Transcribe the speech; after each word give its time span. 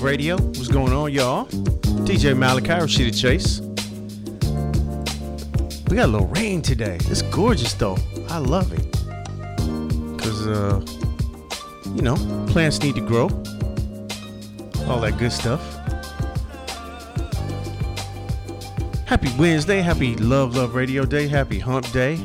Radio. 0.00 0.36
What's 0.36 0.68
going 0.68 0.92
on, 0.92 1.12
y'all? 1.12 1.46
DJ 2.06 2.36
Malachi, 2.36 2.68
Rashida 2.68 3.20
Chase. 3.20 3.60
We 5.88 5.96
got 5.96 6.06
a 6.06 6.12
little 6.12 6.26
rain 6.28 6.62
today. 6.62 6.98
It's 7.02 7.22
gorgeous, 7.22 7.74
though. 7.74 7.96
I 8.28 8.38
love 8.38 8.72
it. 8.72 8.90
Because, 10.16 10.46
uh, 10.46 10.84
you 11.94 12.02
know, 12.02 12.16
plants 12.48 12.80
need 12.82 12.94
to 12.94 13.00
grow. 13.00 13.28
All 14.86 15.00
that 15.00 15.16
good 15.18 15.32
stuff. 15.32 15.60
Happy 19.06 19.32
Wednesday. 19.38 19.80
Happy 19.80 20.14
Luv 20.16 20.54
Luv 20.54 20.74
Radio 20.74 21.04
Day. 21.04 21.28
Happy 21.28 21.58
Hump 21.58 21.90
Day. 21.92 22.18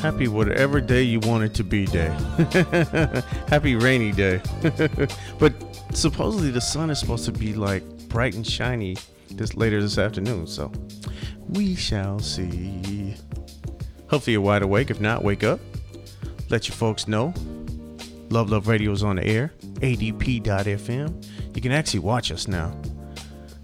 Happy 0.00 0.28
whatever 0.28 0.80
day 0.80 1.02
you 1.02 1.18
want 1.20 1.42
it 1.42 1.54
to 1.54 1.64
be 1.64 1.84
day. 1.84 2.06
Happy 3.48 3.74
rainy 3.74 4.12
day. 4.12 4.40
but 5.40 5.52
supposedly 5.92 6.50
the 6.50 6.60
sun 6.60 6.88
is 6.88 7.00
supposed 7.00 7.24
to 7.24 7.32
be 7.32 7.52
like 7.52 7.82
bright 8.08 8.34
and 8.34 8.46
shiny 8.46 8.96
this 9.32 9.56
later 9.56 9.82
this 9.82 9.98
afternoon. 9.98 10.46
So 10.46 10.70
we 11.48 11.74
shall 11.74 12.20
see. 12.20 13.16
Hopefully 14.08 14.32
you're 14.32 14.40
wide 14.40 14.62
awake. 14.62 14.90
If 14.90 15.00
not, 15.00 15.24
wake 15.24 15.42
up. 15.42 15.58
Let 16.48 16.68
your 16.68 16.76
folks 16.76 17.08
know. 17.08 17.34
Luv 18.30 18.50
Luv 18.50 18.68
Radio 18.68 18.92
is 18.92 19.02
on 19.02 19.16
the 19.16 19.26
air. 19.26 19.52
ADP.FM. 19.80 21.56
You 21.56 21.60
can 21.60 21.72
actually 21.72 22.00
watch 22.00 22.30
us 22.30 22.46
now. 22.46 22.72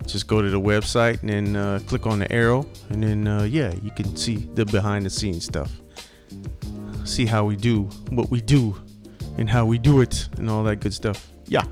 Just 0.05 0.27
go 0.27 0.43
to 0.43 0.51
the 0.51 0.61
website 0.61 1.21
and 1.21 1.31
then 1.31 1.56
uh, 1.56 1.78
click 1.87 2.06
on 2.06 2.19
the 2.19 2.31
arrow, 2.31 2.66
and 2.91 3.03
then 3.03 3.27
uh, 3.27 3.45
yeah, 3.45 3.72
you 3.83 3.91
can 3.93 4.16
see 4.16 4.37
the 4.55 4.66
behind 4.66 5.06
the 5.06 5.11
scenes 5.11 5.45
stuff. 5.45 5.71
See 7.04 7.26
how 7.26 7.44
we 7.44 7.56
do 7.56 7.84
what 8.10 8.31
we 8.31 8.41
do, 8.41 8.76
and 9.38 9.48
how 9.48 9.66
we 9.66 9.78
do 9.78 10.00
it, 10.00 10.28
and 10.37 10.50
all 10.50 10.65
that 10.65 10.81
good 10.81 10.94
stuff. 10.94 11.31
Yeah 11.47 11.65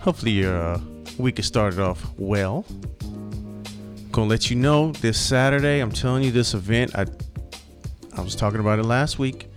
hopefully 0.00 0.32
your 0.32 0.56
uh, 0.56 0.80
week 1.18 1.36
has 1.36 1.46
started 1.46 1.78
off 1.78 2.04
well. 2.18 2.64
Gonna 4.10 4.28
let 4.28 4.50
you 4.50 4.56
know 4.56 4.92
this 4.92 5.20
Saturday. 5.20 5.80
I'm 5.80 5.92
telling 5.92 6.24
you 6.24 6.32
this 6.32 6.54
event. 6.54 6.96
I 6.96 7.06
I 8.16 8.22
was 8.22 8.34
talking 8.34 8.60
about 8.60 8.78
it 8.78 8.84
last 8.84 9.18
week. 9.18 9.48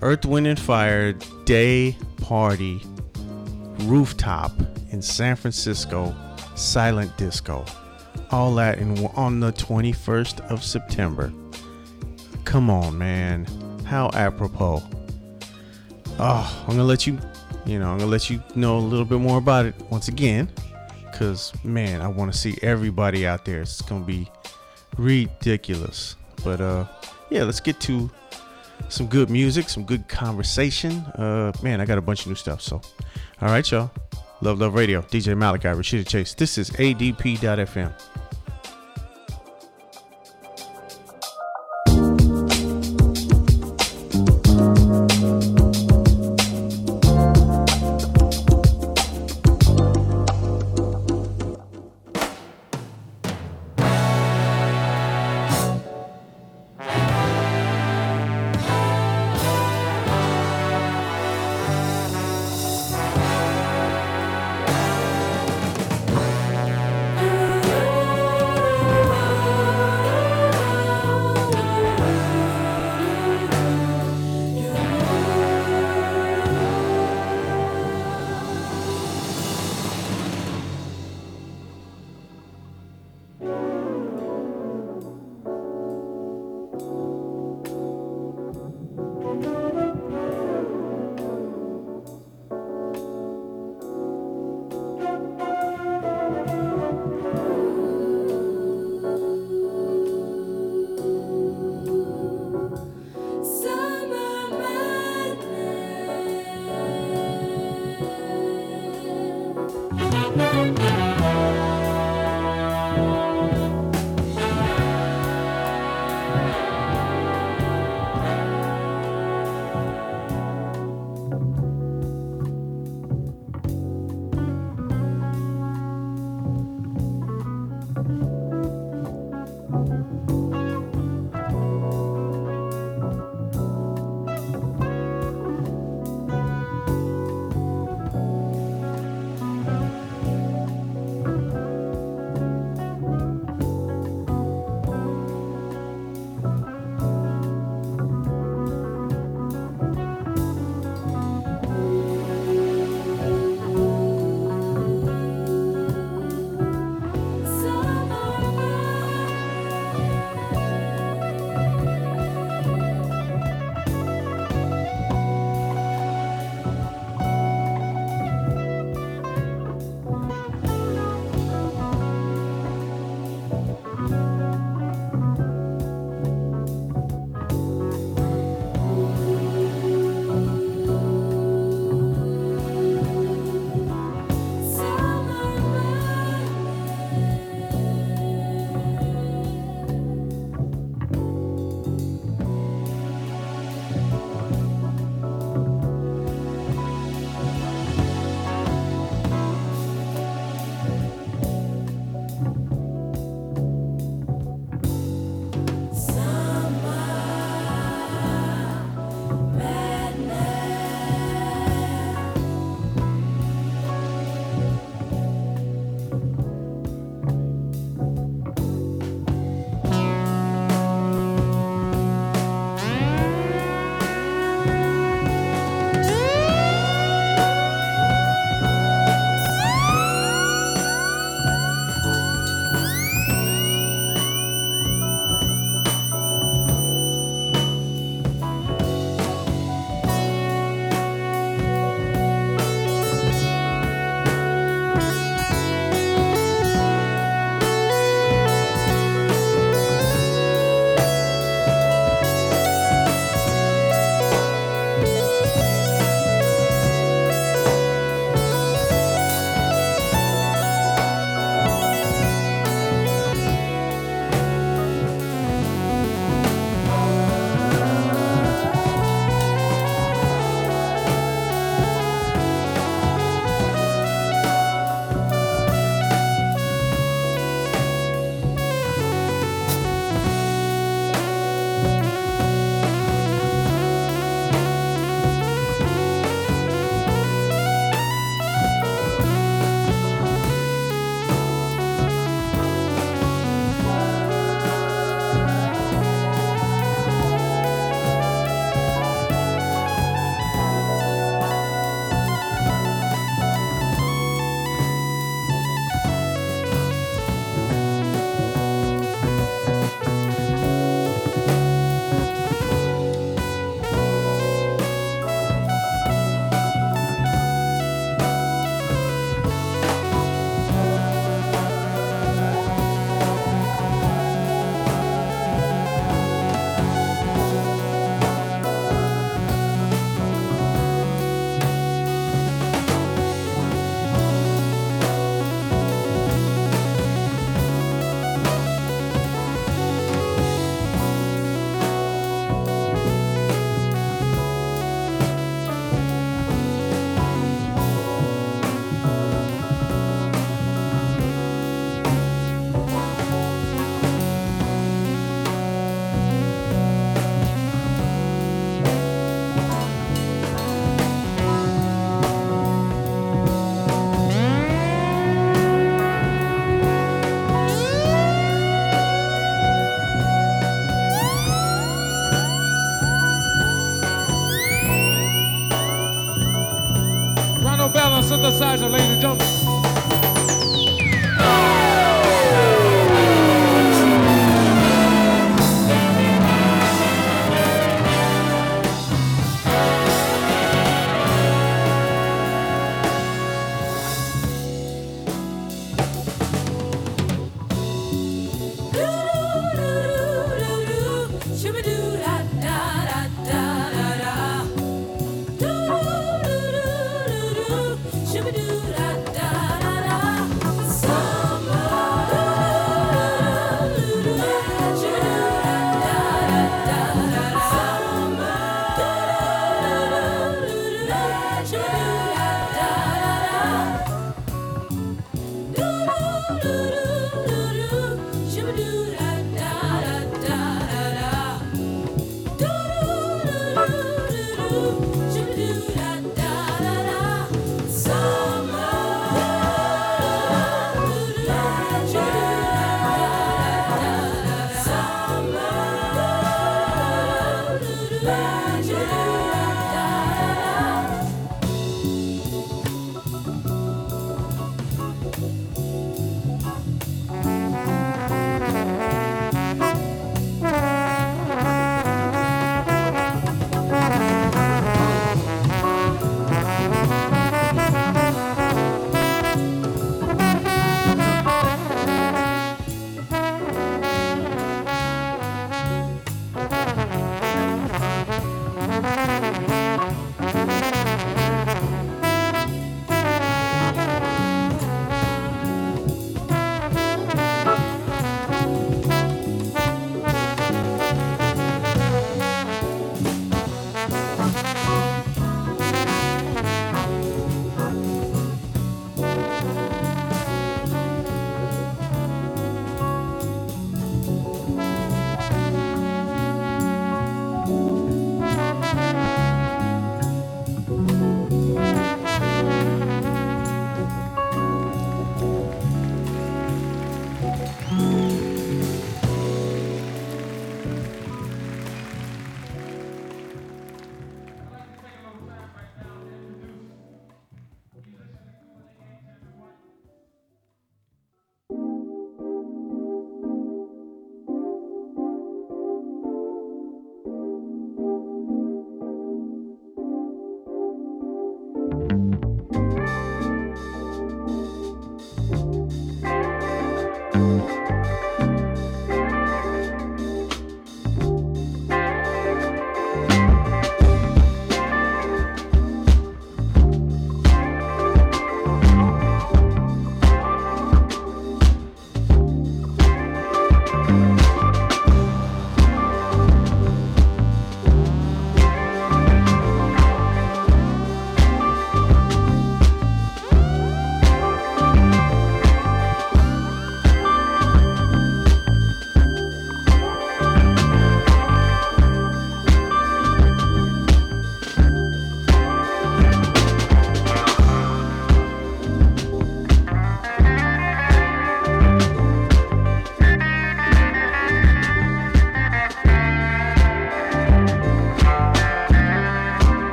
Earth, 0.00 0.24
Wind, 0.24 0.46
and 0.46 0.58
Fire 0.58 1.12
Day 1.44 1.96
Party 2.22 2.80
Rooftop 3.80 4.52
in 4.90 5.02
San 5.02 5.36
Francisco, 5.36 6.14
Silent 6.54 7.16
Disco. 7.18 7.64
All 8.30 8.54
that 8.54 8.78
in, 8.78 9.06
on 9.08 9.40
the 9.40 9.52
21st 9.52 10.50
of 10.50 10.64
September. 10.64 11.32
Come 12.44 12.70
on, 12.70 12.98
man. 12.98 13.46
How 13.84 14.10
apropos. 14.14 14.82
Oh, 16.18 16.64
I'm 16.66 16.76
gonna 16.76 16.84
let 16.84 17.06
you 17.06 17.18
you 17.64 17.78
know, 17.78 17.90
I'm 17.90 17.98
gonna 17.98 18.10
let 18.10 18.28
you 18.28 18.42
know 18.54 18.76
a 18.76 18.80
little 18.80 19.04
bit 19.04 19.20
more 19.20 19.38
about 19.38 19.66
it 19.66 19.74
once 19.90 20.08
again, 20.08 20.50
cause 21.12 21.52
man, 21.64 22.00
I 22.00 22.08
want 22.08 22.32
to 22.32 22.38
see 22.38 22.58
everybody 22.60 23.26
out 23.26 23.44
there. 23.44 23.60
It's 23.60 23.80
gonna 23.82 24.04
be 24.04 24.28
ridiculous. 24.96 26.16
But 26.44 26.60
uh, 26.60 26.86
yeah, 27.30 27.44
let's 27.44 27.60
get 27.60 27.80
to 27.82 28.10
some 28.88 29.06
good 29.06 29.30
music, 29.30 29.68
some 29.68 29.84
good 29.84 30.08
conversation. 30.08 30.92
Uh, 31.14 31.52
man, 31.62 31.80
I 31.80 31.84
got 31.84 31.98
a 31.98 32.02
bunch 32.02 32.22
of 32.22 32.28
new 32.28 32.34
stuff. 32.34 32.60
So, 32.60 32.80
all 33.40 33.48
right, 33.48 33.68
y'all. 33.70 33.90
Luv 34.40 34.58
Luv 34.58 34.74
Radio, 34.74 35.02
DJ 35.02 35.36
Malachi, 35.36 35.68
Rashida 35.68 36.06
Chase. 36.06 36.34
This 36.34 36.58
is 36.58 36.70
ADP.FM. 36.70 37.92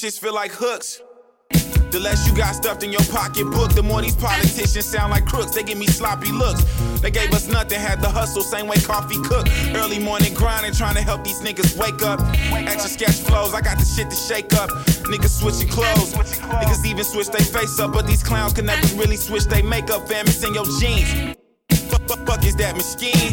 shits 0.00 0.18
feel 0.18 0.34
like 0.34 0.50
hooks. 0.50 1.02
The 1.90 2.00
less 2.00 2.26
you 2.26 2.34
got 2.34 2.54
stuffed 2.54 2.82
in 2.82 2.90
your 2.90 3.04
pocketbook, 3.12 3.74
the 3.74 3.82
more 3.82 4.00
these 4.00 4.16
politicians 4.16 4.86
sound 4.86 5.10
like 5.10 5.26
crooks. 5.26 5.54
They 5.54 5.62
give 5.62 5.76
me 5.76 5.86
sloppy 5.88 6.32
looks. 6.32 6.64
They 7.02 7.10
gave 7.10 7.30
us 7.34 7.48
nothing, 7.48 7.78
had 7.78 8.00
the 8.00 8.08
hustle, 8.08 8.42
same 8.42 8.66
way 8.66 8.78
coffee 8.78 9.20
cook. 9.20 9.46
Early 9.74 9.98
morning 9.98 10.32
grinding, 10.32 10.72
trying 10.72 10.94
to 10.94 11.02
help 11.02 11.22
these 11.22 11.42
niggas 11.42 11.76
wake 11.76 12.00
up. 12.02 12.18
Extra 12.50 12.88
sketch 12.88 13.18
flows, 13.28 13.52
I 13.52 13.60
got 13.60 13.78
the 13.78 13.84
shit 13.84 14.08
to 14.08 14.16
shake 14.16 14.54
up. 14.54 14.70
Niggas 15.12 15.38
switching 15.38 15.68
clothes. 15.68 16.14
Niggas 16.14 16.86
even 16.86 17.04
switch 17.04 17.28
their 17.28 17.44
face 17.44 17.78
up, 17.78 17.92
but 17.92 18.06
these 18.06 18.22
clowns 18.22 18.54
can 18.54 18.64
never 18.64 18.86
really 18.96 19.16
switch 19.16 19.44
their 19.44 19.62
makeup, 19.62 20.08
fam. 20.08 20.26
It's 20.26 20.42
in 20.42 20.54
your 20.54 20.64
jeans. 20.80 21.36
Fuck, 22.10 22.26
fuck 22.26 22.44
is 22.44 22.56
that 22.56 22.74
machine? 22.74 23.30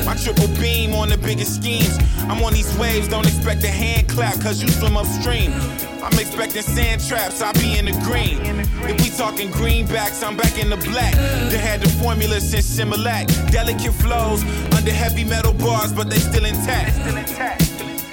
My 0.06 0.16
triple 0.16 0.48
beam 0.56 0.94
on 0.94 1.10
the 1.10 1.18
biggest 1.18 1.56
schemes. 1.56 1.98
I'm 2.20 2.42
on 2.42 2.54
these 2.54 2.74
waves, 2.78 3.06
don't 3.06 3.26
expect 3.26 3.62
a 3.64 3.68
hand 3.68 4.08
clap, 4.08 4.40
cause 4.40 4.62
you 4.62 4.68
swim 4.68 4.96
upstream. 4.96 5.52
I'm 6.00 6.18
expecting 6.18 6.62
sand 6.62 7.04
traps, 7.06 7.42
I 7.42 7.52
be 7.52 7.76
in 7.76 7.84
the 7.84 7.92
green. 8.00 8.40
If 8.88 8.96
we 8.96 9.10
talking 9.10 9.50
greenbacks, 9.50 10.26
I'm 10.26 10.38
back 10.38 10.56
in 10.56 10.70
the 10.70 10.78
black. 10.78 11.12
They 11.52 11.58
had 11.58 11.82
the 11.82 11.90
formula 12.00 12.40
since 12.40 12.64
Similac. 12.64 13.28
Delicate 13.52 13.92
flows 13.92 14.42
under 14.74 14.90
heavy 14.90 15.24
metal 15.24 15.52
bars, 15.52 15.92
but 15.92 16.08
they 16.08 16.16
still 16.16 16.46
intact. 16.46 16.96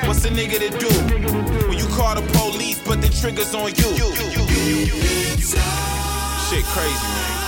What's 0.05 0.25
a 0.25 0.29
nigga 0.29 0.59
to 0.59 0.77
do 0.77 0.91
when 1.69 1.77
you 1.77 1.87
call 1.95 2.15
the 2.15 2.27
police, 2.35 2.85
but 2.85 3.01
the 3.01 3.07
trigger's 3.07 3.55
on 3.55 3.69
you? 3.79 3.95
Shit 6.49 6.65
crazy, 6.65 7.07
man. 7.07 7.38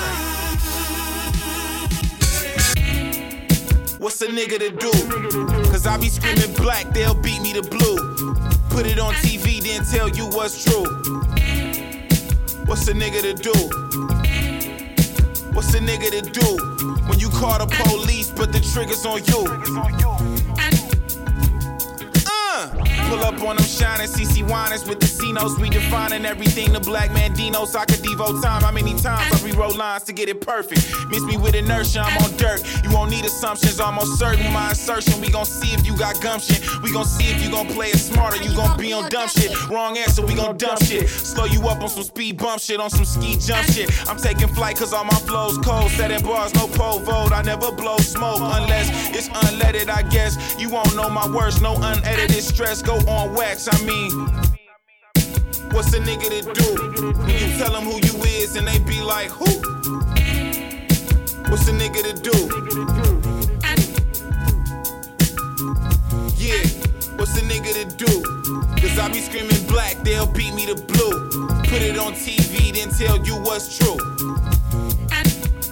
What's 4.01 4.19
a 4.23 4.27
nigga 4.27 4.57
to 4.57 4.71
do? 4.71 4.89
Cause 5.69 5.85
I 5.85 5.95
be 5.95 6.09
screaming 6.09 6.55
black, 6.55 6.91
they'll 6.91 7.13
beat 7.13 7.39
me 7.39 7.53
to 7.53 7.61
blue. 7.61 8.15
Put 8.71 8.87
it 8.87 8.97
on 8.97 9.13
TV, 9.13 9.61
then 9.61 9.85
tell 9.85 10.09
you 10.09 10.25
what's 10.29 10.63
true. 10.63 10.85
What's 12.65 12.87
a 12.87 12.93
nigga 12.93 13.21
to 13.21 13.35
do? 13.35 13.53
What's 15.53 15.75
a 15.75 15.79
nigga 15.79 16.09
to 16.09 16.21
do 16.31 16.57
when 17.05 17.19
you 17.19 17.29
call 17.29 17.59
the 17.59 17.67
police, 17.85 18.31
but 18.31 18.51
the 18.51 18.59
trigger's 18.73 19.05
on 19.05 19.23
you? 19.25 19.45
Uh, 22.25 22.90
Pull 23.11 23.25
up 23.25 23.41
on 23.43 23.57
them 23.57 23.65
shining 23.65 24.07
CC 24.07 24.41
whiners 24.49 24.87
with 24.87 25.01
the 25.01 25.05
C-notes 25.05 25.55
redefining 25.55 26.23
everything 26.23 26.71
the 26.71 26.79
black 26.79 27.11
man 27.11 27.33
Dinos. 27.35 27.75
I 27.75 27.83
could 27.83 28.01
devote 28.01 28.41
time. 28.41 28.61
How 28.61 28.71
many 28.71 28.93
times 28.93 29.27
I 29.33 29.45
rewrote 29.45 29.75
lines 29.75 30.03
to 30.03 30.13
get 30.13 30.29
it 30.29 30.39
perfect? 30.39 30.81
Miss 31.09 31.21
me 31.23 31.35
with 31.35 31.53
inertia, 31.53 31.99
I'm 31.99 32.17
on 32.23 32.31
dirt. 32.37 32.63
You 32.85 32.91
won't 32.93 33.11
need 33.11 33.25
assumptions, 33.25 33.81
almost 33.81 34.17
certain. 34.17 34.49
My 34.53 34.71
assertion, 34.71 35.19
we 35.19 35.29
gon' 35.29 35.43
see 35.43 35.73
if 35.73 35.85
you 35.85 35.97
got 35.97 36.21
gumption. 36.21 36.55
We 36.83 36.93
gon' 36.93 37.03
see 37.03 37.25
if 37.25 37.43
you 37.43 37.51
gon' 37.51 37.67
play 37.67 37.87
it 37.87 37.97
smarter. 37.97 38.41
You 38.41 38.55
gon' 38.55 38.77
be 38.77 38.93
on 38.93 39.09
dumb 39.09 39.27
shit. 39.27 39.51
Wrong 39.69 39.97
answer, 39.97 40.25
we 40.25 40.33
gon' 40.33 40.55
dump 40.55 40.81
shit. 40.81 41.09
Slow 41.09 41.43
you 41.43 41.67
up 41.67 41.81
on 41.81 41.89
some 41.89 42.03
speed 42.03 42.37
bump 42.37 42.61
shit, 42.61 42.79
on 42.79 42.89
some 42.89 43.03
ski 43.03 43.35
jump 43.35 43.67
shit. 43.67 43.91
I'm 44.07 44.15
taking 44.15 44.47
flight 44.47 44.77
cause 44.77 44.93
all 44.93 45.03
my 45.03 45.19
flows 45.27 45.57
cold. 45.57 45.91
Setting 45.91 46.23
bars, 46.23 46.55
no 46.55 46.65
pole 46.67 46.99
vote. 46.99 47.33
I 47.33 47.41
never 47.41 47.73
blow 47.73 47.97
smoke 47.97 48.39
unless 48.39 48.87
it's 49.13 49.27
unleaded, 49.27 49.89
I 49.89 50.03
guess. 50.03 50.37
You 50.57 50.69
won't 50.69 50.95
know 50.95 51.09
my 51.09 51.27
words, 51.27 51.61
no 51.61 51.75
unedited 51.75 52.41
stress. 52.41 52.81
Go 52.81 53.00
on 53.07 53.33
wax, 53.33 53.67
I 53.71 53.85
mean. 53.85 54.11
What's 55.71 55.93
a 55.93 55.99
nigga 55.99 56.29
to 56.29 56.41
do? 56.53 57.13
When 57.17 57.29
you 57.29 57.57
tell 57.57 57.71
them 57.71 57.83
who 57.83 57.95
you 57.95 58.23
is 58.23 58.55
and 58.55 58.67
they 58.67 58.79
be 58.79 59.01
like, 59.01 59.29
who? 59.29 59.45
What's 61.49 61.67
a 61.67 61.71
nigga 61.71 62.01
to 62.03 62.13
do? 62.21 62.31
Yeah, 66.37 66.63
what's 67.17 67.37
a 67.37 67.41
nigga 67.41 67.73
to 67.73 67.85
do? 67.97 68.23
Cause 68.81 68.97
I 68.99 69.07
be 69.09 69.19
screaming 69.19 69.65
black, 69.67 69.97
they'll 70.03 70.27
beat 70.27 70.53
me 70.53 70.65
to 70.65 70.75
blue. 70.75 71.29
Put 71.63 71.81
it 71.81 71.97
on 71.97 72.13
TV, 72.13 72.73
then 72.73 72.89
tell 72.89 73.17
you 73.25 73.35
what's 73.41 73.77
true. 73.77 73.97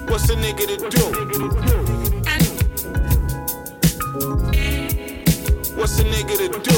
What's 0.08 0.30
a 0.30 0.36
nigga 0.36 0.66
to 0.68 0.90
do? 0.90 1.06
What's 5.80 5.98
a 5.98 6.04
nigga 6.04 6.36
to 6.38 6.60
do? 6.60 6.78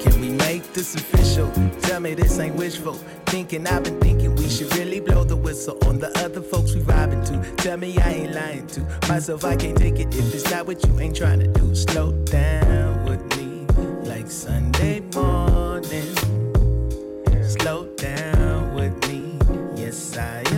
Can 0.00 0.20
we 0.22 0.30
make 0.30 0.72
this 0.72 0.94
official? 0.94 1.52
Tell 1.82 2.00
me 2.00 2.14
this 2.14 2.38
ain't 2.38 2.54
wishful 2.54 2.94
thinking. 3.26 3.66
I've 3.66 3.84
been 3.84 4.00
thinking 4.00 4.34
we 4.36 4.48
should 4.48 4.74
really 4.76 5.00
blow 5.00 5.22
the 5.22 5.36
whistle 5.36 5.76
on 5.86 5.98
the 5.98 6.08
other 6.24 6.40
folks 6.40 6.72
we 6.74 6.80
vibing 6.80 7.26
to. 7.28 7.62
Tell 7.62 7.76
me 7.76 7.98
I 7.98 8.10
ain't 8.10 8.32
lying 8.32 8.66
to 8.68 8.80
myself. 9.06 9.44
I 9.44 9.54
can't 9.54 9.76
take 9.76 9.98
it 9.98 10.14
if 10.14 10.34
it's 10.34 10.50
not 10.50 10.66
what 10.66 10.82
you 10.86 10.98
ain't 10.98 11.14
trying 11.14 11.40
to 11.40 11.48
do. 11.48 11.74
Slow 11.74 12.12
down 12.24 13.04
with 13.04 13.22
me 13.36 13.66
like 14.08 14.30
Sunday 14.30 15.00
morning. 15.14 16.14
Slow 17.46 17.88
down 17.96 18.74
with 18.74 18.96
me. 19.08 19.38
Yes, 19.76 20.16
I 20.16 20.53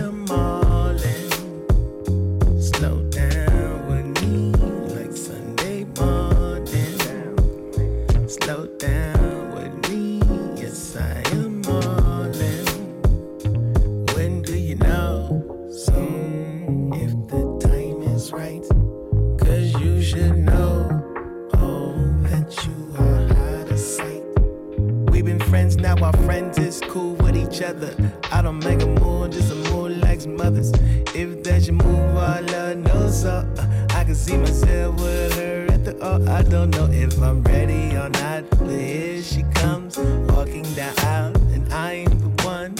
now, 25.99 26.05
our 26.05 26.17
friends 26.23 26.57
is 26.57 26.81
cool 26.87 27.13
with 27.15 27.35
each 27.35 27.61
other. 27.61 27.93
I 28.31 28.41
don't 28.41 28.63
make 28.63 28.81
a 28.81 28.87
move, 28.87 29.31
just 29.31 29.51
a 29.51 29.55
move 29.55 29.97
like 29.97 30.25
mothers. 30.25 30.71
If 31.15 31.43
that's 31.43 31.67
your 31.67 31.75
move, 31.75 32.17
I 32.17 32.41
love 32.41 32.77
no 32.77 33.09
so. 33.09 33.47
I 33.91 34.03
can 34.03 34.15
see 34.15 34.37
myself 34.37 34.95
with 34.99 35.35
her 35.35 35.67
at 35.71 35.85
the 35.85 35.97
oh, 36.01 36.25
I 36.31 36.43
don't 36.43 36.71
know 36.71 36.89
if 36.91 37.17
I'm 37.21 37.43
ready 37.43 37.95
or 37.95 38.09
not. 38.09 38.49
But 38.49 38.69
here 38.69 39.21
she 39.21 39.43
comes, 39.55 39.97
walking 39.97 40.63
down 40.73 40.97
aisle, 40.99 41.35
and 41.53 41.71
I'm 41.73 42.05
the 42.05 42.43
one, 42.43 42.75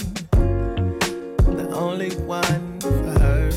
the 1.56 1.68
only 1.74 2.14
one 2.16 2.80
for 2.80 3.18
her. 3.20 3.50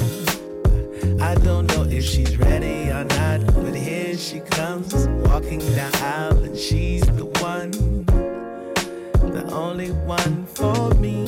I 1.21 1.35
don't 1.35 1.67
know 1.67 1.83
if 1.83 2.03
she's 2.03 2.37
ready 2.37 2.89
or 2.89 3.03
not, 3.03 3.45
but 3.53 3.75
here 3.75 4.17
she 4.17 4.39
comes, 4.39 5.07
walking 5.27 5.59
down 5.75 5.93
aisle, 5.95 6.43
and 6.43 6.57
she's 6.57 7.01
the 7.01 7.25
one, 7.41 7.71
only 9.51 9.91
one 9.91 10.45
for 10.45 10.93
me. 10.95 11.25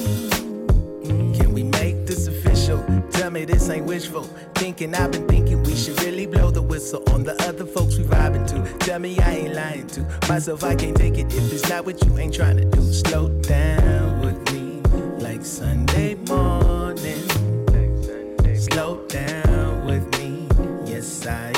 Can 1.38 1.53
we 1.53 1.63
make 1.63 2.05
this 2.05 2.27
official? 2.27 2.83
Tell 3.12 3.31
me 3.31 3.45
this 3.45 3.69
ain't 3.69 3.86
wishful 3.86 4.27
thinking. 4.55 4.95
I've 4.95 5.12
been 5.12 5.27
thinking 5.27 5.62
we 5.63 5.75
should 5.75 6.01
really 6.03 6.25
blow 6.25 6.49
the 6.49 6.62
whistle 6.62 7.03
on 7.12 7.23
the 7.23 7.36
other 7.47 7.65
folks 7.65 7.97
we 7.97 8.03
vibing 8.05 8.47
to. 8.47 8.86
Tell 8.86 8.99
me 8.99 9.19
I 9.19 9.31
ain't 9.36 9.53
lying 9.53 9.88
to 9.88 10.01
myself. 10.29 10.63
I 10.63 10.75
can't 10.75 10.95
take 10.95 11.17
it 11.17 11.33
if 11.33 11.51
it's 11.51 11.67
not 11.69 11.86
what 11.86 12.03
you 12.05 12.17
ain't 12.17 12.33
trying 12.33 12.57
to 12.57 12.65
do. 12.65 12.81
Slow 12.81 13.29
down 13.41 14.21
with 14.21 14.39
me 14.53 14.81
like 15.19 15.43
Sunday 15.45 16.15
morning. 16.15 17.23
Slow 18.55 19.05
down 19.07 19.86
with 19.86 20.05
me. 20.17 20.47
Yes, 20.86 21.27
I 21.27 21.53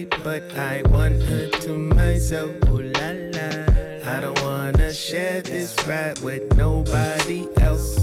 but 0.00 0.42
I 0.56 0.82
want 0.88 1.22
her 1.22 1.48
to 1.64 1.76
myself. 1.76 2.50
Ooh 2.68 2.80
la 2.80 3.08
la. 3.34 3.50
I 4.14 4.20
don't 4.20 4.42
wanna 4.42 4.92
share 4.92 5.42
this 5.42 5.76
ride 5.86 6.18
with 6.20 6.56
nobody 6.56 7.46
else. 7.60 8.01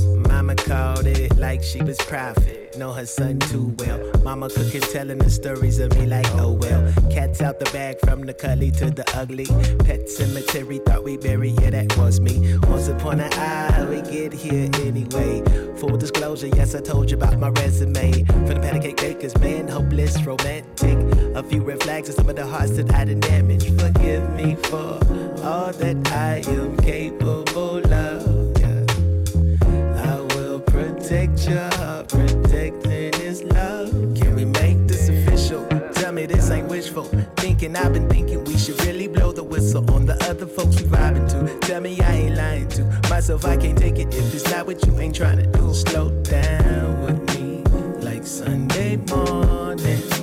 Mama 0.50 0.64
called 0.64 1.06
it 1.06 1.38
like 1.38 1.62
she 1.62 1.80
was 1.84 1.98
prophet. 2.00 2.76
Know 2.76 2.92
her 2.92 3.06
son 3.06 3.38
too 3.38 3.76
well. 3.78 4.00
Mama 4.24 4.50
cooking, 4.50 4.82
telling 4.82 5.20
the 5.20 5.30
stories 5.30 5.78
of 5.78 5.96
me 5.96 6.08
like, 6.08 6.26
oh 6.38 6.54
well. 6.54 6.92
Cats 7.12 7.40
out 7.40 7.60
the 7.60 7.66
bag 7.66 8.00
from 8.00 8.24
the 8.24 8.34
cully 8.34 8.72
to 8.72 8.90
the 8.90 9.06
ugly. 9.16 9.46
Pet 9.86 10.10
cemetery, 10.10 10.80
thought 10.80 11.04
we 11.04 11.18
buried, 11.18 11.62
yeah, 11.62 11.70
that 11.70 11.96
was 12.00 12.20
me. 12.20 12.58
Once 12.64 12.88
upon 12.88 13.20
a 13.20 13.30
eye, 13.34 13.86
we 13.92 14.02
get 14.02 14.34
here 14.34 14.68
anyway. 14.82 15.44
Full 15.76 15.98
disclosure, 15.98 16.48
yes, 16.48 16.74
I 16.74 16.82
told 16.82 17.12
you 17.12 17.18
about 17.18 17.38
my 17.38 17.50
resume. 17.50 18.24
From 18.24 18.48
the 18.48 18.60
pancake 18.60 18.98
bakers, 18.98 19.38
man, 19.38 19.68
hopeless, 19.68 20.20
romantic. 20.26 20.98
A 21.36 21.44
few 21.44 21.62
red 21.62 21.84
flags 21.84 22.10
and 22.10 22.18
some 22.18 22.28
of 22.28 22.36
the 22.36 22.48
hearts 22.48 22.72
that 22.72 22.92
I 22.92 23.06
done 23.06 23.20
damaged. 23.20 23.80
Forgive 23.80 24.28
me 24.32 24.56
for 24.56 24.98
all 25.44 25.72
that 25.74 26.12
I 26.12 26.42
am 26.48 26.76
capable 26.78 27.82
your 31.10 31.70
heart, 31.76 32.08
protecting 32.08 33.14
his 33.14 33.42
love. 33.44 33.90
Can 34.16 34.36
we 34.36 34.46
make 34.46 34.78
this 34.88 35.10
official? 35.10 35.66
Tell 35.94 36.12
me 36.12 36.28
this 36.28 36.52
ain't 36.52 36.68
wishful 36.68 37.06
thinking. 37.36 37.76
I've 37.76 37.94
been 37.94 38.08
thinking 38.08 38.44
we 38.44 38.58
should 38.58 38.80
really 38.86 39.08
blow 39.08 39.32
the 39.32 39.44
whistle 39.44 39.90
on 39.92 40.06
the 40.06 40.14
other 40.30 40.46
folks 40.46 40.80
we 40.80 40.88
vibing 40.88 41.28
to. 41.32 41.68
Tell 41.68 41.82
me 41.82 42.00
I 42.00 42.12
ain't 42.12 42.36
lying 42.36 42.68
to 42.70 42.84
myself. 43.10 43.44
I 43.46 43.58
can't 43.58 43.78
take 43.78 43.98
it 43.98 44.14
if 44.14 44.34
it's 44.36 44.52
not 44.52 44.68
what 44.68 44.86
you 44.86 45.00
ain't 45.00 45.16
trying 45.16 45.38
to 45.38 45.48
do. 45.48 45.74
Slow 45.74 46.12
down 46.22 47.02
with 47.02 47.36
me 47.36 47.64
like 48.02 48.28
Sunday 48.28 48.98
morning. 48.98 50.19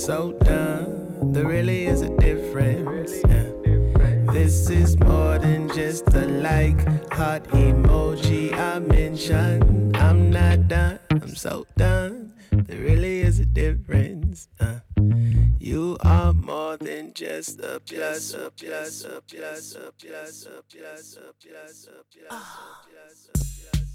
So 0.00 0.32
done. 0.32 1.32
There 1.32 1.46
really 1.46 1.84
is 1.84 2.00
a 2.00 2.08
difference. 2.16 3.12
yeah. 3.28 3.50
This 4.32 4.70
is 4.70 4.98
more 4.98 5.38
than 5.38 5.68
just 5.68 6.08
a 6.14 6.24
like, 6.26 6.80
heart 7.12 7.44
emoji 7.48 8.50
I 8.54 8.78
mentioned. 8.78 9.94
I'm 9.98 10.30
not 10.30 10.68
done, 10.68 11.00
I'm 11.10 11.36
so 11.36 11.66
done. 11.76 12.32
There 12.50 12.80
really 12.80 13.20
is 13.20 13.40
a 13.40 13.44
difference. 13.44 14.48
uh. 14.58 14.80
You 15.58 15.98
are 16.00 16.32
more 16.32 16.78
than 16.78 17.12
just 17.12 17.60
a 17.60 17.78
plus, 17.80 18.32
a 18.32 18.50
plus, 18.56 19.04
a 19.04 19.20
plus, 19.20 19.74
a 19.74 19.92
plus, 20.00 20.46
a 20.46 20.46
plus, 20.46 20.46
a 20.46 20.62
plus, 20.70 21.16
a 21.18 21.34
plus, 21.38 21.88
a 21.88 22.02
plus, 22.88 23.28
a 23.28 23.38
plus. 23.38 23.89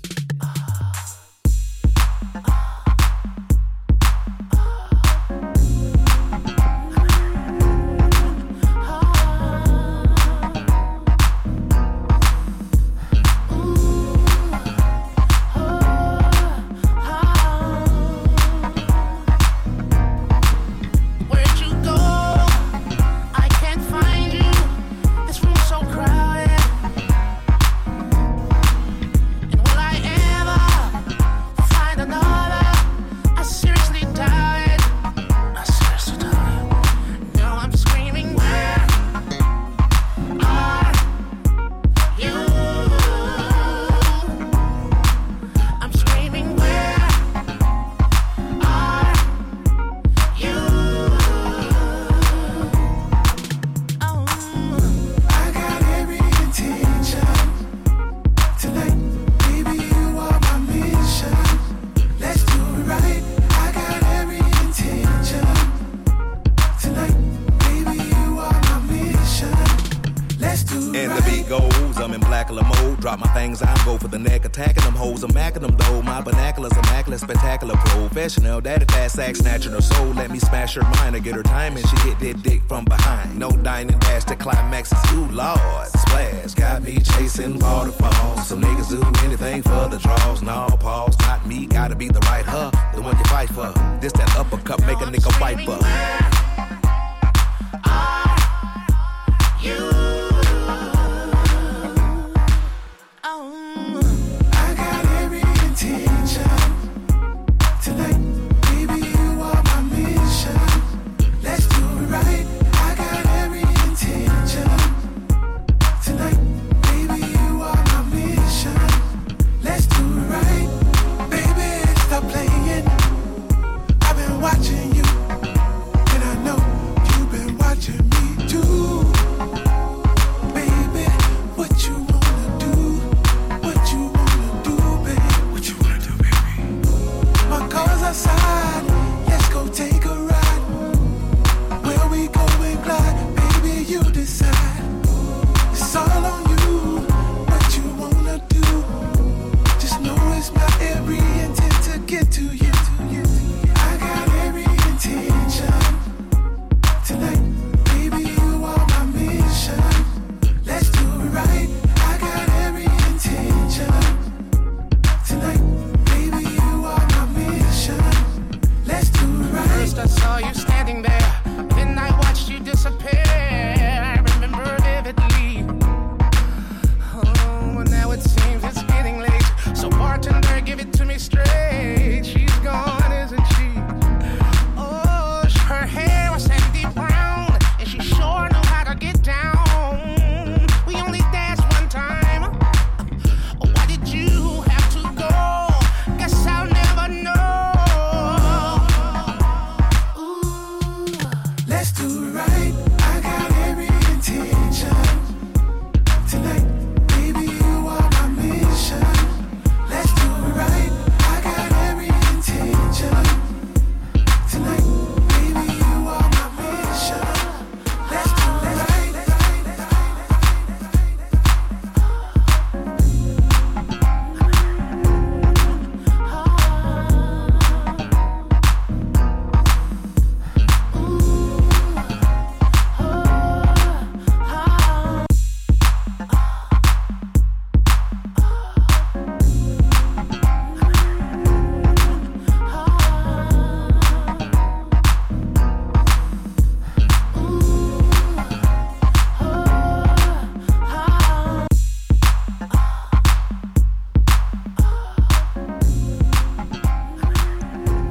Professional. 78.25 78.59
Daddy 78.59 78.85
fast 78.85 79.19
act, 79.19 79.37
snatching 79.37 79.71
her 79.73 79.81
soul. 79.81 80.07
Let 80.13 80.31
me 80.31 80.39
smash 80.39 80.73
her 80.75 80.81
mind 80.81 81.15
or 81.15 81.19
get 81.19 81.35
her 81.35 81.43
time, 81.43 81.77
and 81.77 81.87
she 81.87 81.95
hit 81.97 82.19
that 82.19 82.41
dick 82.41 82.61
from 82.67 82.85
behind. 82.85 83.37
No 83.37 83.51
dining 83.51 83.99
dash, 83.99 84.23
the 84.23 84.35
climax 84.35 84.91
is 84.91 85.11
you, 85.11 85.27
Lord. 85.27 85.87
Splash, 85.87 86.53
got 86.55 86.81
me 86.81 86.99
chasing 86.99 87.59
waterfalls. 87.59 88.47
Some 88.47 88.61
niggas 88.61 88.89
do 88.89 89.01
anything 89.25 89.61
for 89.61 89.87
the 89.89 89.99
draws. 89.99 90.41
No 90.41 90.67
pause, 90.79 91.17
not 91.19 91.45
me, 91.45 91.67
gotta 91.67 91.95
be 91.95 92.07
the 92.07 92.19
right 92.21 92.45
her, 92.45 92.71
the 92.95 93.01
one 93.01 93.15
you 93.15 93.23
fight 93.25 93.49
for. 93.49 93.71
This 94.01 94.13
that 94.13 94.35
uppercut, 94.37 94.79
make 94.87 95.01
a 95.01 95.05
nigga 95.05 95.39
wipe 95.39 95.67
up. 95.69 96.44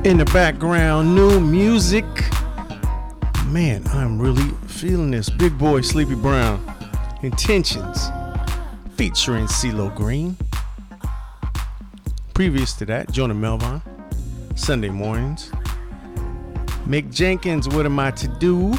In 0.05 0.19
the 0.19 0.27
background, 0.27 1.15
new 1.15 1.41
music. 1.41 2.05
Man, 3.47 3.83
I'm 3.89 4.21
really 4.21 4.51
feeling 4.67 5.11
this. 5.11 5.31
Big 5.31 5.57
Boi 5.57 5.81
Sleepy 5.81 6.15
Brown. 6.15 6.63
Intentions. 7.23 8.09
Featuring 8.97 9.47
CeeLo 9.47 9.95
Green. 9.97 10.37
Previous 12.35 12.75
to 12.75 12.85
that, 12.85 13.13
Jonah 13.13 13.33
Melvin. 13.33 13.81
Sunday 14.55 14.91
mornings. 14.91 15.51
Mick 16.87 17.11
Jenkins, 17.11 17.67
what 17.67 17.87
am 17.87 17.99
I 17.99 18.11
to 18.11 18.29
do? 18.29 18.75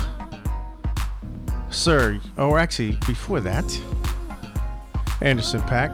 Sir, 1.72 2.20
or 2.38 2.60
actually, 2.60 3.00
before 3.08 3.40
that, 3.40 3.66
Anderson 5.22 5.62
.Paak. 5.62 5.92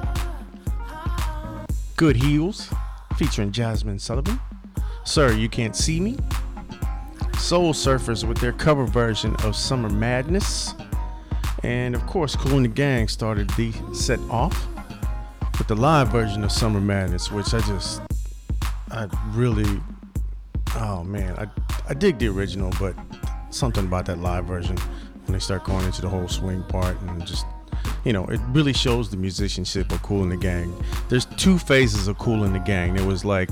Good 1.95 2.17
Heels, 2.17 2.69
featuring 3.15 3.53
Jazmine 3.53 4.01
Sullivan. 4.01 4.37
Sir, 5.11 5.33
You 5.33 5.49
Can't 5.49 5.75
See 5.75 5.99
Me. 5.99 6.15
Soul 7.37 7.73
Surfers 7.73 8.25
with 8.25 8.37
their 8.37 8.53
cover 8.53 8.85
version 8.85 9.35
of 9.43 9.57
Summer 9.57 9.89
Madness. 9.89 10.73
And 11.63 11.95
of 11.95 12.07
course, 12.07 12.33
Kool 12.33 12.55
and 12.55 12.63
the 12.63 12.69
Gang 12.69 13.09
started 13.09 13.49
the 13.57 13.73
set 13.93 14.21
off 14.29 14.65
with 15.57 15.67
the 15.67 15.75
live 15.75 16.07
version 16.07 16.45
of 16.45 16.51
Summer 16.53 16.79
Madness, 16.79 17.29
which 17.29 17.53
I 17.53 17.59
just, 17.59 18.01
I 18.89 19.09
really, 19.31 19.81
oh 20.77 21.03
man, 21.03 21.35
I, 21.37 21.47
I 21.89 21.93
dig 21.93 22.17
the 22.17 22.29
original, 22.29 22.71
but 22.79 22.95
something 23.49 23.87
about 23.87 24.05
that 24.05 24.19
live 24.19 24.45
version 24.45 24.77
when 25.25 25.33
they 25.33 25.39
start 25.39 25.65
going 25.65 25.85
into 25.85 26.01
the 26.01 26.07
whole 26.07 26.29
swing 26.29 26.63
part 26.63 26.97
and 27.01 27.27
just, 27.27 27.45
you 28.05 28.13
know, 28.13 28.23
it 28.27 28.39
really 28.51 28.71
shows 28.71 29.09
the 29.09 29.17
musicianship 29.17 29.91
of 29.91 30.01
Kool 30.03 30.23
and 30.23 30.31
the 30.31 30.37
Gang. 30.37 30.73
There's 31.09 31.25
two 31.25 31.57
phases 31.57 32.07
of 32.07 32.17
Kool 32.17 32.45
and 32.45 32.55
the 32.55 32.59
Gang. 32.59 32.93
There 32.93 33.05
was 33.05 33.25
like 33.25 33.49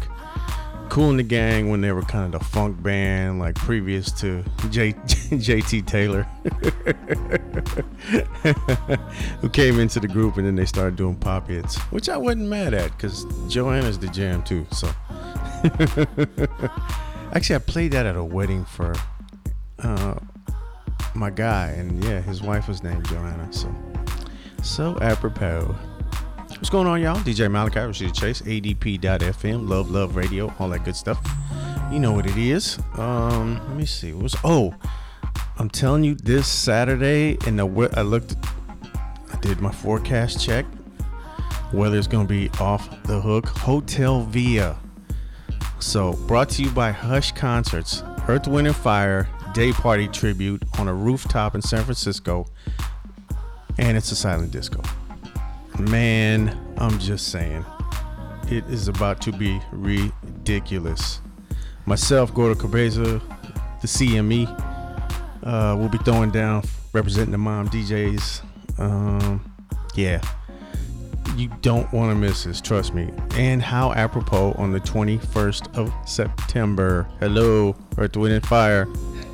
Kool 0.90 1.12
and 1.12 1.20
the 1.20 1.24
Gang 1.24 1.70
when 1.70 1.82
they 1.82 1.92
were 1.92 2.02
kind 2.02 2.34
of 2.34 2.40
the 2.40 2.46
funk 2.46 2.82
band, 2.82 3.40
like 3.40 3.56
previous 3.56 4.12
to 4.14 4.44
J- 4.72 4.94
JT 4.94 5.86
Taylor, 5.86 6.24
who 9.42 9.50
came 9.50 9.80
into 9.80 10.00
the 10.00 10.08
group 10.08 10.38
and 10.38 10.48
then 10.48 10.56
they 10.56 10.66
started 10.66 10.96
doing 10.96 11.16
pop 11.16 11.48
hits, 11.48 11.78
which 11.92 12.10
I 12.10 12.18
wasn't 12.18 12.48
mad 12.48 12.74
at 12.74 12.90
because 12.92 13.26
Joanna's 13.48 14.00
the 14.00 14.08
jam 14.08 14.42
too. 14.42 14.66
So, 14.72 14.88
actually, 17.34 17.56
I 17.56 17.60
played 17.60 17.92
that 17.92 18.08
at 18.08 18.16
a 18.16 18.24
wedding 18.24 18.66
for 18.66 18.96
uh, 19.84 20.16
my 21.14 21.30
guy, 21.30 21.68
and 21.68 22.04
yeah, 22.04 22.22
his 22.22 22.42
wife 22.42 22.68
was 22.68 22.82
named 22.82 23.08
Joanna. 23.08 23.54
So, 23.54 23.74
so 24.64 24.98
apropos. 25.02 25.76
What's 26.60 26.70
going 26.70 26.88
on, 26.88 27.02
y'all? 27.02 27.16
DJ 27.16 27.50
Malachi, 27.50 27.80
Rashida 27.80 28.14
Chase, 28.14 28.42
ADP.FM, 28.42 29.70
Luv, 29.70 29.90
Luv 29.90 30.18
Radio, 30.18 30.54
all 30.60 30.68
that 30.68 30.84
good 30.84 30.96
stuff. 30.98 31.18
You 31.90 32.00
know 32.00 32.12
what 32.12 32.26
it 32.26 32.36
is. 32.36 32.78
Um, 32.96 33.62
let 33.70 33.78
me 33.78 33.86
see. 33.86 34.12
What 34.12 34.24
was 34.24 34.36
oh, 34.44 34.76
I'm 35.58 35.70
telling 35.70 36.04
you, 36.04 36.16
this 36.16 36.50
Saturday, 36.50 37.38
and 37.48 37.58
the 37.58 37.92
I 37.96 38.02
looked, 38.02 38.36
I 39.32 39.38
did 39.40 39.62
my 39.62 39.72
forecast 39.72 40.46
check. 40.46 40.66
Weather's 41.72 42.08
gonna 42.08 42.28
be 42.28 42.50
off 42.60 43.04
the 43.04 43.22
hook. 43.22 43.48
Hotel 43.48 44.26
Via. 44.26 44.78
So 45.80 46.12
brought 46.28 46.50
to 46.50 46.64
you 46.64 46.72
by 46.72 46.92
Hush 46.92 47.32
Concerts, 47.32 48.04
Earth, 48.28 48.50
Wind 48.50 48.68
and 48.68 48.76
Fire 48.76 49.30
Day 49.54 49.72
Party 49.72 50.10
Tribute 50.10 50.64
on 50.78 50.90
a 50.90 50.94
rooftop 50.94 51.56
in 51.56 51.62
San 51.62 51.86
Francisco, 51.86 52.48
and 53.78 53.96
it's 53.96 54.12
a 54.12 54.16
silent 54.16 54.52
disco. 54.52 54.82
Man, 55.80 56.58
I'm 56.78 57.00
just 57.00 57.30
saying, 57.30 57.66
it 58.50 58.66
is 58.66 58.90
about 58.90 59.22
to 59.22 59.32
be 59.32 59.62
ridiculous. 59.72 61.22
Myself, 61.86 62.34
Gordo 62.34 62.60
Cabeza, 62.60 63.22
the 63.82 63.88
CME, 63.88 64.48
uh, 65.44 65.78
will 65.78 65.88
be 65.88 65.98
throwing 66.00 66.32
down, 66.32 66.64
representing 66.92 67.32
the 67.32 67.38
mom 67.38 67.70
DJs. 67.70 68.42
Um, 68.78 69.54
yeah, 69.96 70.22
you 71.38 71.50
don't 71.62 71.92
want 71.94 72.12
to 72.12 72.16
miss 72.16 72.44
this, 72.44 72.60
trust 72.60 72.94
me. 72.94 73.10
And 73.36 73.62
how 73.62 73.94
apropos 73.94 74.54
on 74.58 74.74
the 74.74 74.82
21st 74.82 75.78
of 75.78 75.94
September. 76.06 77.08
Hello, 77.22 77.74
Earth, 77.98 78.18
Wind, 78.18 78.34
and 78.34 78.46
Fire. 78.46 78.86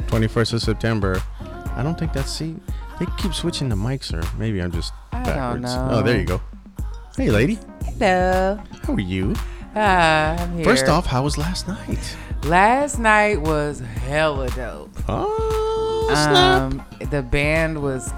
21st 0.08 0.54
of 0.54 0.62
September. 0.62 1.22
I 1.76 1.82
don't 1.82 1.98
think 1.98 2.14
that's 2.14 2.32
see. 2.32 2.56
They 3.00 3.08
keep 3.18 3.34
switching 3.34 3.68
the 3.68 3.76
mics, 3.76 4.14
or 4.14 4.24
maybe 4.38 4.62
I'm 4.62 4.72
just 4.72 4.94
backwards. 5.26 5.66
Oh, 5.68 6.02
there 6.02 6.20
you 6.20 6.26
go. 6.26 6.42
Hey, 7.18 7.30
lady. 7.30 7.60
Hello. 7.84 8.60
How 8.84 8.94
are 8.94 9.00
you? 9.00 9.34
Ah, 9.76 10.36
I'm 10.38 10.56
here. 10.56 10.66
First 10.66 10.88
off, 10.88 11.06
how 11.06 11.24
was 11.24 11.38
last 11.38 11.68
night? 11.68 12.16
last 12.46 13.00
night 13.00 13.42
was 13.42 13.80
hella 13.80 14.50
dope. 14.52 14.92
Oh, 15.08 16.08
snap. 16.10 16.62
Um, 16.62 17.10
the 17.10 17.22
band 17.22 17.82
was 17.82 18.12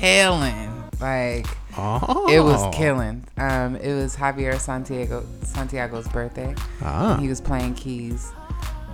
killing. 0.00 0.72
Like 1.00 1.46
oh. 1.76 2.28
it 2.30 2.40
was 2.40 2.74
killing. 2.74 3.24
Um, 3.36 3.76
it 3.76 3.94
was 3.94 4.16
Javier 4.16 4.58
Santiago 4.58 5.26
Santiago's 5.42 6.08
birthday. 6.08 6.54
Ah. 6.82 7.18
He 7.20 7.28
was 7.28 7.40
playing 7.40 7.74
keys. 7.74 8.32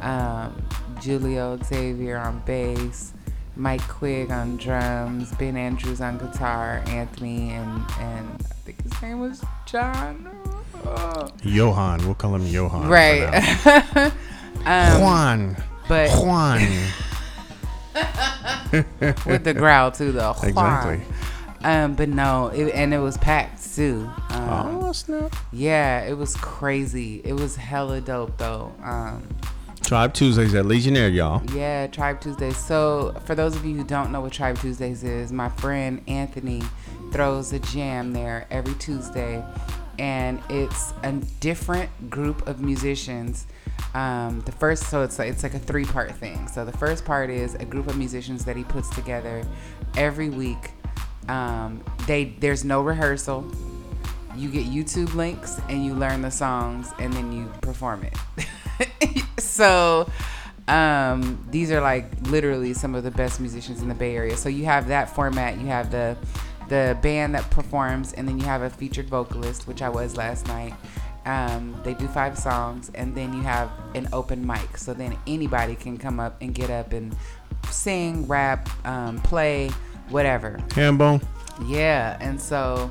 Um, 0.00 0.60
Julio 1.00 1.58
Xavier 1.62 2.18
on 2.18 2.40
bass, 2.44 3.12
Mike 3.56 3.86
Quigg 3.88 4.30
on 4.30 4.56
drums, 4.56 5.32
Ben 5.32 5.56
Andrews 5.56 6.00
on 6.00 6.18
guitar, 6.18 6.82
Anthony 6.86 7.50
and 7.50 7.84
and 8.00 8.40
I 8.40 8.54
think 8.64 8.82
his 8.82 9.02
name 9.02 9.20
was 9.20 9.44
John. 9.66 10.28
Oh. 10.84 11.28
Johan. 11.42 12.04
We'll 12.04 12.14
call 12.14 12.34
him 12.34 12.46
Johan. 12.46 12.88
Right. 12.88 13.22
um, 14.64 15.00
Juan. 15.00 15.56
but 15.88 16.10
Juan. 16.10 16.60
with 18.72 19.44
the 19.44 19.54
growl 19.54 19.90
too, 19.92 20.12
though. 20.12 20.34
exactly. 20.42 21.02
Um, 21.62 21.94
but 21.94 22.08
no, 22.08 22.48
it, 22.48 22.72
and 22.74 22.92
it 22.92 22.98
was 22.98 23.16
packed 23.18 23.74
too. 23.74 24.10
Um, 24.30 24.78
Oh, 24.82 24.92
snap. 24.92 25.34
Yeah, 25.52 26.00
it 26.02 26.16
was 26.16 26.34
crazy. 26.36 27.20
It 27.24 27.34
was 27.34 27.56
hella 27.56 28.00
dope 28.00 28.36
though. 28.38 28.72
Um, 28.82 29.22
Tribe 29.82 30.14
Tuesdays 30.14 30.54
at 30.54 30.64
Legionnaire, 30.64 31.08
y'all. 31.08 31.42
yeah, 31.52 31.86
Tribe 31.86 32.20
Tuesdays. 32.20 32.56
So 32.56 33.14
for 33.26 33.34
those 33.34 33.54
of 33.56 33.64
you 33.64 33.76
who 33.76 33.84
don't 33.84 34.10
know 34.10 34.20
what 34.22 34.32
Tribe 34.32 34.58
Tuesdays 34.58 35.04
is, 35.04 35.32
my 35.32 35.48
friend 35.50 36.02
Anthony 36.08 36.62
throws 37.12 37.52
a 37.52 37.58
jam 37.58 38.12
there 38.12 38.46
every 38.50 38.74
Tuesday, 38.74 39.44
and 39.98 40.40
it's 40.48 40.94
a 41.02 41.12
different 41.40 41.90
group 42.08 42.46
of 42.46 42.60
musicians. 42.60 43.46
Um, 43.94 44.40
the 44.46 44.52
first, 44.52 44.84
so 44.84 45.02
it's 45.02 45.18
like, 45.18 45.28
it's 45.30 45.42
like 45.42 45.52
a 45.54 45.58
three 45.58 45.84
part 45.84 46.12
thing. 46.12 46.48
So 46.48 46.64
the 46.64 46.72
first 46.78 47.04
part 47.04 47.28
is 47.28 47.54
a 47.56 47.64
group 47.66 47.86
of 47.88 47.98
musicians 47.98 48.44
that 48.46 48.56
he 48.56 48.64
puts 48.64 48.88
together 48.88 49.46
every 49.96 50.30
week. 50.30 50.70
Um, 51.28 51.84
they 52.06 52.34
there's 52.40 52.64
no 52.64 52.80
rehearsal. 52.80 53.44
You 54.34 54.48
get 54.48 54.64
YouTube 54.64 55.14
links 55.14 55.60
and 55.68 55.84
you 55.84 55.92
learn 55.94 56.22
the 56.22 56.30
songs 56.30 56.90
and 56.98 57.12
then 57.12 57.30
you 57.32 57.52
perform 57.60 58.04
it. 58.04 58.16
so 59.38 60.08
um, 60.68 61.44
these 61.50 61.70
are 61.70 61.80
like 61.80 62.06
literally 62.28 62.74
some 62.74 62.94
of 62.94 63.04
the 63.04 63.10
best 63.10 63.40
musicians 63.40 63.82
in 63.82 63.88
the 63.88 63.94
Bay 63.94 64.16
Area. 64.16 64.36
So 64.36 64.48
you 64.48 64.64
have 64.64 64.88
that 64.88 65.14
format. 65.14 65.58
You 65.58 65.66
have 65.66 65.90
the 65.90 66.16
the 66.68 66.96
band 67.02 67.34
that 67.34 67.50
performs, 67.50 68.12
and 68.14 68.26
then 68.26 68.38
you 68.38 68.44
have 68.46 68.62
a 68.62 68.70
featured 68.70 69.08
vocalist, 69.08 69.66
which 69.66 69.82
I 69.82 69.88
was 69.88 70.16
last 70.16 70.46
night. 70.46 70.74
Um, 71.24 71.78
they 71.84 71.94
do 71.94 72.08
five 72.08 72.38
songs, 72.38 72.90
and 72.94 73.14
then 73.14 73.32
you 73.34 73.42
have 73.42 73.70
an 73.94 74.08
open 74.12 74.46
mic. 74.46 74.76
So 74.76 74.94
then 74.94 75.16
anybody 75.26 75.74
can 75.74 75.98
come 75.98 76.18
up 76.18 76.36
and 76.40 76.54
get 76.54 76.70
up 76.70 76.92
and 76.92 77.14
sing, 77.70 78.26
rap, 78.26 78.68
um, 78.86 79.18
play, 79.20 79.70
whatever. 80.08 80.58
Hambone. 80.68 81.22
Yeah, 81.66 82.16
and 82.20 82.40
so 82.40 82.90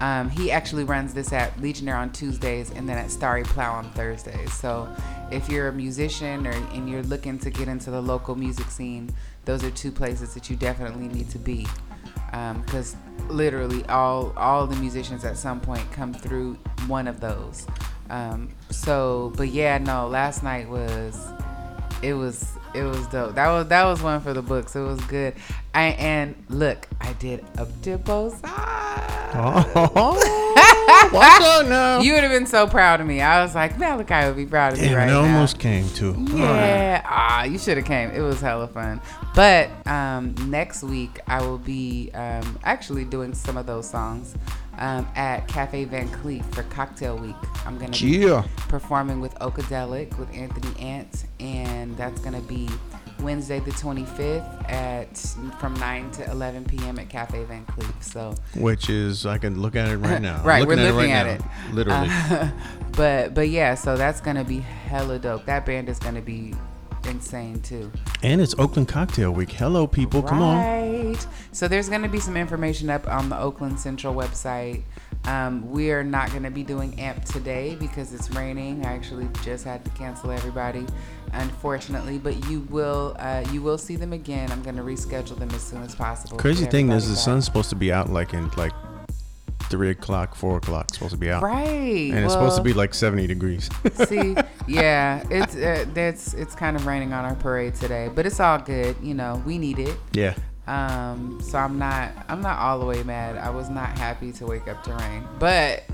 um, 0.00 0.30
he 0.30 0.50
actually 0.50 0.84
runs 0.84 1.12
this 1.12 1.32
at 1.32 1.60
Legionnaire 1.60 1.96
on 1.96 2.10
Tuesdays 2.10 2.70
and 2.70 2.88
then 2.88 2.96
at 2.96 3.10
Starry 3.10 3.42
Plough 3.42 3.72
on 3.72 3.90
Thursdays. 3.92 4.52
So 4.52 4.88
if 5.30 5.48
you're 5.48 5.68
a 5.68 5.72
musician 5.72 6.46
or 6.46 6.52
and 6.52 6.88
you're 6.88 7.02
looking 7.02 7.38
to 7.40 7.50
get 7.50 7.68
into 7.68 7.90
the 7.90 8.00
local 8.00 8.34
music 8.34 8.70
scene, 8.70 9.10
those 9.44 9.62
are 9.62 9.70
two 9.70 9.92
places 9.92 10.32
that 10.34 10.48
you 10.48 10.56
definitely 10.56 11.08
need 11.08 11.28
to 11.30 11.38
be. 11.38 11.66
Because 12.64 12.96
literally 13.28 13.84
all 13.86 14.32
all 14.36 14.66
the 14.66 14.76
musicians 14.76 15.24
at 15.24 15.36
some 15.36 15.60
point 15.60 15.90
come 15.92 16.14
through 16.14 16.54
one 16.86 17.06
of 17.06 17.20
those. 17.20 17.66
Um, 18.08 18.48
so, 18.70 19.32
but 19.36 19.48
yeah, 19.48 19.78
no, 19.78 20.08
last 20.08 20.42
night 20.42 20.68
was 20.68 21.28
it 22.02 22.14
was 22.14 22.56
it 22.74 22.82
was 22.82 23.06
dope. 23.08 23.34
That 23.34 23.48
was 23.48 23.68
that 23.68 23.84
was 23.84 24.02
one 24.02 24.20
for 24.20 24.32
the 24.32 24.42
books. 24.42 24.76
It 24.76 24.80
was 24.80 25.00
good. 25.02 25.34
I 25.74 25.88
and 25.98 26.34
look, 26.48 26.86
I 27.00 27.12
did 27.14 27.44
up 27.58 27.68
to 27.82 27.98
both 27.98 28.40
sides. 28.40 29.34
Oh. 29.34 30.36
Watch 31.12 31.42
out 31.42 31.66
now. 31.68 32.00
You 32.00 32.12
would 32.14 32.22
have 32.22 32.32
been 32.32 32.46
so 32.46 32.66
proud 32.66 33.00
of 33.00 33.06
me. 33.06 33.20
I 33.20 33.42
was 33.42 33.54
like, 33.54 33.78
Malachi 33.78 34.26
would 34.28 34.36
be 34.36 34.46
proud 34.46 34.74
of 34.74 34.80
me 34.80 34.88
Damn, 34.88 34.96
right 34.96 35.08
it 35.08 35.12
now. 35.12 35.20
almost 35.22 35.58
came 35.58 35.88
too. 35.90 36.14
Yeah. 36.30 37.02
Ah, 37.04 37.44
you 37.44 37.58
should 37.58 37.76
have 37.76 37.86
came. 37.86 38.10
It 38.10 38.20
was 38.20 38.40
hella 38.40 38.68
fun. 38.68 39.00
But 39.34 39.70
um, 39.86 40.34
next 40.48 40.82
week 40.82 41.20
I 41.26 41.40
will 41.42 41.58
be 41.58 42.10
um, 42.14 42.58
actually 42.64 43.04
doing 43.04 43.34
some 43.34 43.56
of 43.56 43.66
those 43.66 43.88
songs 43.88 44.34
um, 44.78 45.06
at 45.16 45.46
Cafe 45.48 45.84
Van 45.84 46.08
Kleef 46.08 46.44
for 46.54 46.62
Cocktail 46.64 47.18
Week. 47.18 47.36
I'm 47.66 47.78
gonna 47.78 47.92
be 47.92 48.28
performing 48.68 49.20
with 49.20 49.34
Okadelic 49.40 50.16
with 50.18 50.32
Anthony 50.34 50.78
Ant, 50.80 51.24
and 51.38 51.96
that's 51.96 52.20
gonna 52.20 52.40
be 52.42 52.68
Wednesday 53.22 53.60
the 53.60 53.70
25th 53.72 54.70
at 54.70 55.16
from 55.60 55.74
9 55.74 56.10
to 56.12 56.30
11 56.30 56.64
p.m. 56.64 56.98
at 56.98 57.08
Cafe 57.08 57.42
Van 57.44 57.64
Kleef. 57.66 58.02
So 58.02 58.34
Which 58.56 58.88
is 58.90 59.26
I 59.26 59.38
can 59.38 59.60
look 59.60 59.76
at 59.76 59.88
it 59.88 59.96
right 59.98 60.20
now. 60.30 60.42
Right, 60.42 60.66
we're 60.66 60.76
looking 60.76 60.94
looking 60.96 61.12
at 61.12 61.26
at 61.26 61.40
it. 61.40 61.40
it. 61.40 61.44
Right 61.44 61.86
now. 61.86 62.02
Literally. 62.02 62.08
Uh, 62.10 62.50
but 62.92 63.34
but 63.34 63.48
yeah, 63.48 63.74
so 63.74 63.96
that's 63.96 64.20
gonna 64.20 64.44
be 64.44 64.60
hella 64.60 65.18
dope. 65.18 65.44
That 65.46 65.64
band 65.66 65.88
is 65.88 65.98
gonna 65.98 66.22
be 66.22 66.54
insane 67.08 67.58
too. 67.62 67.90
and 68.22 68.42
it's 68.42 68.54
Oakland 68.58 68.86
Cocktail 68.88 69.30
Week. 69.32 69.50
Hello, 69.50 69.86
people. 69.86 70.22
Come 70.22 70.42
on. 70.42 70.56
Right. 70.58 71.26
So 71.52 71.66
there's 71.66 71.88
going 71.88 72.02
to 72.02 72.08
be 72.10 72.20
some 72.20 72.36
information 72.36 72.90
up 72.90 73.08
on 73.08 73.30
the 73.30 73.38
Oakland 73.40 73.80
Central 73.80 74.14
website. 74.14 74.82
Um, 75.24 75.70
we 75.70 75.92
are 75.92 76.04
not 76.04 76.28
going 76.30 76.42
to 76.42 76.50
be 76.50 76.62
doing 76.62 76.98
AMP 77.00 77.24
today 77.24 77.74
because 77.80 78.12
it's 78.12 78.30
raining. 78.32 78.84
I 78.84 78.92
actually 78.92 79.28
just 79.42 79.64
had 79.64 79.82
to 79.86 79.90
cancel 79.92 80.30
everybody, 80.30 80.84
unfortunately. 81.32 82.18
But 82.18 82.48
you 82.48 82.60
will 82.70 83.16
uh, 83.18 83.44
you 83.52 83.62
will 83.62 83.78
see 83.78 83.96
them 83.96 84.12
again. 84.12 84.50
I'm 84.50 84.62
going 84.62 84.76
to 84.76 84.82
reschedule 84.82 85.38
them 85.38 85.50
as 85.50 85.62
soon 85.62 85.82
as 85.82 85.94
possible. 85.94 86.36
Crazy 86.38 86.66
thing 86.66 86.90
is, 86.90 87.08
the 87.08 87.14
back. 87.14 87.24
sun's 87.24 87.44
supposed 87.44 87.70
to 87.70 87.76
be 87.76 87.92
out 87.92 88.10
like 88.10 88.34
in 88.34 88.48
like 88.56 88.72
three 89.70 89.90
o'clock, 89.90 90.34
four 90.34 90.58
o'clock. 90.58 90.86
It's 90.88 90.94
supposed 90.94 91.14
to 91.14 91.18
be 91.18 91.30
out, 91.30 91.42
right. 91.42 92.10
and 92.12 92.18
it's 92.18 92.32
supposed 92.32 92.56
to 92.56 92.62
be 92.62 92.72
like 92.72 92.92
seventy 92.92 93.26
degrees. 93.26 93.70
See, 94.08 94.36
yeah, 94.66 95.24
it's 95.30 95.56
uh, 95.56 95.86
that's 95.94 96.34
it's 96.34 96.54
kind 96.54 96.76
of 96.76 96.86
raining 96.86 97.12
on 97.12 97.24
our 97.24 97.36
parade 97.36 97.74
today, 97.74 98.10
but 98.14 98.26
it's 98.26 98.40
all 98.40 98.58
good. 98.58 98.96
You 99.02 99.14
know, 99.14 99.42
we 99.46 99.58
need 99.58 99.78
it. 99.78 99.96
yeah. 100.12 100.34
Um, 100.66 101.40
so 101.42 101.58
I'm 101.58 101.78
not 101.78 102.12
I'm 102.28 102.42
not 102.42 102.58
all 102.58 102.78
the 102.78 102.86
way 102.86 103.02
mad. 103.02 103.36
I 103.38 103.50
was 103.50 103.68
not 103.68 103.98
happy 103.98 104.30
to 104.32 104.46
wake 104.46 104.68
up 104.68 104.84
to 104.84 104.94
rain, 104.94 105.24
but 105.38 105.84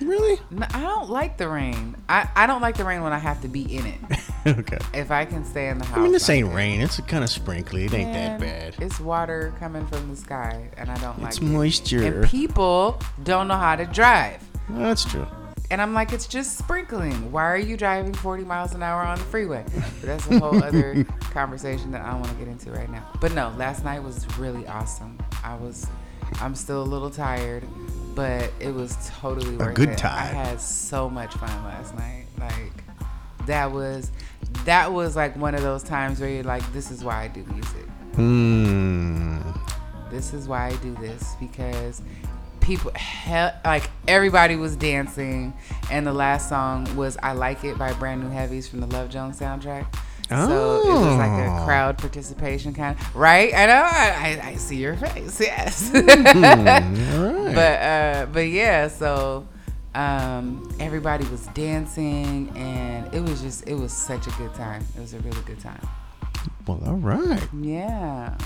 Really? 0.00 0.40
I 0.74 0.82
don't 0.82 1.08
like 1.08 1.38
the 1.38 1.48
rain. 1.48 1.96
I, 2.08 2.28
I 2.34 2.46
don't 2.46 2.60
like 2.60 2.76
the 2.76 2.84
rain 2.84 3.02
when 3.02 3.12
I 3.12 3.18
have 3.18 3.40
to 3.42 3.48
be 3.48 3.62
in 3.76 3.86
it. 3.86 3.98
okay. 4.46 4.78
If 4.94 5.10
I 5.10 5.24
can 5.24 5.44
stay 5.44 5.68
in 5.68 5.78
the 5.78 5.84
house. 5.86 5.98
I 5.98 6.02
mean, 6.02 6.12
this 6.12 6.28
ain't 6.28 6.52
rain. 6.52 6.80
It's 6.80 7.00
kind 7.00 7.24
of 7.24 7.30
sprinkly. 7.30 7.86
It 7.86 7.94
ain't 7.94 8.12
that 8.12 8.40
bad. 8.40 8.76
It's 8.78 9.00
water 9.00 9.54
coming 9.58 9.86
from 9.86 10.10
the 10.10 10.16
sky, 10.16 10.68
and 10.76 10.90
I 10.90 10.96
don't 10.98 11.12
It's 11.14 11.20
like 11.20 11.32
it. 11.32 11.36
It's 11.36 11.40
moisture. 11.40 12.04
And 12.04 12.26
people 12.26 13.00
don't 13.24 13.48
know 13.48 13.56
how 13.56 13.76
to 13.76 13.86
drive. 13.86 14.42
That's 14.68 15.04
true. 15.04 15.26
And 15.70 15.82
I'm 15.82 15.94
like, 15.94 16.12
it's 16.12 16.26
just 16.28 16.58
sprinkling. 16.58 17.32
Why 17.32 17.44
are 17.50 17.58
you 17.58 17.76
driving 17.76 18.14
40 18.14 18.44
miles 18.44 18.74
an 18.74 18.82
hour 18.82 19.02
on 19.02 19.18
the 19.18 19.24
freeway? 19.24 19.64
But 19.74 20.02
that's 20.02 20.26
a 20.30 20.38
whole 20.38 20.62
other 20.62 21.04
conversation 21.32 21.90
that 21.92 22.02
I 22.02 22.10
don't 22.12 22.20
want 22.20 22.32
to 22.32 22.38
get 22.38 22.48
into 22.48 22.70
right 22.70 22.90
now. 22.90 23.10
But 23.20 23.34
no, 23.34 23.52
last 23.56 23.84
night 23.84 24.00
was 24.02 24.26
really 24.38 24.66
awesome. 24.68 25.18
I 25.42 25.56
was, 25.56 25.88
I'm 26.40 26.54
still 26.54 26.82
a 26.82 26.84
little 26.84 27.10
tired, 27.10 27.64
but 28.16 28.50
it 28.58 28.74
was 28.74 28.96
totally 29.20 29.56
worth 29.56 29.74
good 29.76 29.90
it. 29.90 29.98
time. 29.98 30.34
I 30.34 30.38
had 30.46 30.60
so 30.60 31.08
much 31.08 31.32
fun 31.34 31.48
last 31.64 31.94
night. 31.94 32.24
Like, 32.40 32.82
that 33.46 33.70
was, 33.70 34.10
that 34.64 34.92
was 34.92 35.14
like 35.14 35.36
one 35.36 35.54
of 35.54 35.62
those 35.62 35.84
times 35.84 36.18
where 36.20 36.28
you're 36.30 36.42
like, 36.42 36.64
this 36.72 36.90
is 36.90 37.04
why 37.04 37.22
I 37.22 37.28
do 37.28 37.44
music 37.44 37.84
Hmm. 38.16 39.38
this 40.10 40.32
is 40.32 40.48
why 40.48 40.68
I 40.68 40.76
do 40.76 40.94
this 40.94 41.34
because 41.38 42.00
people 42.60 42.90
he- 42.92 43.48
like 43.64 43.90
everybody 44.08 44.56
was 44.56 44.74
dancing 44.74 45.52
and 45.90 46.06
the 46.06 46.12
last 46.14 46.48
song 46.48 46.96
was 46.96 47.16
I 47.22 47.32
Like 47.34 47.62
It 47.64 47.76
by 47.78 47.92
Brand 47.92 48.22
New 48.22 48.30
Heavies 48.30 48.66
from 48.68 48.80
the 48.80 48.86
Love 48.88 49.10
Jones 49.10 49.38
soundtrack. 49.38 49.86
So 50.28 50.80
it 50.82 50.88
was 50.88 51.16
like 51.18 51.30
a 51.30 51.60
Oh. 51.60 51.64
crowd 51.64 51.98
participation 51.98 52.74
kind 52.74 52.98
of 52.98 53.16
right. 53.16 53.52
I 53.54 53.66
know. 53.66 53.74
I, 53.84 54.40
I, 54.44 54.48
I 54.50 54.54
see 54.56 54.76
your 54.76 54.96
face. 54.96 55.40
Yes. 55.40 55.90
All 55.94 56.02
right. 56.02 57.54
but 57.54 57.80
uh, 57.80 58.26
but 58.32 58.48
yeah. 58.48 58.88
So 58.88 59.46
um, 59.94 60.68
everybody 60.80 61.24
was 61.28 61.46
dancing 61.54 62.50
and 62.56 63.12
it 63.14 63.20
was 63.20 63.40
just 63.40 63.66
it 63.68 63.74
was 63.74 63.92
such 63.92 64.26
a 64.26 64.30
good 64.32 64.52
time. 64.54 64.84
It 64.96 65.00
was 65.00 65.14
a 65.14 65.18
really 65.20 65.42
good 65.46 65.60
time. 65.60 65.80
well, 66.66 66.80
all 66.86 66.94
right. 66.94 67.42
Yeah. 67.60 68.36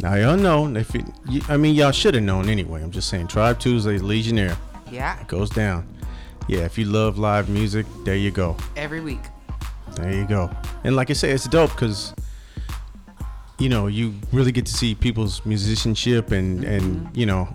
Now 0.00 0.14
y'all 0.14 0.36
know 0.36 0.74
if 0.74 0.94
it, 0.94 1.04
you, 1.28 1.40
I 1.48 1.56
mean 1.56 1.74
y'all 1.74 1.92
should 1.92 2.14
have 2.14 2.24
known 2.24 2.48
anyway. 2.48 2.82
I'm 2.82 2.90
just 2.90 3.08
saying. 3.08 3.28
Tribe 3.28 3.58
Tuesday, 3.60 3.98
Legionnaire 3.98 4.56
Yeah. 4.90 5.20
It 5.20 5.28
goes 5.28 5.50
down. 5.50 5.86
Yeah, 6.48 6.60
if 6.64 6.76
you 6.76 6.86
love 6.86 7.18
live 7.18 7.48
music, 7.48 7.86
there 8.04 8.16
you 8.16 8.32
go. 8.32 8.56
Every 8.76 9.00
week. 9.00 9.20
There 9.96 10.12
you 10.12 10.26
go. 10.26 10.50
And 10.84 10.96
like 10.96 11.10
I 11.10 11.12
say, 11.14 11.30
it's 11.30 11.48
dope 11.48 11.70
because 11.70 12.14
you 13.58 13.68
know 13.68 13.86
you 13.86 14.14
really 14.32 14.52
get 14.52 14.66
to 14.66 14.72
see 14.72 14.94
people's 14.94 15.44
musicianship 15.46 16.32
and 16.32 16.64
and 16.64 17.16
you 17.16 17.26
know 17.26 17.48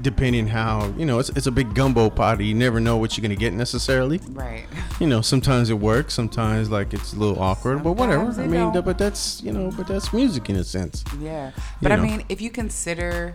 depending 0.00 0.46
how 0.46 0.86
you 0.96 1.04
know 1.04 1.18
it's 1.18 1.30
it's 1.30 1.46
a 1.46 1.50
big 1.50 1.74
gumbo 1.74 2.10
pot. 2.10 2.40
You 2.40 2.54
never 2.54 2.80
know 2.80 2.96
what 2.96 3.16
you're 3.16 3.22
gonna 3.22 3.34
get 3.34 3.52
necessarily. 3.52 4.20
Right. 4.30 4.66
You 5.00 5.06
know, 5.06 5.20
sometimes 5.20 5.70
it 5.70 5.78
works, 5.78 6.14
sometimes 6.14 6.70
like 6.70 6.92
it's 6.92 7.12
a 7.12 7.16
little 7.16 7.40
awkward, 7.42 7.82
but 7.82 7.92
whatever. 7.92 8.30
I 8.40 8.46
mean, 8.46 8.72
don't. 8.72 8.84
but 8.84 8.98
that's 8.98 9.42
you 9.42 9.52
know, 9.52 9.70
but 9.76 9.86
that's 9.86 10.12
music 10.12 10.48
in 10.50 10.56
a 10.56 10.64
sense. 10.64 11.04
Yeah. 11.20 11.52
But 11.82 11.92
I 11.92 11.96
know. 11.96 12.02
mean, 12.02 12.24
if 12.28 12.40
you 12.40 12.50
consider 12.50 13.34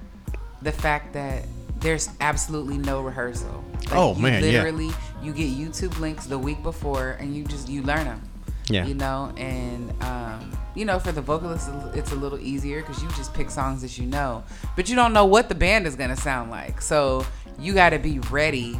the 0.62 0.72
fact 0.72 1.14
that 1.14 1.46
there's 1.84 2.10
absolutely 2.22 2.78
no 2.78 3.02
rehearsal. 3.02 3.64
Like, 3.74 3.94
Oh, 3.94 4.16
you 4.16 4.22
man, 4.22 4.44
yeah. 4.44 4.64
Literally, 4.64 4.92
you 5.22 5.34
get 5.34 5.50
YouTube 5.52 6.00
links 6.00 6.26
the 6.26 6.40
week 6.40 6.64
before 6.64 7.18
and 7.20 7.36
you 7.36 7.44
just, 7.44 7.68
you 7.68 7.84
learn 7.84 8.06
them. 8.06 8.22
Yeah. 8.74 8.86
You 8.86 8.96
know, 8.96 9.32
and, 9.38 9.94
um, 10.04 10.58
you 10.76 10.86
know, 10.86 11.00
for 11.00 11.12
the 11.12 11.22
vocalists, 11.22 11.70
it's 11.94 12.12
a 12.12 12.16
little 12.16 12.40
easier 12.40 12.82
because 12.82 13.02
you 13.04 13.10
just 13.10 13.34
pick 13.34 13.50
songs 13.50 13.82
that 13.84 13.98
you 13.98 14.06
know, 14.08 14.44
but 14.76 14.90
you 14.90 14.96
don't 14.96 15.14
know 15.14 15.26
what 15.26 15.48
the 15.48 15.56
band 15.56 15.86
is 15.86 15.96
going 15.96 16.10
to 16.10 16.16
sound 16.16 16.50
like. 16.50 16.82
So 16.82 17.26
you 17.60 17.74
got 17.74 17.92
to 17.92 18.00
be 18.00 18.20
ready 18.32 18.80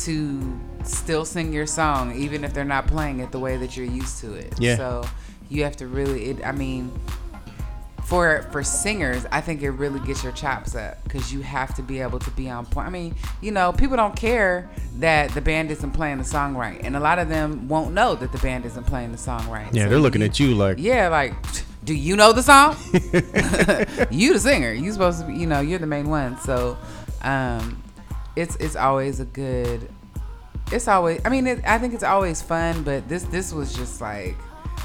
to 0.00 0.60
still 0.82 1.24
sing 1.24 1.52
your 1.52 1.66
song, 1.66 2.14
even 2.16 2.44
if 2.44 2.52
they're 2.52 2.64
not 2.64 2.86
playing 2.86 3.20
it 3.20 3.30
the 3.30 3.38
way 3.38 3.56
that 3.56 3.76
you're 3.76 3.86
used 3.86 4.20
to 4.20 4.34
it. 4.34 4.54
Yeah. 4.58 4.76
So 4.76 5.04
you 5.48 5.62
have 5.64 5.76
to 5.76 5.86
really, 5.86 6.30
it, 6.30 6.44
I 6.44 6.52
mean, 6.52 6.92
for 8.08 8.42
for 8.50 8.62
singers, 8.62 9.26
I 9.30 9.40
think 9.42 9.60
it 9.62 9.70
really 9.70 10.00
gets 10.00 10.22
your 10.24 10.32
chops 10.32 10.74
up 10.74 11.02
because 11.04 11.32
you 11.32 11.42
have 11.42 11.74
to 11.74 11.82
be 11.82 12.00
able 12.00 12.18
to 12.20 12.30
be 12.30 12.48
on 12.48 12.64
point. 12.64 12.86
I 12.86 12.90
mean, 12.90 13.14
you 13.42 13.50
know, 13.50 13.72
people 13.72 13.96
don't 13.96 14.16
care 14.16 14.70
that 14.98 15.30
the 15.34 15.40
band 15.42 15.70
isn't 15.70 15.90
playing 15.92 16.16
the 16.18 16.24
song 16.24 16.54
right, 16.56 16.80
and 16.82 16.96
a 16.96 17.00
lot 17.00 17.18
of 17.18 17.28
them 17.28 17.68
won't 17.68 17.92
know 17.92 18.14
that 18.14 18.32
the 18.32 18.38
band 18.38 18.64
isn't 18.64 18.84
playing 18.84 19.12
the 19.12 19.18
song 19.18 19.46
right. 19.50 19.72
Yeah, 19.74 19.84
So 19.84 19.90
they're 19.90 19.98
looking 19.98 20.22
at 20.22 20.40
you 20.40 20.54
like, 20.54 20.78
Yeah, 20.78 21.08
like, 21.08 21.34
do 21.84 21.92
you 21.94 22.16
know 22.16 22.32
the 22.32 22.42
song? 22.42 22.76
you 24.10 24.32
the 24.32 24.40
singer. 24.40 24.72
You 24.72 24.90
supposed 24.92 25.20
to 25.20 25.26
be. 25.26 25.34
You 25.34 25.46
know, 25.46 25.60
you're 25.60 25.78
the 25.78 25.86
main 25.86 26.08
one. 26.08 26.38
So, 26.40 26.78
um, 27.22 27.82
it's 28.36 28.56
it's 28.56 28.76
always 28.76 29.20
a 29.20 29.24
good. 29.26 29.88
It's 30.72 30.88
always. 30.88 31.20
I 31.24 31.28
mean, 31.28 31.46
it, 31.46 31.60
I 31.66 31.78
think 31.78 31.92
it's 31.94 32.04
always 32.04 32.40
fun, 32.42 32.82
but 32.84 33.08
this 33.08 33.24
this 33.24 33.52
was 33.52 33.74
just 33.74 34.00
like, 34.00 34.36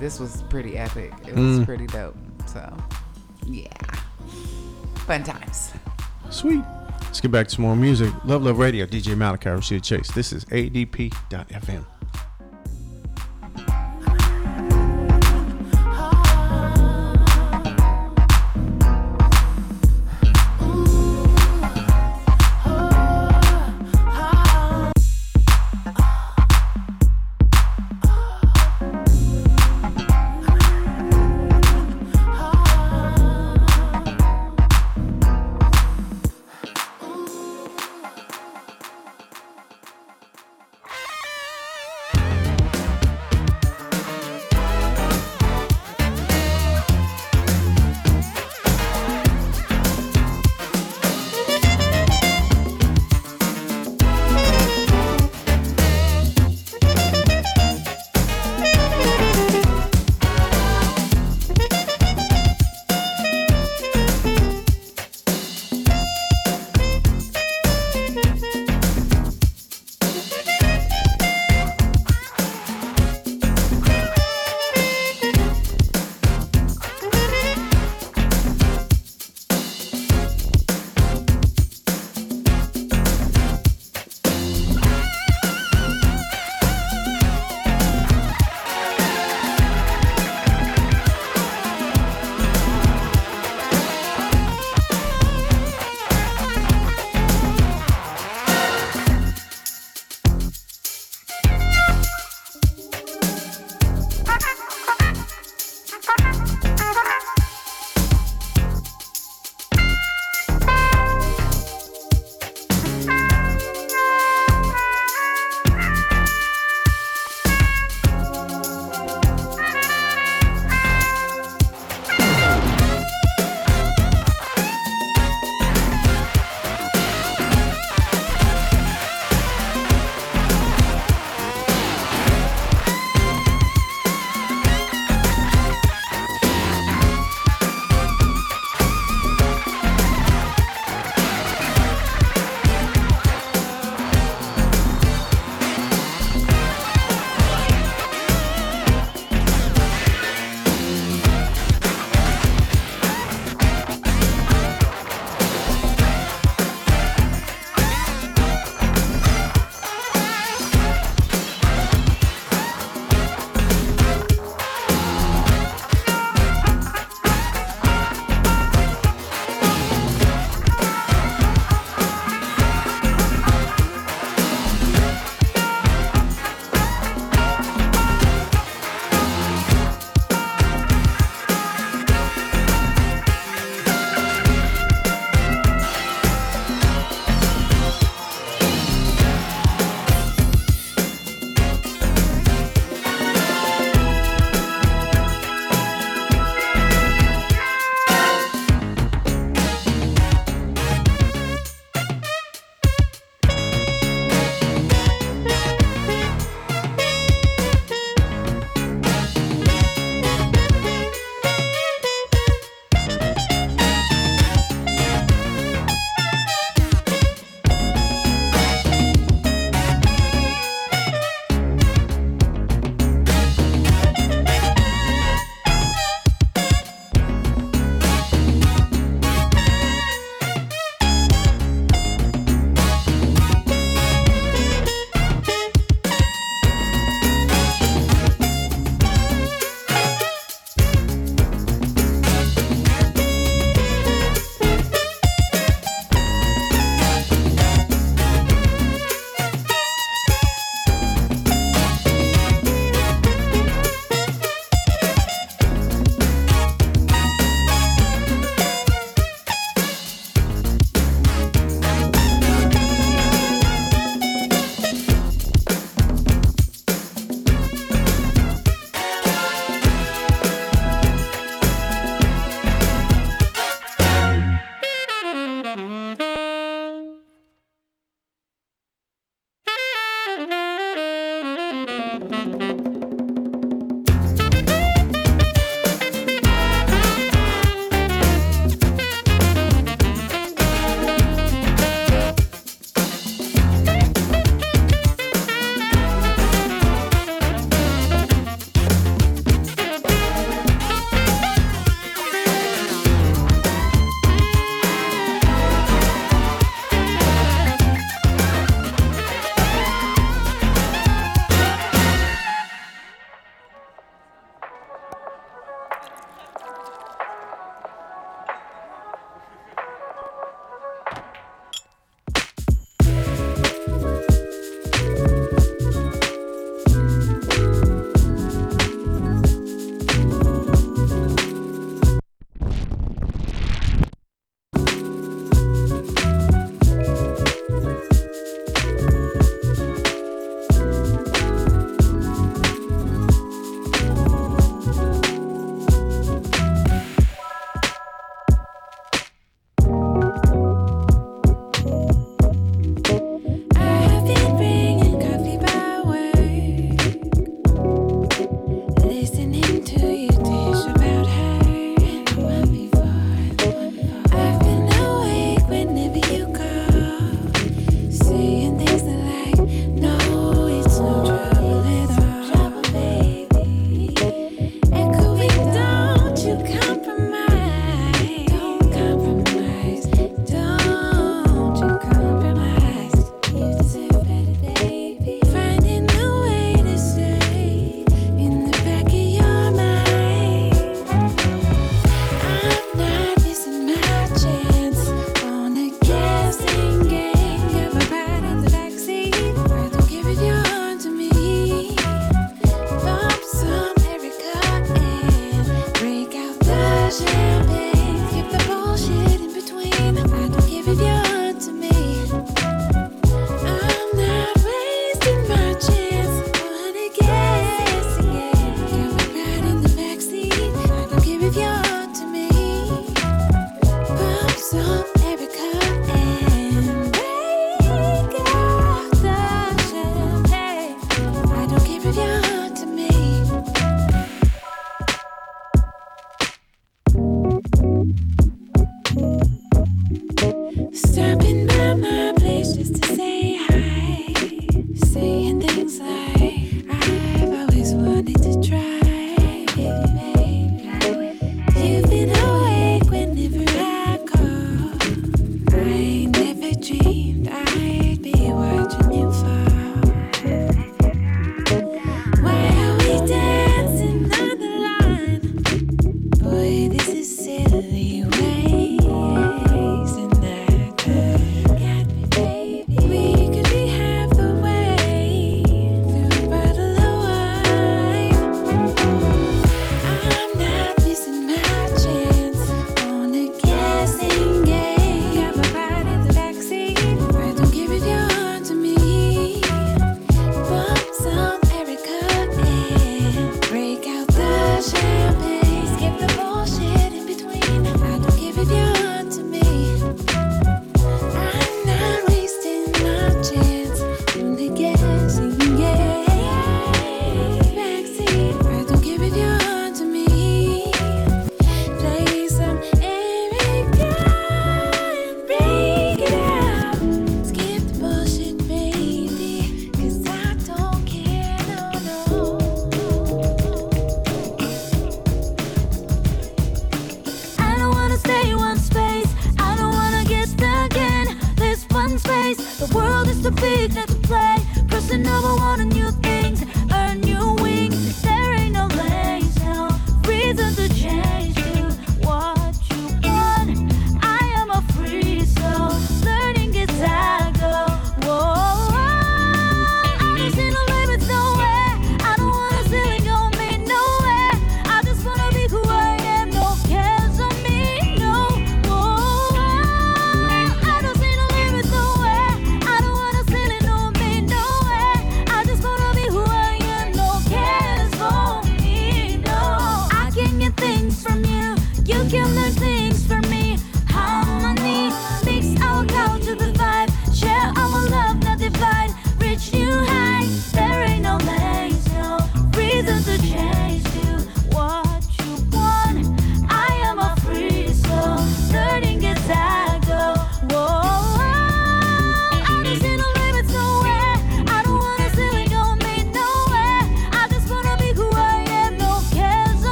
this 0.00 0.18
was 0.18 0.42
pretty 0.50 0.76
epic. 0.76 1.12
It 1.26 1.34
was 1.34 1.60
Mm. 1.60 1.64
pretty 1.64 1.86
dope. 1.86 2.16
So, 2.46 2.72
yeah, 3.46 3.68
fun 5.06 5.22
times. 5.24 5.72
sweet. 6.30 6.62
Let's 7.02 7.20
get 7.20 7.30
back 7.30 7.46
to 7.46 7.54
some 7.54 7.62
more 7.64 7.76
music. 7.76 8.12
Luv 8.24 8.42
Luv 8.42 8.58
Radio, 8.58 8.86
DJ 8.86 9.16
Malachi, 9.16 9.48
Rashida 9.50 9.82
Chase. 9.82 10.10
This 10.10 10.32
is 10.32 10.44
ADP.FM. 10.46 11.84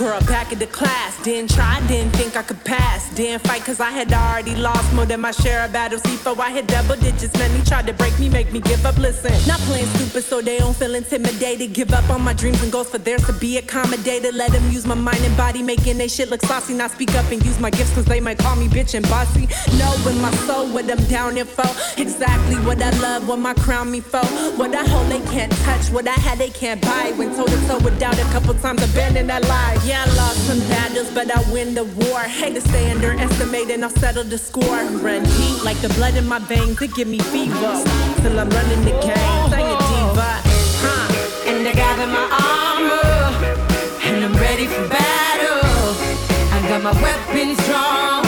girl 0.00 0.18
back 0.22 0.50
in 0.50 0.58
the 0.58 0.66
class. 0.66 1.22
Didn't 1.22 1.50
try, 1.50 1.78
didn't 1.86 2.14
I 2.40 2.42
could 2.42 2.64
pass. 2.64 3.14
Didn't 3.14 3.46
fight 3.46 3.62
cause 3.66 3.80
I 3.80 3.90
had 3.90 4.10
already 4.14 4.54
lost 4.54 4.94
more 4.94 5.04
than 5.04 5.20
my 5.20 5.30
share 5.30 5.62
of 5.62 5.74
battles. 5.74 6.00
Before 6.00 6.40
I 6.40 6.50
hit 6.50 6.66
double 6.68 6.96
digits, 6.96 7.34
man, 7.38 7.50
he 7.50 7.62
tried 7.62 7.86
to 7.86 7.92
break 7.92 8.18
me, 8.18 8.30
make 8.30 8.50
me 8.50 8.60
give 8.60 8.86
up. 8.86 8.96
Listen, 8.96 9.34
not 9.46 9.60
playing 9.68 9.84
stupid 9.88 10.24
so 10.24 10.40
they 10.40 10.56
don't 10.56 10.74
feel 10.74 10.94
intimidated. 10.94 11.74
Give 11.74 11.92
up 11.92 12.08
on 12.08 12.22
my 12.22 12.32
dreams 12.32 12.62
and 12.62 12.72
goals 12.72 12.88
for 12.88 12.96
theirs 12.96 13.26
to 13.26 13.34
be 13.34 13.58
accommodated. 13.58 14.34
Let 14.34 14.52
them 14.52 14.70
use 14.70 14.86
my 14.86 14.94
mind 14.94 15.22
and 15.22 15.36
body, 15.36 15.62
making 15.62 15.98
they 15.98 16.08
shit 16.08 16.30
look 16.30 16.40
saucy. 16.40 16.72
Not 16.72 16.92
speak 16.92 17.14
up 17.14 17.30
and 17.30 17.44
use 17.44 17.60
my 17.60 17.68
gifts 17.68 17.94
cause 17.94 18.06
they 18.06 18.20
might 18.20 18.38
call 18.38 18.56
me 18.56 18.68
bitch 18.68 18.94
and 18.94 19.06
bossy. 19.10 19.46
Know 19.76 19.92
in 20.08 20.18
my 20.22 20.32
soul 20.46 20.66
what 20.72 20.90
I'm 20.90 21.04
down 21.08 21.36
here 21.36 21.44
for. 21.44 21.68
Exactly 22.00 22.56
what 22.64 22.80
I 22.80 22.88
love, 23.00 23.28
what 23.28 23.38
my 23.38 23.52
crown 23.52 23.90
me 23.90 24.00
for. 24.00 24.24
What 24.56 24.74
I 24.74 24.84
hold 24.84 25.08
they 25.12 25.20
can't 25.30 25.52
touch, 25.68 25.90
what 25.90 26.08
I 26.08 26.18
had 26.26 26.38
they 26.38 26.48
can't 26.48 26.80
buy. 26.80 27.12
When 27.16 27.36
toe 27.36 27.44
to 27.44 27.66
toe 27.68 27.80
with 27.80 28.00
doubt 28.00 28.18
a 28.18 28.24
couple 28.32 28.54
times, 28.54 28.82
abandoned 28.82 29.28
that 29.28 29.46
lie. 29.46 29.76
Yeah, 29.84 30.06
I 30.06 30.16
lost 30.16 30.46
some 30.46 30.60
battles, 30.70 31.12
but 31.12 31.30
I 31.30 31.52
win 31.52 31.74
the 31.74 31.84
war. 31.84 32.29
Hate 32.30 32.54
to 32.54 32.60
stay 32.60 32.90
underestimated, 32.90 33.70
and 33.70 33.84
I'll 33.84 33.90
settle 33.90 34.24
the 34.24 34.38
score. 34.38 34.82
Run 35.04 35.22
deep 35.24 35.64
like 35.64 35.78
the 35.82 35.88
blood 35.90 36.14
in 36.16 36.26
my 36.26 36.38
veins, 36.38 36.80
it 36.80 36.94
give 36.94 37.08
me 37.08 37.18
fever. 37.18 37.74
Till 38.22 38.38
I'm 38.38 38.48
running 38.48 38.84
the 38.84 38.92
game, 39.02 39.50
sing 39.50 39.66
a 39.66 39.76
diva. 39.90 40.30
Huh. 40.82 41.50
And 41.50 41.68
I 41.68 41.72
gather 41.72 42.06
my 42.06 42.26
armor, 42.30 43.46
and 44.06 44.24
I'm 44.24 44.34
ready 44.40 44.66
for 44.66 44.88
battle. 44.88 45.94
I 46.54 46.58
got 46.68 46.82
my 46.82 46.94
weapons 47.02 47.58
strong, 47.64 48.19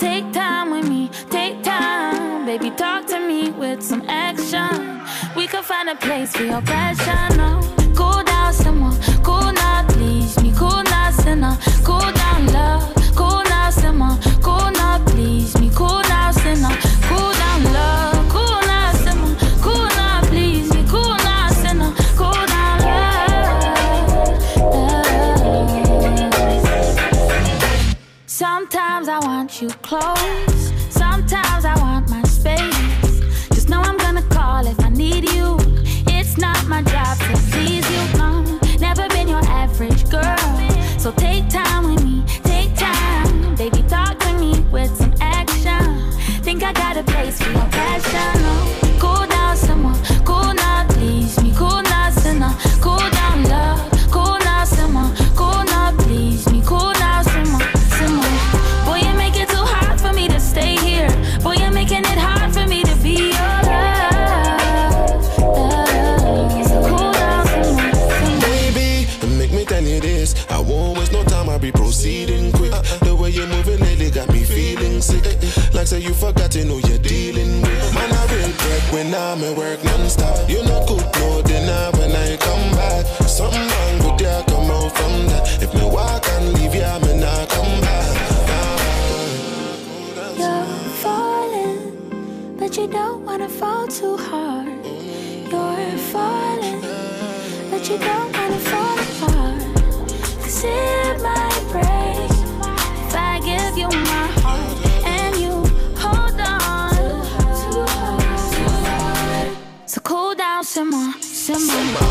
take 0.00 0.32
time 0.32 0.70
with 0.70 0.88
me. 0.88 1.10
Take 1.28 1.62
time, 1.62 2.46
baby. 2.46 2.70
Talk 2.70 3.06
to 3.08 3.20
me 3.20 3.50
with 3.50 3.82
some 3.82 4.02
action. 4.08 5.02
We 5.36 5.46
can 5.46 5.62
find 5.62 5.90
a 5.90 5.96
place 5.96 6.34
for 6.34 6.44
your 6.44 6.62
passion. 6.62 7.36
No, 7.36 7.60
close. 29.90 30.49
say 75.90 75.98
you 75.98 76.14
forgotten 76.14 76.68
who 76.68 76.78
you're 76.86 77.02
dealing 77.02 77.62
with. 77.62 77.94
Man, 77.94 78.12
I 78.12 78.22
real 78.32 78.52
break 78.62 78.84
when 78.94 79.12
I'm 79.12 79.42
at 79.42 79.56
work 79.56 79.82
non-stop. 79.82 80.48
You 80.48 80.62
know, 80.62 80.84
cook 80.86 81.02
no 81.18 81.42
dinner 81.42 81.90
when 81.98 82.12
I 82.12 82.36
come 82.36 82.66
back. 82.78 83.04
Something 83.26 83.66
wrong 83.72 83.96
with 84.04 84.20
ya 84.22 84.40
come 84.46 84.70
out 84.70 84.92
from 84.96 85.14
that. 85.30 85.60
If 85.60 85.74
me 85.74 85.82
walk 85.82 86.24
and 86.34 86.54
leave 86.54 86.76
ya, 86.76 86.96
me 87.00 87.18
not 87.18 87.48
come 87.48 87.74
back. 87.80 88.08
You're 90.38 90.66
falling, 91.02 92.56
but 92.56 92.70
you 92.76 92.86
don't 92.86 93.26
wanna 93.26 93.48
fall 93.48 93.88
too 93.88 94.16
hard. 94.16 94.68
You're 95.52 95.98
falling, 96.12 96.80
but 97.70 97.82
you 97.88 97.98
don't 97.98 98.30
wanna 98.36 98.60
fall 98.70 98.96
apart. 99.06 99.62
Cause 100.42 100.62
it 100.62 101.14
might 101.26 101.62
break 101.72 102.30
if 103.06 103.14
I 103.30 103.40
give 103.42 103.76
you 103.76 103.88
my 103.88 104.26
heart. 104.28 104.39
Samba. 111.60 112.09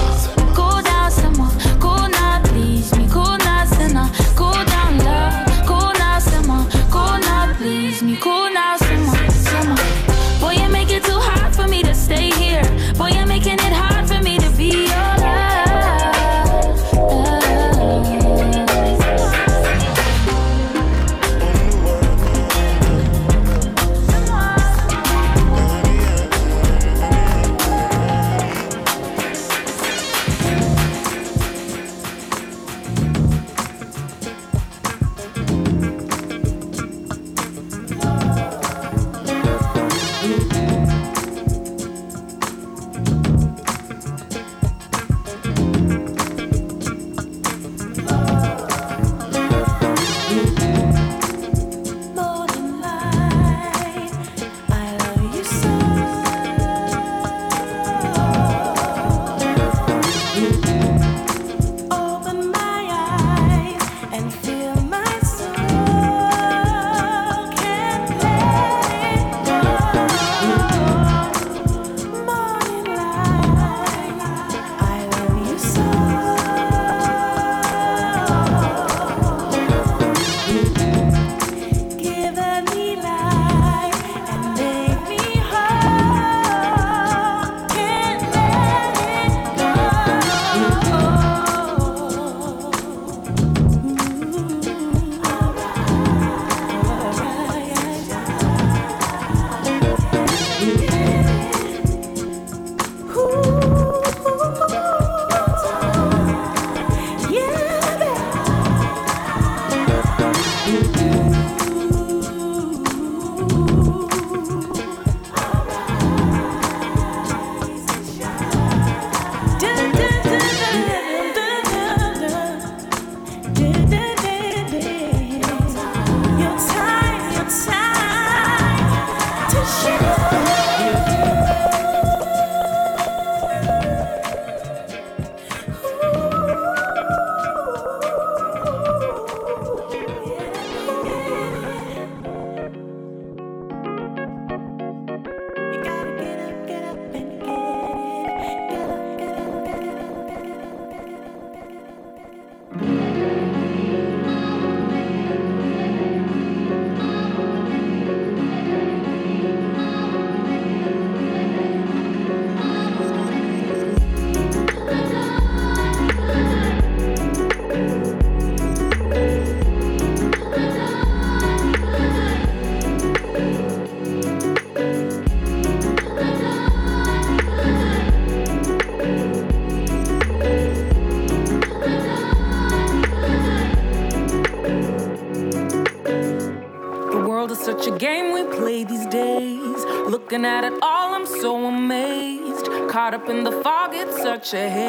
such 194.40 194.54
your 194.54 194.70
hit. 194.70 194.89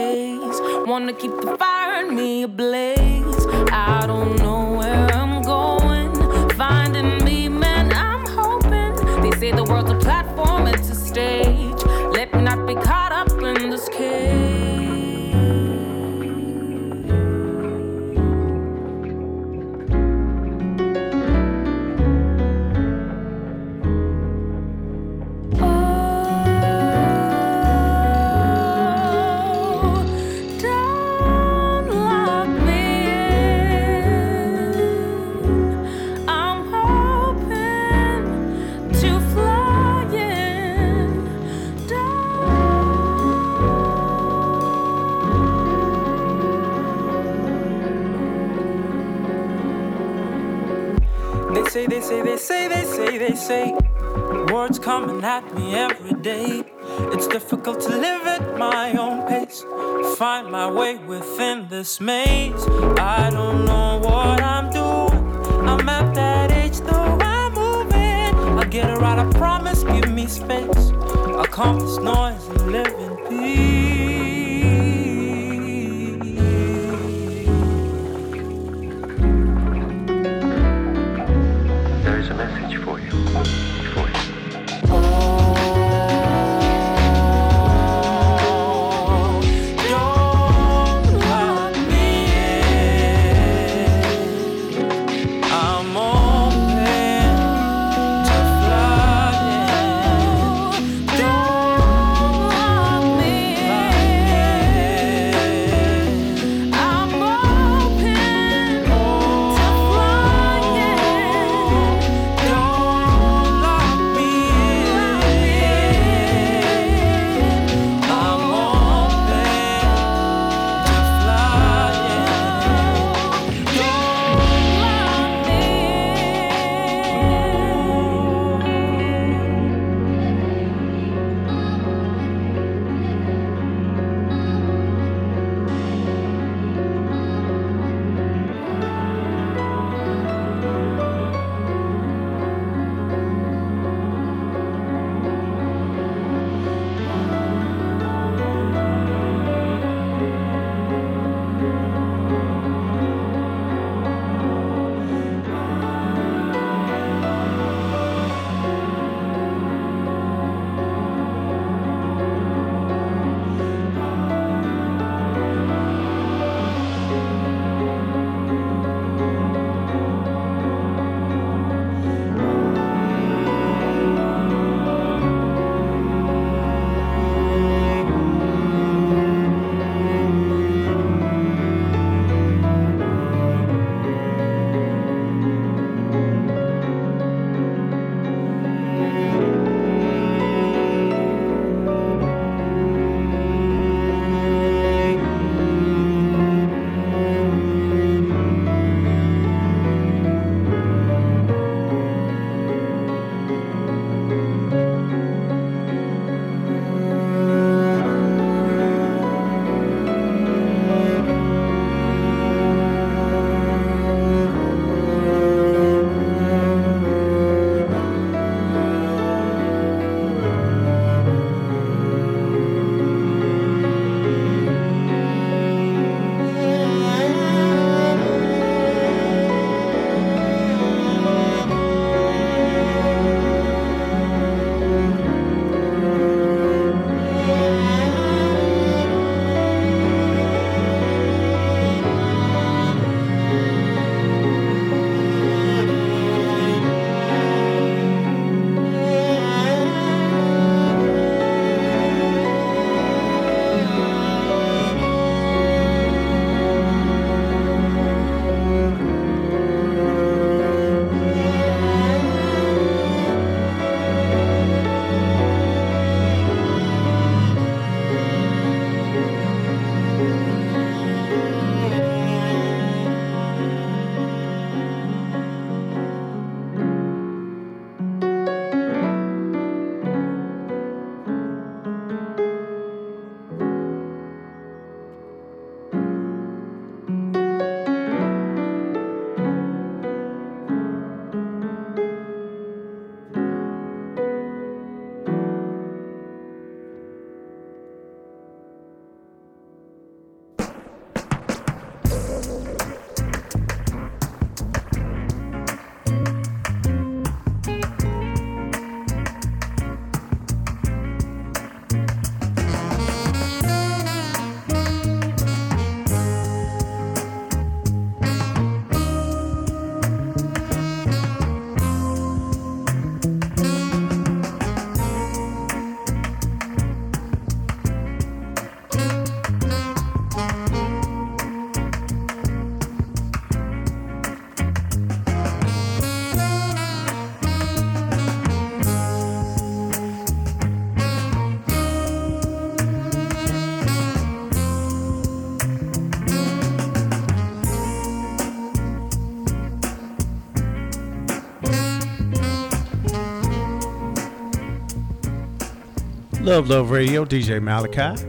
Luv 356.51 356.69
Luv 356.69 356.91
Radio, 356.91 357.25
DJ 357.25 357.63
Malachi. 357.63 358.21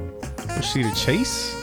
Rashida 0.54 0.96
Chase. 0.96 1.56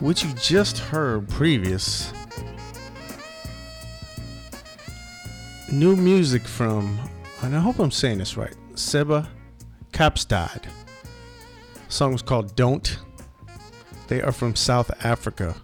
What 0.00 0.24
you 0.24 0.32
just 0.32 0.78
heard 0.78 1.28
previous 1.28 2.12
new 5.70 5.94
music 5.94 6.42
from, 6.42 6.98
and 7.42 7.54
I 7.54 7.60
hope 7.60 7.78
I'm 7.78 7.92
saying 7.92 8.18
this 8.18 8.36
right, 8.36 8.56
Seba 8.74 9.30
Kaapstad. 9.92 10.64
song 11.88 12.10
was 12.10 12.22
called 12.22 12.56
Don't. 12.56 12.98
They 14.08 14.20
are 14.20 14.32
from 14.32 14.56
South 14.56 14.90
Africa. 15.04 15.54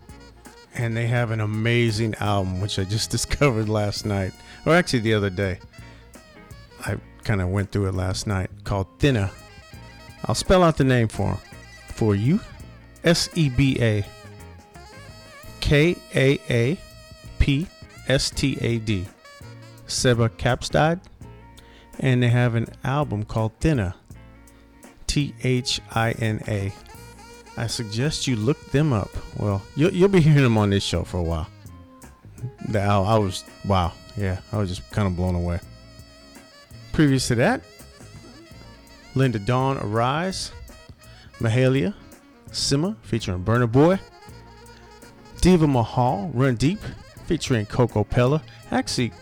And 0.77 0.97
they 0.97 1.09
have 1.09 1.33
an 1.33 1.41
amazing 1.41 2.15
album, 2.21 2.61
which 2.61 2.79
I 2.79 2.85
just 2.85 3.11
discovered 3.19 3.69
last 3.69 4.07
night, 4.07 4.33
or 4.65 4.77
actually 4.77 5.01
the 5.01 5.15
other 5.15 5.29
day. 5.29 5.59
I 6.87 6.99
kind 7.25 7.41
of 7.41 7.49
went 7.49 7.71
through 7.71 7.89
it 7.89 7.95
last 7.95 8.27
night, 8.27 8.51
called 8.65 8.87
Thina. 8.99 9.31
I'll 10.25 10.35
spell 10.35 10.63
out 10.63 10.77
the 10.77 10.85
name 10.85 11.09
for 11.09 11.39
for 11.89 12.15
you. 12.15 12.41
S 13.05 13.29
E 13.35 13.49
B 13.49 13.77
A 13.81 14.05
K 15.61 15.97
A 16.15 16.39
A 16.51 16.79
P 17.39 17.67
S 18.09 18.31
T 18.31 18.57
A 18.61 18.79
D. 18.79 19.07
Seba 19.87 20.29
Kaapstad. 20.31 21.01
And 21.99 22.23
they 22.23 22.29
have 22.29 22.55
an 22.55 22.67
album 22.85 23.25
called 23.25 23.59
Thina. 23.61 23.95
T 25.07 25.35
H 25.43 25.81
I 25.91 26.13
N 26.13 26.43
A. 26.49 26.73
I 27.57 27.67
suggest 27.67 28.27
you 28.27 28.37
look 28.37 28.59
them 28.71 28.93
up. 28.93 29.11
Well, 29.39 29.61
you'll, 29.77 29.93
you'll 29.93 30.09
be 30.09 30.21
hearing 30.21 30.43
them 30.43 30.57
on 30.57 30.71
this 30.71 30.83
show 30.83 31.03
for 31.03 31.19
a 31.19 31.23
while. 31.23 31.49
The 32.71 32.81
al- 32.81 33.05
I 33.05 33.19
was, 33.19 33.45
wow. 33.67 33.93
Yeah, 34.17 34.41
I 34.53 34.59
was 34.59 34.71
just 34.71 34.91
kind 34.91 35.07
of 35.07 35.17
blown 35.17 35.35
away. 35.35 35.61
Previous 36.93 37.29
to 37.29 37.35
that, 37.37 37.63
Linda 39.15 39.39
Dawn 39.39 39.79
Arise, 39.79 40.53
Mahalia, 41.39 41.95
Simmer 42.51 42.97
featuring 43.03 43.43
Burna 43.43 43.71
Boy, 43.71 43.99
Deva 45.41 45.67
Mahal, 45.67 46.31
Run 46.35 46.55
Deep 46.57 46.79
featuring 47.27 47.67
Coco 47.67 48.05
Peila. 48.05 48.43
Actually, 48.71 49.13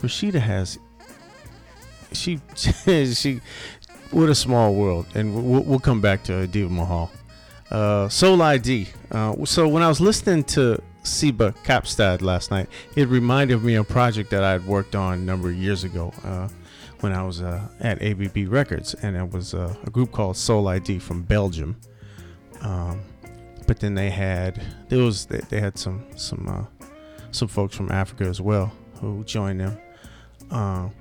Rashida 0.00 0.40
has 0.40 0.78
she 2.12 2.40
she 3.14 3.40
what 4.10 4.28
a 4.28 4.34
small 4.34 4.74
world, 4.74 5.06
and 5.14 5.34
we'll, 5.34 5.62
we'll 5.62 5.78
come 5.78 6.00
back 6.00 6.24
to 6.24 6.46
Deva 6.46 6.68
Mahal. 6.70 7.10
Uh, 7.70 8.08
Soul 8.08 8.42
ID. 8.42 8.88
Uh, 9.10 9.44
so 9.44 9.66
when 9.66 9.82
I 9.82 9.88
was 9.88 10.00
listening 10.00 10.44
to 10.44 10.82
Seba 11.04 11.54
Kaapstad 11.64 12.20
last 12.20 12.50
night, 12.50 12.68
it 12.96 13.08
reminded 13.08 13.62
me 13.62 13.76
of 13.76 13.88
a 13.88 13.92
project 13.92 14.30
that 14.30 14.44
I 14.44 14.52
had 14.52 14.66
worked 14.66 14.94
on 14.94 15.14
a 15.14 15.22
number 15.22 15.48
of 15.48 15.54
years 15.54 15.84
ago 15.84 16.12
uh, 16.24 16.48
when 17.02 17.12
I 17.12 17.24
was 17.24 17.42
uh, 17.42 17.60
at 17.80 18.00
ABB 18.00 18.48
Records, 18.48 18.94
and 18.94 19.16
it 19.16 19.30
was 19.30 19.54
uh, 19.54 19.74
a 19.84 19.90
group 19.90 20.12
called 20.12 20.36
Soul 20.36 20.68
ID 20.68 21.00
from 21.00 21.22
Belgium. 21.22 21.76
Um, 22.60 23.02
but 23.66 23.80
then 23.80 23.94
they 23.94 24.10
had 24.10 24.62
there 24.88 25.00
was 25.00 25.26
they, 25.26 25.40
they 25.50 25.60
had 25.60 25.76
some 25.76 26.04
some 26.16 26.48
uh, 26.48 26.86
some 27.32 27.48
folks 27.48 27.76
from 27.76 27.90
Africa 27.90 28.24
as 28.24 28.40
well 28.40 28.72
who 29.00 29.24
joined 29.24 29.60
them. 29.60 29.78
Um, 30.50 30.92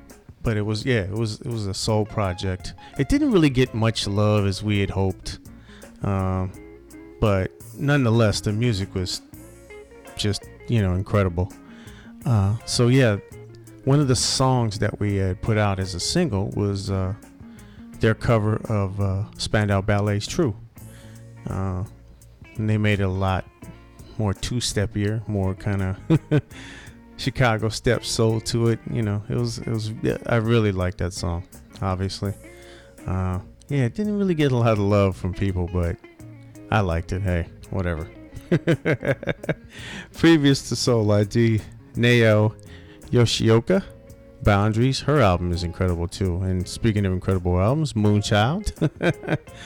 but 0.41 0.57
it 0.57 0.63
was 0.63 0.83
yeah 0.85 1.01
it 1.01 1.11
was 1.11 1.39
it 1.41 1.47
was 1.47 1.67
a 1.67 1.73
soul 1.73 2.05
project. 2.05 2.73
It 2.97 3.07
didn't 3.07 3.31
really 3.31 3.51
get 3.51 3.73
much 3.75 4.07
love 4.07 4.47
as 4.47 4.63
we 4.63 4.79
had 4.79 4.89
hoped, 4.89 5.39
um, 6.01 6.51
but 7.19 7.51
nonetheless 7.77 8.41
the 8.41 8.51
music 8.51 8.95
was 8.95 9.21
just 10.17 10.49
you 10.67 10.81
know 10.81 10.93
incredible. 10.95 11.51
Uh, 12.25 12.55
so 12.65 12.87
yeah, 12.87 13.17
one 13.85 13.99
of 13.99 14.07
the 14.07 14.15
songs 14.15 14.79
that 14.79 14.99
we 14.99 15.15
had 15.15 15.41
put 15.41 15.57
out 15.57 15.79
as 15.79 15.95
a 15.95 15.99
single 15.99 16.49
was 16.49 16.89
uh, 16.89 17.13
their 17.99 18.13
cover 18.13 18.57
of 18.69 18.99
uh, 19.01 19.23
Spandau 19.37 19.81
Ballet's 19.81 20.27
"True." 20.27 20.55
Uh, 21.49 21.83
and 22.57 22.69
they 22.69 22.77
made 22.77 22.99
it 22.99 23.03
a 23.03 23.07
lot 23.07 23.45
more 24.17 24.33
two-steppier, 24.33 25.27
more 25.27 25.55
kind 25.55 25.81
of 25.81 26.21
Chicago 27.17 27.69
step 27.69 28.05
soul 28.05 28.39
to 28.41 28.67
it. 28.67 28.79
You 28.91 29.01
know, 29.01 29.23
it 29.29 29.35
was 29.35 29.57
it 29.59 29.67
was. 29.67 29.91
I 30.27 30.35
really 30.37 30.71
liked 30.71 30.99
that 30.99 31.13
song. 31.13 31.43
Obviously, 31.81 32.33
uh, 33.07 33.39
yeah, 33.69 33.85
it 33.85 33.95
didn't 33.95 34.17
really 34.17 34.35
get 34.35 34.51
a 34.51 34.57
lot 34.57 34.73
of 34.73 34.79
love 34.79 35.15
from 35.15 35.33
people, 35.33 35.69
but 35.73 35.95
I 36.69 36.81
liked 36.81 37.13
it. 37.13 37.21
Hey, 37.21 37.47
whatever. 37.71 38.07
Previous 40.13 40.67
to 40.69 40.75
Soul 40.75 41.09
ID, 41.11 41.61
Nao 41.95 42.53
Yoshioka, 43.11 43.83
Boundaries. 44.43 45.01
Her 45.01 45.19
album 45.19 45.51
is 45.51 45.63
incredible 45.63 46.07
too. 46.07 46.41
And 46.41 46.67
speaking 46.67 47.05
of 47.05 47.13
incredible 47.13 47.59
albums, 47.59 47.93
Moonchild, 47.93 48.71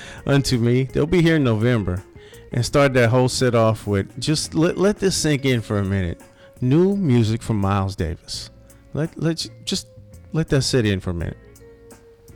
Unto 0.26 0.58
Me. 0.58 0.84
They'll 0.84 1.06
be 1.06 1.22
here 1.22 1.36
in 1.38 1.44
November. 1.44 2.04
And 2.52 2.66
start 2.66 2.94
that 2.94 3.10
whole 3.10 3.30
set 3.30 3.54
off 3.54 3.86
with 3.86 4.20
just 4.20 4.54
let, 4.54 4.78
let 4.78 4.98
this 4.98 5.16
sink 5.16 5.46
in 5.46 5.62
for 5.62 5.78
a 5.78 5.86
minute. 5.86 6.22
New 6.62 6.96
music 6.96 7.42
from 7.42 7.58
Miles 7.58 7.96
Davis. 7.96 8.50
Let 8.94 9.18
let's 9.22 9.50
just 9.66 9.90
let 10.32 10.48
that 10.50 10.62
sit 10.62 10.86
in 10.86 11.00
for 11.00 11.10
a 11.10 11.14
minute. 11.14 11.38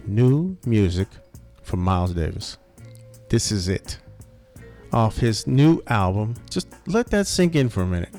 New 0.05 0.57
music 0.65 1.07
from 1.61 1.79
Miles 1.79 2.13
Davis. 2.13 2.57
This 3.29 3.51
is 3.51 3.69
it. 3.69 3.97
Off 4.91 5.17
his 5.17 5.47
new 5.47 5.81
album. 5.87 6.35
Just 6.49 6.67
let 6.85 7.09
that 7.11 7.27
sink 7.27 7.55
in 7.55 7.69
for 7.69 7.83
a 7.83 7.87
minute. 7.87 8.13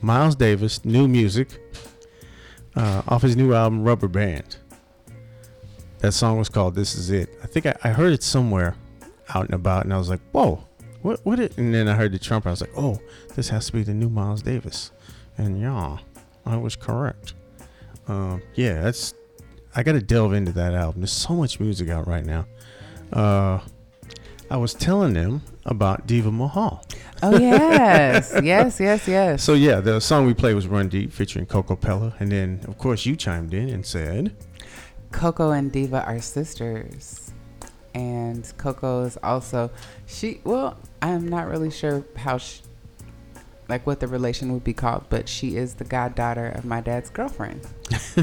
Miles 0.00 0.36
Davis, 0.36 0.84
new 0.84 1.08
music. 1.08 1.60
Uh, 2.76 3.02
off 3.08 3.22
his 3.22 3.36
new 3.36 3.54
album, 3.54 3.84
Rubberband. 3.84 4.56
That 5.98 6.12
song 6.12 6.38
was 6.38 6.48
called 6.48 6.74
This 6.74 6.96
Is 6.96 7.10
It. 7.10 7.30
I 7.42 7.46
think 7.46 7.66
I, 7.66 7.76
I 7.84 7.88
heard 7.90 8.12
it 8.12 8.22
somewhere 8.22 8.76
out 9.34 9.46
and 9.46 9.54
about, 9.54 9.84
and 9.84 9.94
I 9.94 9.98
was 9.98 10.10
like, 10.10 10.20
whoa, 10.32 10.64
what, 11.02 11.20
what 11.24 11.38
it? 11.38 11.56
And 11.56 11.72
then 11.72 11.88
I 11.88 11.94
heard 11.94 12.12
the 12.12 12.18
trumpet. 12.18 12.48
I 12.48 12.52
was 12.52 12.60
like, 12.60 12.76
oh, 12.76 12.98
this 13.34 13.48
has 13.50 13.66
to 13.66 13.72
be 13.72 13.82
the 13.82 13.94
new 13.94 14.08
Miles 14.08 14.42
Davis. 14.42 14.90
And 15.38 15.60
yeah, 15.60 15.98
I 16.44 16.56
was 16.56 16.76
correct. 16.76 17.34
Um, 18.08 18.42
yeah, 18.54 18.82
that's. 18.82 19.14
I 19.76 19.82
got 19.82 19.92
to 19.92 20.00
delve 20.00 20.34
into 20.34 20.52
that 20.52 20.74
album. 20.74 21.00
There's 21.00 21.12
so 21.12 21.34
much 21.34 21.58
music 21.58 21.88
out 21.88 22.06
right 22.06 22.24
now. 22.24 22.46
Uh, 23.12 23.60
I 24.50 24.56
was 24.56 24.74
telling 24.74 25.14
them 25.14 25.42
about 25.64 26.06
Deva 26.06 26.30
Mahal. 26.30 26.84
Oh 27.22 27.36
yes, 27.38 28.32
yes, 28.42 28.78
yes, 28.78 29.08
yes. 29.08 29.42
So 29.42 29.54
yeah, 29.54 29.80
the 29.80 30.00
song 30.00 30.26
we 30.26 30.34
played 30.34 30.54
was 30.54 30.66
"Run 30.66 30.88
Deep" 30.88 31.12
featuring 31.12 31.46
Coco 31.46 31.76
Peila, 31.76 32.14
and 32.20 32.30
then 32.30 32.60
of 32.68 32.78
course 32.78 33.06
you 33.06 33.16
chimed 33.16 33.54
in 33.54 33.68
and 33.70 33.84
said, 33.84 34.36
Coco 35.12 35.50
and 35.50 35.72
Deva 35.72 36.04
are 36.04 36.20
sisters, 36.20 37.32
and 37.94 38.50
Coco 38.58 39.04
is 39.04 39.16
also 39.22 39.70
she. 40.06 40.40
Well, 40.44 40.76
I'm 41.00 41.26
not 41.28 41.48
really 41.48 41.70
sure 41.70 42.04
how 42.16 42.36
she, 42.38 42.60
like 43.68 43.86
what 43.86 44.00
the 44.00 44.06
relation 44.08 44.52
would 44.52 44.64
be 44.64 44.74
called, 44.74 45.06
but 45.08 45.28
she 45.28 45.56
is 45.56 45.74
the 45.74 45.84
goddaughter 45.84 46.48
of 46.48 46.64
my 46.66 46.80
dad's 46.82 47.08
girlfriend. 47.10 47.62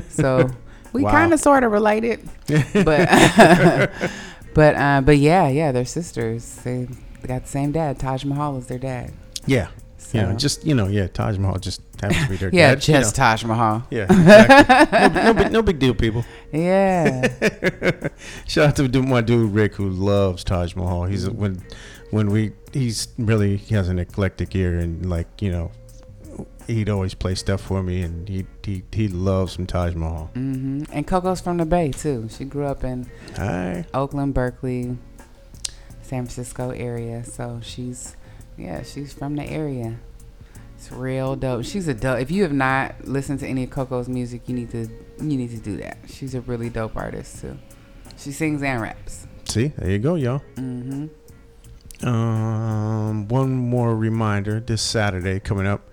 So 0.10 0.50
we 0.94 1.04
Wow. 1.04 1.12
kind 1.12 1.34
of 1.34 1.40
sort 1.40 1.64
of 1.64 1.72
related, 1.72 2.30
but 2.74 3.10
but 4.54 4.76
uh, 4.76 5.02
but 5.02 5.18
yeah, 5.18 5.48
yeah, 5.48 5.72
they're 5.72 5.86
sisters. 5.86 6.56
They, 6.64 6.88
got 7.26 7.44
the 7.44 7.48
same 7.50 7.72
dad. 7.72 8.00
Taj 8.00 8.26
Mahal 8.26 8.58
is 8.58 8.68
their 8.68 8.80
dad. 8.80 9.12
"Yeah, 9.46 9.68
you 10.14 10.22
So- 10.22 10.34
just 10.34 10.66
you 10.66 10.74
know, 10.76 10.88
yeah, 10.88 11.08
Taj 11.08 11.38
Mahal 11.38 11.60
just 11.60 11.82
happens 12.02 12.24
to 12.24 12.30
be 12.30 12.36
their 12.38 12.50
Yeah, 12.54 12.76
dad, 12.76 12.88
you 12.88 12.94
just 12.96 13.16
know. 13.18 13.24
Taj 13.24 13.44
Mahal. 13.46 13.84
Yeah, 13.92 14.04
exactly. 14.10 15.10
no, 15.22 15.24
no, 15.24 15.34
big, 15.34 15.52
no 15.52 15.62
big 15.62 15.80
deal, 15.80 15.94
people. 15.94 16.26
Yeah. 16.52 17.28
Shout 18.48 18.80
out 18.80 18.92
to 18.94 19.02
my 19.04 19.22
dude 19.22 19.52
Rick 19.54 19.76
who 19.76 19.90
loves 19.90 20.44
Taj 20.44 20.76
Mahal. 20.76 21.06
He's 21.06 21.30
when 21.30 21.62
when 22.12 22.30
we 22.32 22.52
he's 22.74 23.08
really 23.18 23.58
he 23.58 23.76
has 23.76 23.88
an 23.90 24.00
eclectic 24.00 24.56
ear 24.56 24.78
and 24.80 25.10
like 25.10 25.28
you 25.42 25.52
know 25.52 25.72
he'd 26.68 26.90
always 26.90 27.14
play 27.14 27.36
stuff 27.36 27.62
for 27.62 27.84
me 27.84 28.02
and 28.02 28.28
he 28.28 28.46
he 28.64 28.84
he 28.92 29.08
loves 29.08 29.54
some 29.54 29.66
Taj 29.66 29.96
Mahal. 29.96 30.30
Mm-hmm. 30.36 30.84
And 30.92 31.08
Coco's 31.08 31.42
from 31.42 31.58
the 31.58 31.66
Bay 31.66 31.92
too. 31.92 32.28
She 32.30 32.46
grew 32.46 32.66
up 32.66 32.84
in 32.84 33.10
Hi. 33.36 33.86
Oakland, 33.94 34.34
Berkeley, 34.34 34.98
San 36.02 36.26
Francisco 36.26 36.72
area. 36.72 37.24
So 37.24 37.60
she's, 37.64 38.16
yeah, 38.58 38.84
she's 38.84 39.14
from 39.14 39.36
the 39.36 39.44
area. 39.44 40.00
It's 40.76 40.92
real 40.92 41.36
dope. 41.36 41.64
She's 41.64 41.88
a 41.88 41.94
dope. 41.94 42.20
If 42.20 42.32
you 42.32 42.42
have 42.44 42.54
not 42.54 43.06
listened 43.06 43.40
to 43.42 43.48
any 43.48 43.66
of 43.66 43.70
Coco's 43.70 44.10
music, 44.10 44.50
you 44.50 44.56
need 44.56 44.72
to 44.72 44.90
you 45.20 45.38
need 45.38 45.52
to 45.52 45.60
do 45.60 45.78
that. 45.78 45.98
She's 46.08 46.34
a 46.34 46.42
really 46.42 46.70
dope 46.70 46.96
artist 46.96 47.42
too. 47.42 47.58
She 48.18 48.32
sings 48.32 48.64
and 48.64 48.82
raps. 48.82 49.28
See, 49.48 49.68
there 49.78 49.92
you 49.92 50.00
go, 50.00 50.16
y'all. 50.16 50.42
Mm-hmm. 50.56 52.08
Um, 52.08 53.28
one 53.28 53.52
more 53.52 53.96
reminder: 53.96 54.60
this 54.60 54.82
Saturday 54.82 55.40
coming 55.40 55.68
up, 55.68 55.91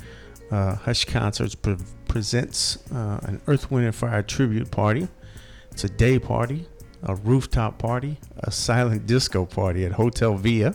uh, 0.51 0.77
Hush 0.77 1.05
Concerts 1.05 1.55
pre- 1.55 1.77
presents 2.07 2.79
uh, 2.93 3.20
an 3.23 3.41
Earth, 3.47 3.70
Wind, 3.70 3.87
and 3.87 3.95
Fire 3.95 4.23
tribute 4.23 4.70
party. 4.70 5.09
It's 5.70 5.85
a 5.85 5.89
day 5.89 6.19
party, 6.19 6.66
a 7.03 7.15
rooftop 7.15 7.79
party, 7.79 8.19
a 8.39 8.51
silent 8.51 9.07
disco 9.07 9.45
party 9.45 9.85
at 9.85 9.93
Hotel 9.93 10.35
Via 10.35 10.75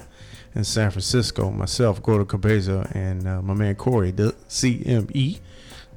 in 0.56 0.64
San 0.64 0.92
Francisco. 0.92 1.52
Myself, 1.52 2.02
Gordo 2.02 2.26
Cabeza, 2.26 2.90
and 2.94 3.28
uh, 3.28 3.42
my 3.42 3.54
man 3.54 3.76
Corey, 3.76 4.12
the 4.12 4.36
CME, 4.48 5.40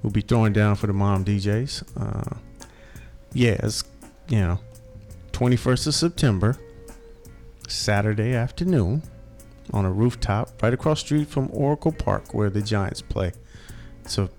will 0.03 0.11
be 0.11 0.23
throwing 0.23 0.53
down 0.53 0.77
for 0.77 0.87
the 0.87 0.93
mom 0.93 1.25
DJs. 1.25 1.85
Uh, 1.97 2.37
yeah, 3.33 3.57
it's 3.63 3.85
you 4.29 4.41
know, 4.41 4.59
21st 5.33 5.89
of 5.89 5.95
September, 5.95 6.57
Saturday 7.69 8.35
afternoon 8.35 9.03
on 9.73 9.85
a 9.85 9.91
rooftop 9.91 10.63
right 10.63 10.73
across 10.73 11.01
street 11.01 11.29
from 11.29 11.51
Oracle 11.53 11.93
Park 11.93 12.33
where 12.33 12.51
the 12.51 12.63
Giants 12.63 13.03
play. 13.03 13.33
It's 14.07 14.19
a 14.19 14.31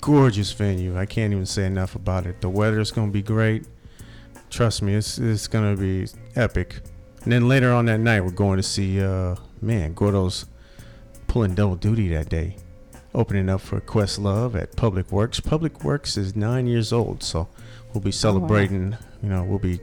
gorgeous 0.00 0.50
venue. 0.52 0.98
I 0.98 1.04
can't 1.04 1.34
even 1.34 1.44
say 1.44 1.66
enough 1.66 1.94
about 1.94 2.24
it. 2.24 2.40
The 2.40 2.48
weather's 2.48 2.90
gonna 2.90 3.12
be 3.12 3.20
great. 3.20 3.66
Trust 4.48 4.80
me, 4.80 4.94
it's 4.94 5.18
it's 5.18 5.46
gonna 5.46 5.76
be 5.76 6.06
epic. 6.34 6.80
And 7.24 7.32
then 7.32 7.46
later 7.46 7.70
on 7.70 7.84
that 7.86 8.00
night, 8.00 8.22
we're 8.22 8.30
going 8.30 8.56
to 8.56 8.62
see 8.62 9.02
uh 9.02 9.36
man 9.60 9.92
Gordo's 9.92 10.46
pulling 11.26 11.54
double 11.54 11.76
duty 11.76 12.08
that 12.14 12.30
day, 12.30 12.56
opening 13.14 13.50
up 13.50 13.60
for 13.60 13.82
Questlove 13.82 14.54
at 14.54 14.74
Public 14.76 15.12
Works. 15.12 15.40
Public 15.40 15.84
Works 15.84 16.16
is 16.16 16.34
nine 16.34 16.66
years 16.66 16.90
old, 16.90 17.22
so 17.22 17.48
we'll 17.92 18.00
be 18.00 18.12
celebrating. 18.12 18.96
You 19.22 19.28
know, 19.28 19.44
we'll 19.44 19.58
be 19.58 19.78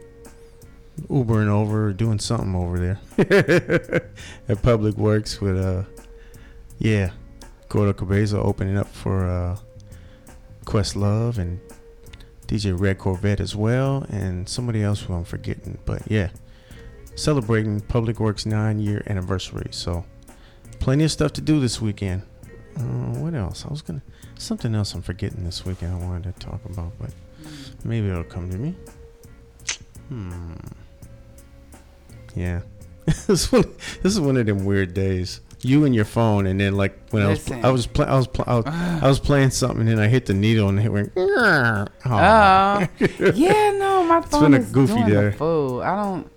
Ubering 1.08 1.50
over, 1.50 1.94
doing 1.94 2.18
something 2.18 2.56
over 2.56 2.98
there 3.18 4.10
at 4.50 4.64
Public 4.64 4.98
Works 4.98 5.40
with 5.40 5.56
uh 5.56 5.84
yeah 6.80 7.12
Gordo 7.72 7.94
Cabeza 7.94 8.38
opening 8.38 8.78
up 8.78 8.88
for 8.90 9.26
uh 9.26 9.58
Questlove 10.66 11.38
and 11.38 11.62
DJ 12.46 12.78
Red 12.78 12.98
Corvette 12.98 13.40
as 13.40 13.56
well, 13.56 14.06
and 14.10 14.48
somebody 14.48 14.84
else 14.84 15.00
who 15.02 15.14
I'm 15.14 15.24
forgetting. 15.24 15.78
But 15.86 16.02
yeah, 16.12 16.32
celebrating 17.16 17.80
Public 17.80 18.20
Works 18.20 18.46
nine 18.46 18.80
year 18.80 19.02
anniversary. 19.08 19.70
So 19.72 20.04
plenty 20.82 21.06
of 21.06 21.12
stuff 21.14 21.32
to 21.34 21.42
do 21.42 21.62
this 21.62 21.80
weekend. 21.80 22.24
Uh, 22.76 23.16
what 23.24 23.34
else? 23.34 23.66
I 23.66 23.70
was 23.70 23.82
gonna 23.82 24.02
something 24.38 24.76
else 24.76 24.94
I'm 24.94 25.02
forgetting 25.02 25.46
this 25.46 25.66
weekend. 25.66 25.94
I 25.94 26.06
wanted 26.06 26.36
to 26.36 26.46
talk 26.46 26.60
about, 26.66 26.92
but 27.00 27.12
maybe 27.86 28.10
it'll 28.10 28.26
come 28.26 28.52
to 28.52 28.58
me. 28.58 28.76
Hmm. 30.10 30.56
Yeah. 32.36 32.64
this 33.06 33.54
is 34.04 34.20
one 34.20 34.36
of 34.36 34.46
them 34.46 34.66
weird 34.66 34.94
days. 34.94 35.40
You 35.64 35.86
and 35.86 35.94
your 35.94 36.06
phone, 36.06 36.48
and 36.48 36.60
then 36.60 36.76
like 36.76 37.10
when 37.12 37.28
Listen. 37.28 37.64
I 37.64 37.70
was, 37.70 37.86
pl- 37.86 38.06
I 38.06 38.16
was, 38.16 38.28
pl- 38.28 38.46
I 38.48 38.56
was, 38.56 38.66
pl- 38.66 38.76
I 38.76 38.96
was, 38.96 39.02
I 39.04 39.08
was 39.08 39.20
playing 39.20 39.52
something, 39.52 39.88
and 39.88 40.02
I 40.02 40.08
hit 40.08 40.26
the 40.26 40.34
needle, 40.34 40.70
and 40.70 40.80
it 40.80 40.90
went. 40.90 41.12
Oh, 41.16 41.86
yeah, 43.36 43.72
no, 43.78 44.04
my 44.04 44.22
phone 44.22 44.24
it's 44.24 44.38
been 44.40 44.54
a 44.54 44.58
is 44.58 44.72
goofy 44.72 44.94
doing 45.04 45.30
day. 45.32 45.32
fool. 45.38 45.82
I 45.82 45.96
don't. 46.04 46.32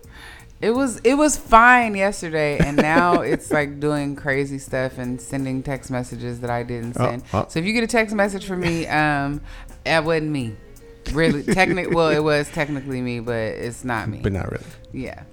It 0.61 0.71
was 0.71 0.99
it 1.05 1.15
was 1.15 1.37
fine 1.37 1.95
yesterday, 1.95 2.59
and 2.59 2.77
now 2.77 3.21
it's 3.23 3.51
like 3.51 3.81
doing 3.81 4.17
crazy 4.17 4.59
stuff 4.59 4.99
and 4.99 5.21
sending 5.21 5.63
text 5.63 5.91
messages 5.91 6.41
that 6.41 6.51
I 6.51 6.63
didn't 6.63 6.97
Oh, 6.99 7.05
send. 7.07 7.23
oh. 7.33 7.47
So 7.49 7.59
if 7.61 7.65
you 7.67 7.73
get 7.73 7.85
a 7.85 7.87
text 7.89 8.15
message 8.15 8.47
from 8.47 8.61
me, 8.61 8.87
um, 8.87 9.41
it 9.85 10.05
wasn't 10.05 10.31
me. 10.31 10.57
Really, 11.13 11.43
technic. 11.55 11.91
Well, 11.91 12.09
it 12.11 12.23
was 12.23 12.49
technically 12.51 13.03
me, 13.03 13.21
but 13.21 13.35
it's 13.37 13.85
not 13.85 14.09
me. 14.09 14.21
but 14.23 14.33
not 14.33 14.51
really. 14.51 14.65
Yeah. 14.93 15.25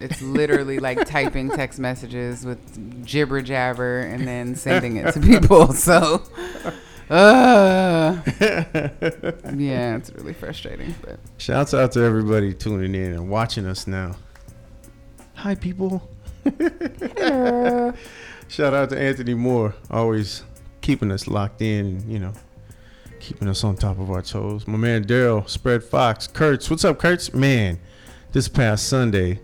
It's 0.00 0.22
literally 0.22 0.78
like 0.78 1.04
typing 1.06 1.50
text 1.50 1.78
messages 1.78 2.44
with 2.44 3.04
jibber 3.04 3.42
jabber 3.42 4.00
and 4.00 4.26
then 4.26 4.54
sending 4.54 4.96
it 4.96 5.12
to 5.14 5.20
people. 5.20 5.72
So, 5.78 6.22
uh, 7.08 8.20
yeah, 9.56 9.96
it's 9.96 10.10
really 10.12 10.34
frustrating. 10.34 10.94
But 11.00 11.18
Shouts 11.38 11.72
out 11.72 11.92
to 11.92 12.02
everybody 12.02 12.52
tuning 12.52 12.94
in 12.94 13.12
and 13.12 13.30
watching 13.30 13.64
us 13.66 13.86
now. 13.86 14.16
Hi, 15.34 15.54
people. 15.54 16.08
Shout 18.48 18.74
out 18.74 18.90
to 18.90 18.98
Anthony 18.98 19.34
Moore, 19.34 19.74
always 19.90 20.42
keeping 20.80 21.10
us 21.10 21.28
locked 21.28 21.62
in, 21.62 22.08
you 22.10 22.18
know, 22.18 22.32
keeping 23.20 23.48
us 23.48 23.64
on 23.64 23.76
top 23.76 23.98
of 23.98 24.10
our 24.10 24.22
toes. 24.22 24.66
My 24.66 24.76
man 24.78 25.04
Daryl, 25.04 25.48
Spread 25.48 25.82
Fox, 25.84 26.26
Kurtz. 26.26 26.68
What's 26.68 26.84
up, 26.84 26.98
Kurtz? 26.98 27.32
Man, 27.32 27.78
this 28.32 28.48
past 28.48 28.88
Sunday, 28.88 29.40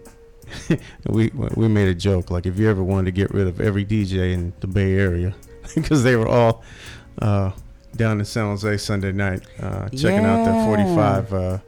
we 1.08 1.30
we 1.54 1.68
made 1.68 1.88
a 1.88 1.94
joke 1.94 2.30
like 2.30 2.46
if 2.46 2.58
you 2.58 2.68
ever 2.68 2.82
wanted 2.82 3.06
to 3.06 3.12
get 3.12 3.32
rid 3.32 3.46
of 3.46 3.60
every 3.60 3.84
DJ 3.84 4.32
in 4.32 4.52
the 4.60 4.66
Bay 4.66 4.94
Area, 4.94 5.34
because 5.74 6.02
they 6.02 6.16
were 6.16 6.28
all 6.28 6.62
uh, 7.20 7.52
down 7.96 8.18
in 8.18 8.24
San 8.24 8.46
Jose 8.46 8.76
Sunday 8.78 9.12
night, 9.12 9.42
uh, 9.60 9.88
checking 9.90 10.24
out 10.24 10.44
the 10.44 10.64
45 10.66 11.32
uh, 11.32 11.58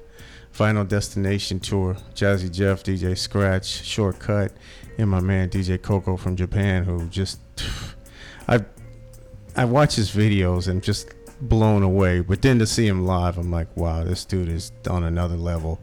Final 0.51 0.85
Destination 0.85 1.61
tour. 1.61 1.97
Jazzy 2.15 2.51
Jeff, 2.51 2.82
DJ 2.82 3.16
Scratch, 3.16 3.82
Shortkut, 3.82 4.51
and 4.98 5.11
my 5.11 5.20
man 5.20 5.51
DJ 5.51 5.78
Koco 5.78 6.19
from 6.19 6.36
Japan, 6.36 6.85
who 6.85 7.07
just 7.09 7.40
I 8.48 8.65
I 9.55 9.65
watch 9.65 9.97
his 9.97 10.11
videos 10.11 10.69
and 10.69 10.82
just 10.82 11.09
blown 11.40 11.82
away. 11.82 12.20
But 12.20 12.43
then 12.43 12.59
to 12.59 12.66
see 12.66 12.86
him 12.86 13.07
live, 13.07 13.39
I'm 13.39 13.51
like, 13.51 13.74
wow, 13.77 14.05
this 14.05 14.24
dude 14.24 14.48
is 14.48 14.73
on 14.89 15.05
another 15.05 15.36
level. 15.36 15.81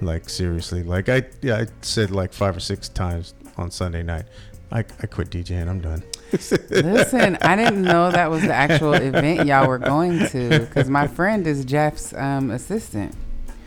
Like 0.00 0.28
seriously, 0.28 0.82
like 0.82 1.08
I 1.08 1.24
yeah 1.42 1.56
I 1.56 1.66
said 1.80 2.10
like 2.10 2.32
five 2.32 2.56
or 2.56 2.60
six 2.60 2.88
times 2.88 3.34
on 3.56 3.70
Sunday 3.70 4.02
night, 4.02 4.26
I 4.70 4.80
I 4.80 5.06
quit 5.06 5.30
DJing. 5.30 5.68
I'm 5.68 5.80
done. 5.80 6.02
listen, 6.32 7.38
I 7.40 7.56
didn't 7.56 7.82
know 7.82 8.10
that 8.10 8.30
was 8.30 8.42
the 8.42 8.52
actual 8.52 8.94
event 8.94 9.46
y'all 9.46 9.68
were 9.68 9.78
going 9.78 10.26
to 10.28 10.60
because 10.60 10.90
my 10.90 11.06
friend 11.06 11.46
is 11.46 11.64
Jeff's 11.64 12.12
um, 12.14 12.50
assistant. 12.50 13.14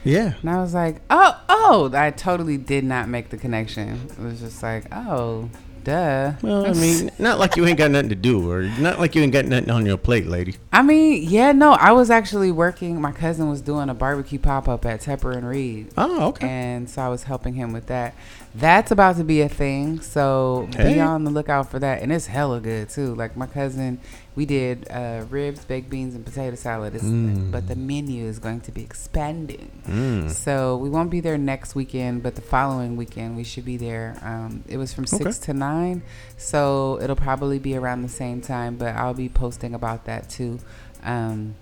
Yeah. 0.03 0.33
And 0.41 0.49
I 0.49 0.61
was 0.61 0.73
like, 0.73 1.01
oh, 1.09 1.41
oh, 1.49 1.91
I 1.93 2.11
totally 2.11 2.57
did 2.57 2.83
not 2.83 3.09
make 3.09 3.29
the 3.29 3.37
connection. 3.37 4.07
It 4.09 4.19
was 4.19 4.39
just 4.39 4.63
like, 4.63 4.85
oh, 4.93 5.49
duh. 5.83 6.33
Well, 6.41 6.65
I 6.65 6.73
mean, 6.73 7.11
not 7.19 7.39
like 7.39 7.55
you 7.55 7.65
ain't 7.65 7.77
got 7.77 7.91
nothing 7.91 8.09
to 8.09 8.15
do, 8.15 8.49
or 8.49 8.63
not 8.79 8.99
like 8.99 9.15
you 9.15 9.21
ain't 9.21 9.33
got 9.33 9.45
nothing 9.45 9.69
on 9.69 9.85
your 9.85 9.97
plate, 9.97 10.27
lady. 10.27 10.55
I 10.71 10.81
mean, 10.81 11.23
yeah, 11.27 11.51
no, 11.51 11.71
I 11.73 11.91
was 11.91 12.09
actually 12.09 12.51
working. 12.51 13.01
My 13.01 13.11
cousin 13.11 13.49
was 13.49 13.61
doing 13.61 13.89
a 13.89 13.93
barbecue 13.93 14.39
pop 14.39 14.67
up 14.67 14.85
at 14.85 15.01
Tupper 15.01 15.31
and 15.31 15.47
Reed. 15.47 15.91
Oh, 15.97 16.27
okay. 16.29 16.47
And 16.47 16.89
so 16.89 17.01
I 17.01 17.09
was 17.09 17.23
helping 17.23 17.53
him 17.55 17.73
with 17.73 17.87
that. 17.87 18.13
That's 18.55 18.89
about 18.89 19.17
to 19.17 19.23
be 19.23 19.41
a 19.41 19.49
thing. 19.49 20.01
So 20.01 20.67
Hey. 20.75 20.95
be 20.95 20.99
on 20.99 21.23
the 21.23 21.29
lookout 21.29 21.69
for 21.69 21.77
that. 21.79 22.01
And 22.01 22.11
it's 22.11 22.25
hella 22.25 22.59
good 22.59 22.89
too. 22.89 23.13
Like 23.13 23.37
my 23.37 23.45
cousin, 23.45 23.99
we 24.35 24.45
did 24.45 24.87
uh, 24.89 25.25
ribs, 25.29 25.63
baked 25.65 25.89
beans, 25.89 26.15
and 26.15 26.25
potato 26.25 26.55
salad. 26.55 26.93
Mm. 26.93 27.51
But 27.51 27.67
the 27.67 27.75
menu 27.75 28.25
is 28.25 28.39
going 28.39 28.61
to 28.61 28.71
be 28.71 28.81
expanding. 28.81 29.69
Mm. 29.87 30.31
So 30.31 30.77
we 30.77 30.89
won't 30.89 31.11
be 31.11 31.19
there 31.19 31.37
next 31.37 31.75
weekend, 31.75 32.23
but 32.23 32.35
the 32.35 32.41
following 32.41 32.95
weekend 32.97 33.37
we 33.37 33.43
should 33.43 33.65
be 33.65 33.77
there. 33.77 34.17
Um, 34.23 34.63
it 34.67 34.77
was 34.77 34.93
from 34.93 35.03
Okay. 35.03 35.17
six 35.23 35.37
to 35.39 35.53
nine, 35.53 36.01
so 36.37 36.99
it'll 37.03 37.15
probably 37.15 37.59
be 37.59 37.75
around 37.75 38.01
the 38.01 38.09
same 38.09 38.41
time. 38.41 38.77
But 38.77 38.95
I'll 38.95 39.13
be 39.13 39.29
posting 39.29 39.75
about 39.75 40.05
that 40.05 40.27
too, 40.29 40.59
um, 41.03 41.53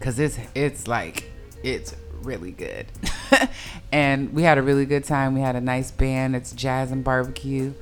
cause 0.00 0.18
it's 0.18 0.38
it's 0.54 0.86
like 0.86 1.30
it's 1.62 1.94
really 2.22 2.52
good, 2.52 2.86
and 3.92 4.32
we 4.32 4.42
had 4.42 4.58
a 4.58 4.62
really 4.62 4.86
good 4.86 5.04
time. 5.04 5.34
We 5.34 5.40
had 5.40 5.56
a 5.56 5.60
nice 5.60 5.90
band. 5.90 6.36
It's 6.36 6.52
jazz 6.52 6.90
and 6.90 7.02
barbecue. 7.04 7.74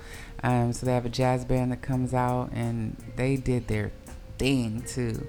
Um, 0.43 0.73
so 0.73 0.87
they 0.87 0.93
have 0.95 1.05
a 1.05 1.11
jazz 1.11 1.45
band 1.45 1.73
that 1.73 1.83
comes 1.83 2.15
out, 2.15 2.51
and 2.53 2.97
they 3.17 3.37
did 3.37 3.69
their 3.69 3.91
thing 4.39 4.83
too. 4.83 5.27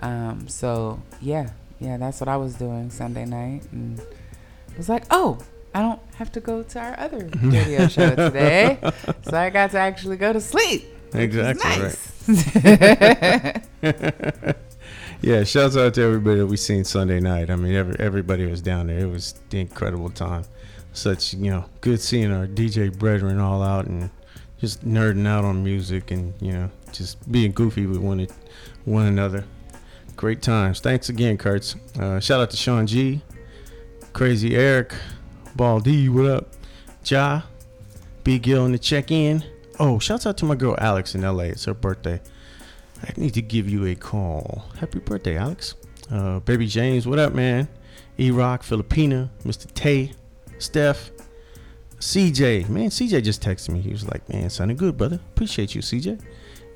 Um, 0.00 0.48
so 0.48 1.02
yeah, 1.20 1.50
yeah, 1.78 1.96
that's 1.96 2.20
what 2.20 2.28
I 2.28 2.36
was 2.36 2.54
doing 2.54 2.90
Sunday 2.90 3.24
night, 3.24 3.62
and 3.72 4.00
I 4.00 4.76
was 4.76 4.88
like, 4.88 5.04
oh, 5.10 5.38
I 5.74 5.80
don't 5.80 6.00
have 6.16 6.32
to 6.32 6.40
go 6.40 6.62
to 6.62 6.78
our 6.78 6.98
other 6.98 7.28
radio 7.42 7.86
show 7.88 8.14
today, 8.16 8.78
so 9.22 9.36
I 9.36 9.50
got 9.50 9.72
to 9.72 9.78
actually 9.78 10.16
go 10.16 10.32
to 10.32 10.40
sleep. 10.40 10.86
Exactly 11.12 11.64
nice. 11.64 12.12
Yeah, 15.22 15.44
shouts 15.44 15.76
out 15.76 15.94
to 15.94 16.02
everybody 16.02 16.40
that 16.40 16.46
we 16.46 16.58
seen 16.58 16.84
Sunday 16.84 17.20
night. 17.20 17.50
I 17.50 17.56
mean, 17.56 17.74
every, 17.74 17.96
everybody 17.98 18.46
was 18.46 18.60
down 18.60 18.88
there. 18.88 18.98
It 18.98 19.10
was 19.10 19.34
the 19.48 19.60
incredible 19.60 20.10
time. 20.10 20.44
Such 20.92 21.34
you 21.34 21.50
know, 21.50 21.64
good 21.80 22.00
seeing 22.00 22.32
our 22.32 22.46
DJ 22.46 22.96
brethren 22.96 23.38
all 23.38 23.62
out 23.62 23.86
and 23.86 24.10
just 24.60 24.86
nerding 24.86 25.26
out 25.26 25.44
on 25.44 25.64
music 25.64 26.10
and 26.10 26.34
you 26.40 26.52
know, 26.52 26.70
just 26.92 27.30
being 27.30 27.52
goofy 27.52 27.86
with 27.86 27.98
one 27.98 28.26
one 28.84 29.06
another. 29.06 29.44
Great 30.16 30.42
times. 30.42 30.80
Thanks 30.80 31.08
again, 31.08 31.38
Kurtz. 31.38 31.76
Uh, 31.98 32.20
shout 32.20 32.40
out 32.40 32.50
to 32.50 32.56
Sean 32.56 32.86
G, 32.86 33.22
Crazy 34.12 34.54
Eric, 34.54 34.94
Ball 35.54 35.80
D. 35.80 36.08
What 36.08 36.26
up, 36.26 36.48
Ja, 37.04 37.42
Big 38.22 38.42
Gill 38.42 38.66
in 38.66 38.72
the 38.72 38.78
check 38.78 39.10
in. 39.10 39.44
Oh, 39.78 39.98
shouts 39.98 40.26
out 40.26 40.36
to 40.38 40.44
my 40.44 40.54
girl 40.54 40.74
Alex 40.78 41.14
in 41.14 41.22
LA. 41.22 41.44
It's 41.44 41.64
her 41.64 41.74
birthday. 41.74 42.20
I 43.02 43.12
need 43.16 43.34
to 43.34 43.42
give 43.42 43.68
you 43.68 43.86
a 43.86 43.94
call. 43.94 44.64
Happy 44.78 44.98
birthday, 44.98 45.36
Alex. 45.36 45.74
Uh, 46.10 46.40
Baby 46.40 46.66
James, 46.66 47.06
what 47.06 47.18
up, 47.18 47.32
man? 47.34 47.68
E 48.18 48.30
Rock, 48.30 48.62
Filipina, 48.62 49.28
Mr. 49.44 49.72
Tay, 49.74 50.12
Steph, 50.58 51.10
CJ. 51.98 52.68
Man, 52.68 52.88
CJ 52.88 53.22
just 53.22 53.42
texted 53.42 53.70
me. 53.70 53.80
He 53.80 53.90
was 53.90 54.06
like, 54.06 54.28
man, 54.28 54.48
sounding 54.50 54.76
good, 54.76 54.96
brother. 54.96 55.20
Appreciate 55.34 55.74
you, 55.74 55.82
CJ. 55.82 56.20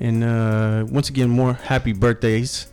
And 0.00 0.24
uh, 0.24 0.86
once 0.90 1.08
again, 1.08 1.30
more 1.30 1.54
happy 1.54 1.92
birthdays 1.92 2.68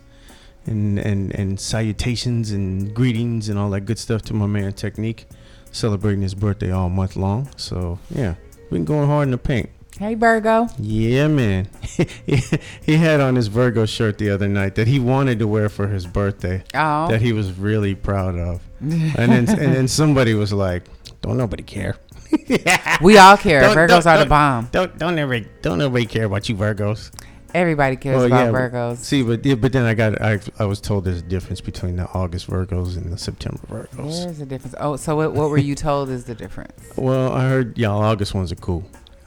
and, 0.66 0.98
and, 0.98 1.34
and 1.34 1.60
salutations 1.60 2.50
and 2.50 2.94
greetings 2.94 3.48
and 3.48 3.58
all 3.58 3.70
that 3.70 3.82
good 3.82 3.98
stuff 3.98 4.22
to 4.22 4.34
my 4.34 4.46
man 4.46 4.72
Technique. 4.72 5.26
Celebrating 5.70 6.22
his 6.22 6.34
birthday 6.34 6.70
all 6.70 6.88
month 6.88 7.14
long. 7.14 7.50
So, 7.56 7.98
yeah, 8.10 8.34
been 8.70 8.86
going 8.86 9.06
hard 9.06 9.28
in 9.28 9.32
the 9.32 9.38
paint. 9.38 9.68
Hey 9.98 10.14
Virgo. 10.14 10.68
Yeah, 10.78 11.26
man. 11.26 11.68
he 12.86 12.96
had 12.96 13.20
on 13.20 13.34
his 13.34 13.48
Virgo 13.48 13.84
shirt 13.84 14.18
the 14.18 14.30
other 14.30 14.46
night 14.46 14.76
that 14.76 14.86
he 14.86 15.00
wanted 15.00 15.40
to 15.40 15.48
wear 15.48 15.68
for 15.68 15.88
his 15.88 16.06
birthday. 16.06 16.62
Oh. 16.74 17.08
That 17.08 17.20
he 17.20 17.32
was 17.32 17.52
really 17.58 17.94
proud 17.96 18.36
of. 18.38 18.60
and 18.80 19.12
then 19.32 19.48
and 19.48 19.74
then 19.74 19.88
somebody 19.88 20.34
was 20.34 20.52
like, 20.52 20.84
"Don't 21.20 21.36
nobody 21.36 21.64
care." 21.64 21.96
We 23.00 23.16
all 23.18 23.36
care. 23.36 23.60
Don't- 23.60 23.76
Virgos 23.76 24.04
don't- 24.04 24.06
are 24.06 24.18
the 24.18 24.26
bomb. 24.26 24.68
Don't 24.70 24.96
don't 24.98 25.18
ever 25.18 25.40
don't 25.62 25.78
nobody 25.78 26.06
care 26.06 26.26
about 26.26 26.48
you 26.48 26.54
Virgos. 26.54 27.10
Everybody 27.54 27.96
cares 27.96 28.16
Well, 28.18 28.26
about 28.26 28.46
yeah, 28.46 28.52
Virgos. 28.52 28.96
See, 28.98 29.22
but 29.22 29.44
yeah, 29.44 29.54
but 29.54 29.72
then 29.72 29.84
I 29.84 29.94
got 29.94 30.20
I 30.22 30.38
I 30.60 30.64
was 30.66 30.80
told 30.80 31.04
there's 31.06 31.18
a 31.20 31.22
difference 31.22 31.60
between 31.60 31.96
the 31.96 32.06
August 32.12 32.48
Virgos 32.48 32.96
and 32.96 33.10
the 33.12 33.18
September 33.18 33.60
Virgos. 33.68 34.24
There's 34.24 34.40
a 34.40 34.46
difference. 34.46 34.74
Oh, 34.78 34.96
so 34.96 35.16
what, 35.16 35.32
what 35.32 35.48
were 35.50 35.58
you 35.58 35.74
told 35.74 36.10
is 36.10 36.24
the 36.24 36.34
difference? 36.34 36.72
Well, 36.96 37.32
I 37.32 37.48
heard 37.48 37.76
y'all 37.78 38.00
August 38.02 38.34
ones 38.34 38.52
are 38.52 38.56
cool. 38.56 38.84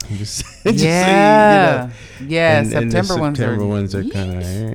Just, 0.10 0.46
saying, 0.64 0.78
you 0.78 0.86
Yeah. 0.86 1.90
know. 2.20 2.28
Yeah, 2.28 2.60
And- 2.60 2.74
and 2.74 2.92
the 2.92 3.04
September 3.04 3.22
ones 3.22 3.40
are- 3.40 3.66
ones 3.66 3.96
are 3.96 4.04
kind 4.04 4.32
of. 4.38 4.44
Eh. 4.44 4.74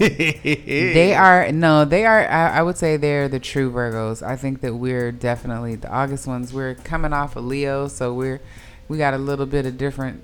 they 0.00 1.14
are 1.14 1.50
no, 1.52 1.84
they 1.84 2.04
are. 2.06 2.28
I, 2.28 2.58
I 2.58 2.62
would 2.62 2.76
say 2.76 2.96
they're 2.96 3.28
the 3.28 3.40
true 3.40 3.70
Virgos. 3.72 4.22
I 4.22 4.36
think 4.36 4.60
that 4.60 4.74
we're 4.74 5.12
definitely 5.12 5.76
the 5.76 5.90
August 5.90 6.26
ones. 6.26 6.52
We're 6.52 6.74
coming 6.74 7.12
off 7.12 7.36
of 7.36 7.44
Leo, 7.44 7.88
so 7.88 8.12
we're 8.12 8.40
we 8.88 8.98
got 8.98 9.14
a 9.14 9.18
little 9.18 9.46
bit 9.46 9.66
of 9.66 9.78
different 9.78 10.22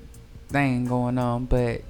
thing 0.49 0.85
going 0.85 1.17
on. 1.17 1.45
But 1.45 1.81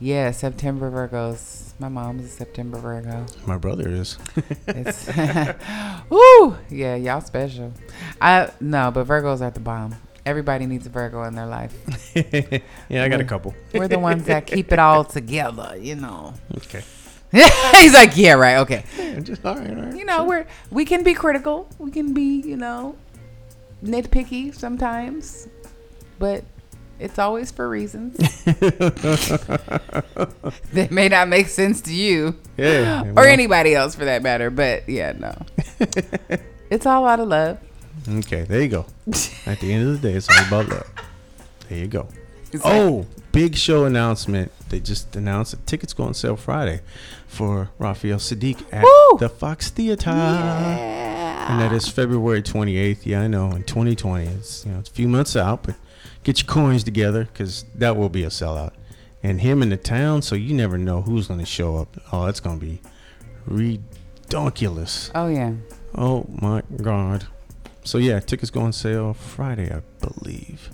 yeah, 0.00 0.30
September 0.30 0.90
Virgos. 0.90 1.62
My 1.80 1.88
mom's 1.88 2.24
a 2.26 2.28
September 2.28 2.78
Virgo. 2.78 3.26
My 3.46 3.58
brother 3.58 3.88
is. 3.88 4.16
It's 4.68 5.08
woo, 6.08 6.56
yeah, 6.70 6.94
y'all 6.94 7.20
special. 7.20 7.72
I 8.20 8.50
no, 8.60 8.92
but 8.92 9.06
Virgos 9.08 9.40
are 9.40 9.50
the 9.50 9.58
bomb. 9.60 9.96
Everybody 10.26 10.66
needs 10.66 10.86
a 10.86 10.90
Virgo 10.90 11.24
in 11.24 11.34
their 11.34 11.46
life. 11.46 11.74
yeah, 12.88 13.04
I 13.04 13.08
got 13.08 13.20
a 13.20 13.24
couple. 13.24 13.54
We're 13.74 13.88
the 13.88 13.98
ones 13.98 14.24
that 14.24 14.46
keep 14.46 14.72
it 14.72 14.78
all 14.78 15.04
together, 15.04 15.76
you 15.78 15.96
know. 15.96 16.34
Okay. 16.56 16.82
He's 17.72 17.92
like, 17.92 18.16
yeah, 18.16 18.34
right, 18.34 18.58
okay. 18.58 18.84
Yeah, 18.96 19.20
just 19.20 19.44
all 19.44 19.56
right, 19.56 19.70
all 19.70 19.76
right. 19.84 19.96
You 19.96 20.04
know, 20.04 20.24
we're 20.24 20.46
we 20.70 20.84
can 20.84 21.02
be 21.02 21.14
critical. 21.14 21.68
We 21.78 21.90
can 21.90 22.14
be, 22.14 22.40
you 22.40 22.56
know, 22.56 22.96
nitpicky 23.84 24.54
sometimes, 24.54 25.48
but 26.18 26.44
it's 27.00 27.18
always 27.18 27.50
for 27.50 27.68
reasons 27.68 28.16
that 30.74 30.88
may 30.90 31.08
not 31.08 31.28
make 31.28 31.48
sense 31.48 31.80
to 31.82 31.92
you, 31.92 32.36
Yeah, 32.56 33.12
or 33.16 33.26
anybody 33.26 33.74
else 33.74 33.96
for 33.96 34.04
that 34.04 34.22
matter. 34.22 34.48
But 34.50 34.88
yeah, 34.88 35.12
no, 35.12 35.36
it's 36.70 36.86
all 36.86 37.06
out 37.06 37.20
of 37.20 37.28
love. 37.28 37.58
Okay, 38.08 38.42
there 38.42 38.60
you 38.62 38.68
go. 38.68 38.86
At 39.46 39.60
the 39.60 39.72
end 39.72 39.88
of 39.88 40.00
the 40.00 40.08
day, 40.08 40.14
it's 40.16 40.28
all 40.28 40.46
about 40.46 40.68
love. 40.68 40.90
There 41.68 41.78
you 41.78 41.86
go. 41.86 42.08
Oh, 42.62 43.06
big 43.32 43.56
show 43.56 43.84
announcement. 43.84 44.52
They 44.68 44.80
just 44.80 45.16
announced 45.16 45.52
that 45.52 45.66
tickets 45.66 45.92
go 45.92 46.04
on 46.04 46.14
sale 46.14 46.36
Friday 46.36 46.80
for 47.26 47.70
Raphael 47.78 48.18
Saadiq 48.18 48.64
at 48.72 48.84
Woo! 48.84 49.18
the 49.18 49.28
Fox 49.28 49.70
Theater. 49.70 50.10
And 50.10 51.60
that 51.60 51.72
is 51.72 51.88
February 51.88 52.42
28th. 52.42 53.04
Yeah, 53.04 53.22
I 53.22 53.26
know. 53.26 53.50
In 53.52 53.64
2020, 53.64 54.26
it's 54.26 54.64
you 54.64 54.72
know 54.72 54.78
it's 54.78 54.88
a 54.88 54.92
few 54.92 55.08
months 55.08 55.36
out, 55.36 55.64
but 55.64 55.74
get 56.22 56.40
your 56.40 56.46
coins 56.46 56.84
together 56.84 57.24
because 57.24 57.64
that 57.74 57.96
will 57.96 58.08
be 58.08 58.24
a 58.24 58.28
sellout. 58.28 58.72
And 59.22 59.40
him 59.40 59.62
in 59.62 59.70
the 59.70 59.76
town, 59.76 60.22
so 60.22 60.34
you 60.34 60.54
never 60.54 60.78
know 60.78 61.02
who's 61.02 61.28
going 61.28 61.40
to 61.40 61.46
show 61.46 61.76
up. 61.76 61.96
Oh, 62.12 62.26
it's 62.26 62.40
going 62.40 62.60
to 62.60 62.64
be 62.64 62.80
ridiculous. 63.46 65.10
Oh 65.14 65.28
yeah, 65.28 65.52
Oh 65.94 66.26
my 66.40 66.62
god. 66.82 67.26
So 67.84 67.98
yeah, 67.98 68.20
tickets 68.20 68.50
go 68.50 68.60
on 68.62 68.72
sale 68.72 69.14
Friday, 69.14 69.70
I 69.74 69.82
believe. 70.04 70.70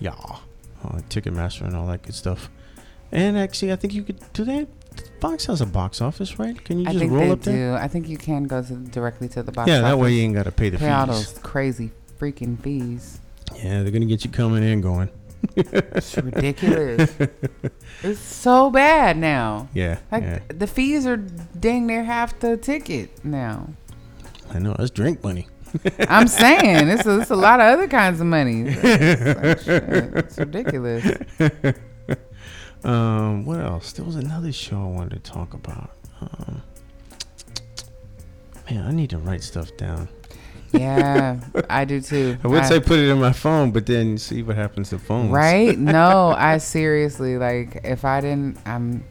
Yeah. 0.00 0.12
Uh, 0.84 0.98
Ticketmaster 1.08 1.62
and 1.62 1.76
all 1.76 1.86
that 1.86 2.02
good 2.02 2.14
stuff. 2.14 2.50
And 3.12 3.36
actually, 3.38 3.72
I 3.72 3.76
think 3.76 3.92
you 3.94 4.02
could 4.02 4.18
do 4.32 4.44
that. 4.44 4.66
Fox 5.20 5.46
has 5.46 5.60
a 5.60 5.66
box 5.66 6.00
office, 6.00 6.38
right? 6.38 6.62
Can 6.64 6.78
you 6.80 6.84
I 6.88 6.92
just 6.92 6.98
think 7.00 7.12
roll 7.12 7.24
they 7.26 7.30
up 7.30 7.40
do. 7.42 7.52
there? 7.52 7.74
I 7.76 7.86
think 7.88 8.08
you 8.08 8.16
can 8.18 8.44
go 8.44 8.62
to 8.62 8.74
directly 8.74 9.28
to 9.28 9.42
the 9.42 9.52
box. 9.52 9.68
Yeah, 9.68 9.82
that 9.82 9.98
way 9.98 10.12
you 10.14 10.22
ain't 10.22 10.34
got 10.34 10.44
to 10.44 10.52
pay 10.52 10.70
the 10.70 10.78
Pay 10.78 10.90
all 10.90 11.06
fees. 11.06 11.32
those 11.32 11.38
crazy 11.42 11.90
freaking 12.18 12.58
fees. 12.60 13.20
Yeah, 13.56 13.82
they're 13.82 13.92
gonna 13.92 14.06
get 14.06 14.24
you 14.24 14.30
coming 14.30 14.64
and 14.64 14.82
going. 14.82 15.10
It's 15.56 16.16
ridiculous. 16.16 17.14
it's 18.02 18.20
so 18.20 18.70
bad 18.70 19.16
now. 19.18 19.68
Yeah, 19.74 19.98
Like 20.10 20.22
yeah. 20.22 20.38
the 20.48 20.66
fees 20.66 21.06
are 21.06 21.16
dang 21.16 21.86
near 21.86 22.04
half 22.04 22.38
the 22.40 22.56
ticket 22.56 23.24
now. 23.24 23.68
I 24.50 24.58
know 24.58 24.74
that's 24.78 24.90
drink 24.90 25.22
money. 25.22 25.46
I'm 26.08 26.28
saying 26.28 26.88
it's 26.88 27.06
a, 27.06 27.20
it's 27.20 27.30
a 27.30 27.36
lot 27.36 27.60
of 27.60 27.66
other 27.66 27.88
kinds 27.88 28.20
of 28.20 28.26
money. 28.26 28.64
It's, 28.66 29.66
it's 29.66 30.38
ridiculous. 30.38 31.06
um, 32.84 33.44
what 33.44 33.60
else? 33.60 33.92
There 33.92 34.04
was 34.04 34.16
another 34.16 34.52
show 34.52 34.76
I 34.82 34.86
wanted 34.86 35.24
to 35.24 35.30
talk 35.30 35.54
about. 35.54 35.90
Um, 36.20 36.62
man, 38.70 38.86
I 38.86 38.92
need 38.92 39.10
to 39.10 39.18
write 39.18 39.42
stuff 39.42 39.74
down. 39.76 40.08
Yeah, 40.72 41.38
I 41.68 41.84
do 41.84 42.00
too. 42.00 42.38
I 42.44 42.48
would 42.48 42.60
I- 42.62 42.68
say 42.68 42.80
put 42.80 42.98
it 42.98 43.08
in 43.08 43.18
my 43.20 43.32
phone, 43.32 43.70
but 43.72 43.84
then 43.86 44.16
see 44.18 44.42
what 44.42 44.56
happens 44.56 44.90
to 44.90 44.98
phones. 44.98 45.30
Right? 45.30 45.78
No, 45.78 46.28
I 46.36 46.58
seriously 46.58 47.36
like 47.38 47.80
if 47.84 48.04
I 48.04 48.20
didn't 48.20 48.58
I'm. 48.66 48.74
um 48.74 49.04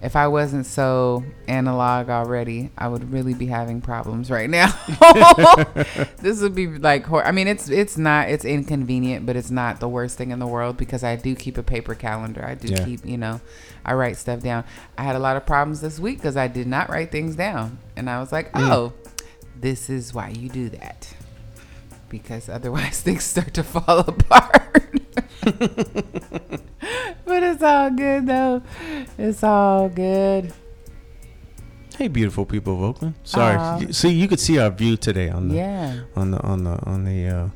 if 0.00 0.14
I 0.14 0.28
wasn't 0.28 0.64
so 0.66 1.24
analog 1.48 2.08
already, 2.08 2.70
I 2.78 2.86
would 2.88 3.12
really 3.12 3.34
be 3.34 3.46
having 3.46 3.80
problems 3.80 4.30
right 4.30 4.48
now. 4.48 4.68
this 6.22 6.40
would 6.40 6.54
be 6.54 6.66
like 6.68 7.04
hor- 7.04 7.24
I 7.26 7.32
mean 7.32 7.48
it's 7.48 7.68
it's 7.68 7.96
not 7.98 8.28
it's 8.28 8.44
inconvenient, 8.44 9.26
but 9.26 9.34
it's 9.36 9.50
not 9.50 9.80
the 9.80 9.88
worst 9.88 10.16
thing 10.16 10.30
in 10.30 10.38
the 10.38 10.46
world 10.46 10.76
because 10.76 11.02
I 11.02 11.16
do 11.16 11.34
keep 11.34 11.58
a 11.58 11.62
paper 11.62 11.94
calendar. 11.94 12.44
I 12.44 12.54
do 12.54 12.68
Yeah. 12.68 12.84
keep, 12.84 13.04
you 13.04 13.16
know, 13.18 13.40
I 13.84 13.94
write 13.94 14.16
stuff 14.16 14.40
down. 14.40 14.64
I 14.96 15.02
had 15.02 15.16
a 15.16 15.18
lot 15.18 15.36
of 15.36 15.44
problems 15.46 15.80
this 15.80 15.98
week 15.98 16.22
cuz 16.22 16.36
I 16.36 16.46
did 16.46 16.66
not 16.68 16.88
write 16.90 17.10
things 17.10 17.34
down. 17.36 17.78
And 17.96 18.08
I 18.08 18.20
was 18.20 18.30
like, 18.30 18.52
Mm. 18.52 18.70
"Oh, 18.70 18.92
this 19.60 19.90
is 19.90 20.14
why 20.14 20.28
you 20.28 20.48
do 20.48 20.68
that." 20.70 21.12
Because 22.08 22.48
otherwise 22.48 23.00
things 23.06 23.24
start 23.24 23.52
to 23.54 23.64
fall 23.64 23.98
apart. 24.06 24.84
But 27.28 27.42
it's 27.42 27.62
all 27.62 27.90
good 27.90 28.26
though. 28.26 28.62
It's 29.18 29.42
all 29.44 29.88
good. 29.88 30.52
Hey, 31.96 32.08
beautiful 32.08 32.46
people 32.46 32.74
of 32.74 32.82
Oakland. 32.82 33.14
Sorry. 33.24 33.92
See, 33.92 34.10
you 34.10 34.28
could 34.28 34.38
see 34.40 34.58
our 34.58 34.70
view 34.70 34.96
today 34.96 35.28
on 35.30 35.48
the 35.48 35.54
Yeah. 35.56 36.00
on 36.16 36.30
the 36.30 36.40
on 36.42 36.64
the 36.64 36.78
on 36.86 37.04
the 37.04 37.26
uh, 37.28 37.48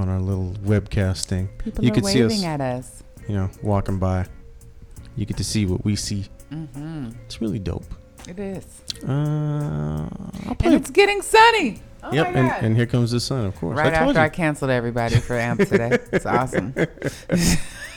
on 0.00 0.08
our 0.08 0.18
little 0.20 0.54
webcast 0.64 1.26
thing. 1.26 1.48
People 1.58 1.84
you 1.84 1.90
are 1.90 1.94
could 1.94 2.06
see 2.06 2.22
waving 2.22 2.38
us, 2.38 2.44
at 2.44 2.60
us. 2.60 3.02
you 3.28 3.34
know, 3.34 3.50
walking 3.62 3.98
by. 3.98 4.26
You 5.16 5.26
get 5.26 5.36
to 5.36 5.44
see 5.44 5.66
what 5.66 5.84
we 5.84 5.94
see. 5.96 6.24
hmm 6.48 7.10
It's 7.26 7.40
really 7.42 7.58
dope. 7.58 7.84
It 8.26 8.38
is. 8.38 8.64
Uh, 9.06 10.08
And 10.64 10.74
it's 10.74 10.90
getting 10.90 11.20
sunny. 11.22 11.82
Oh 12.04 12.12
yep, 12.12 12.28
and, 12.28 12.50
and 12.66 12.76
here 12.76 12.86
comes 12.86 13.10
the 13.12 13.20
sun, 13.20 13.46
of 13.46 13.54
course. 13.56 13.76
right 13.78 13.92
I 13.92 13.96
after 13.96 14.18
I 14.18 14.28
canceled 14.28 14.70
everybody 14.70 15.16
for 15.20 15.36
AMP 15.38 15.60
today. 15.68 15.98
It's 16.12 16.26
awesome. 16.26 16.74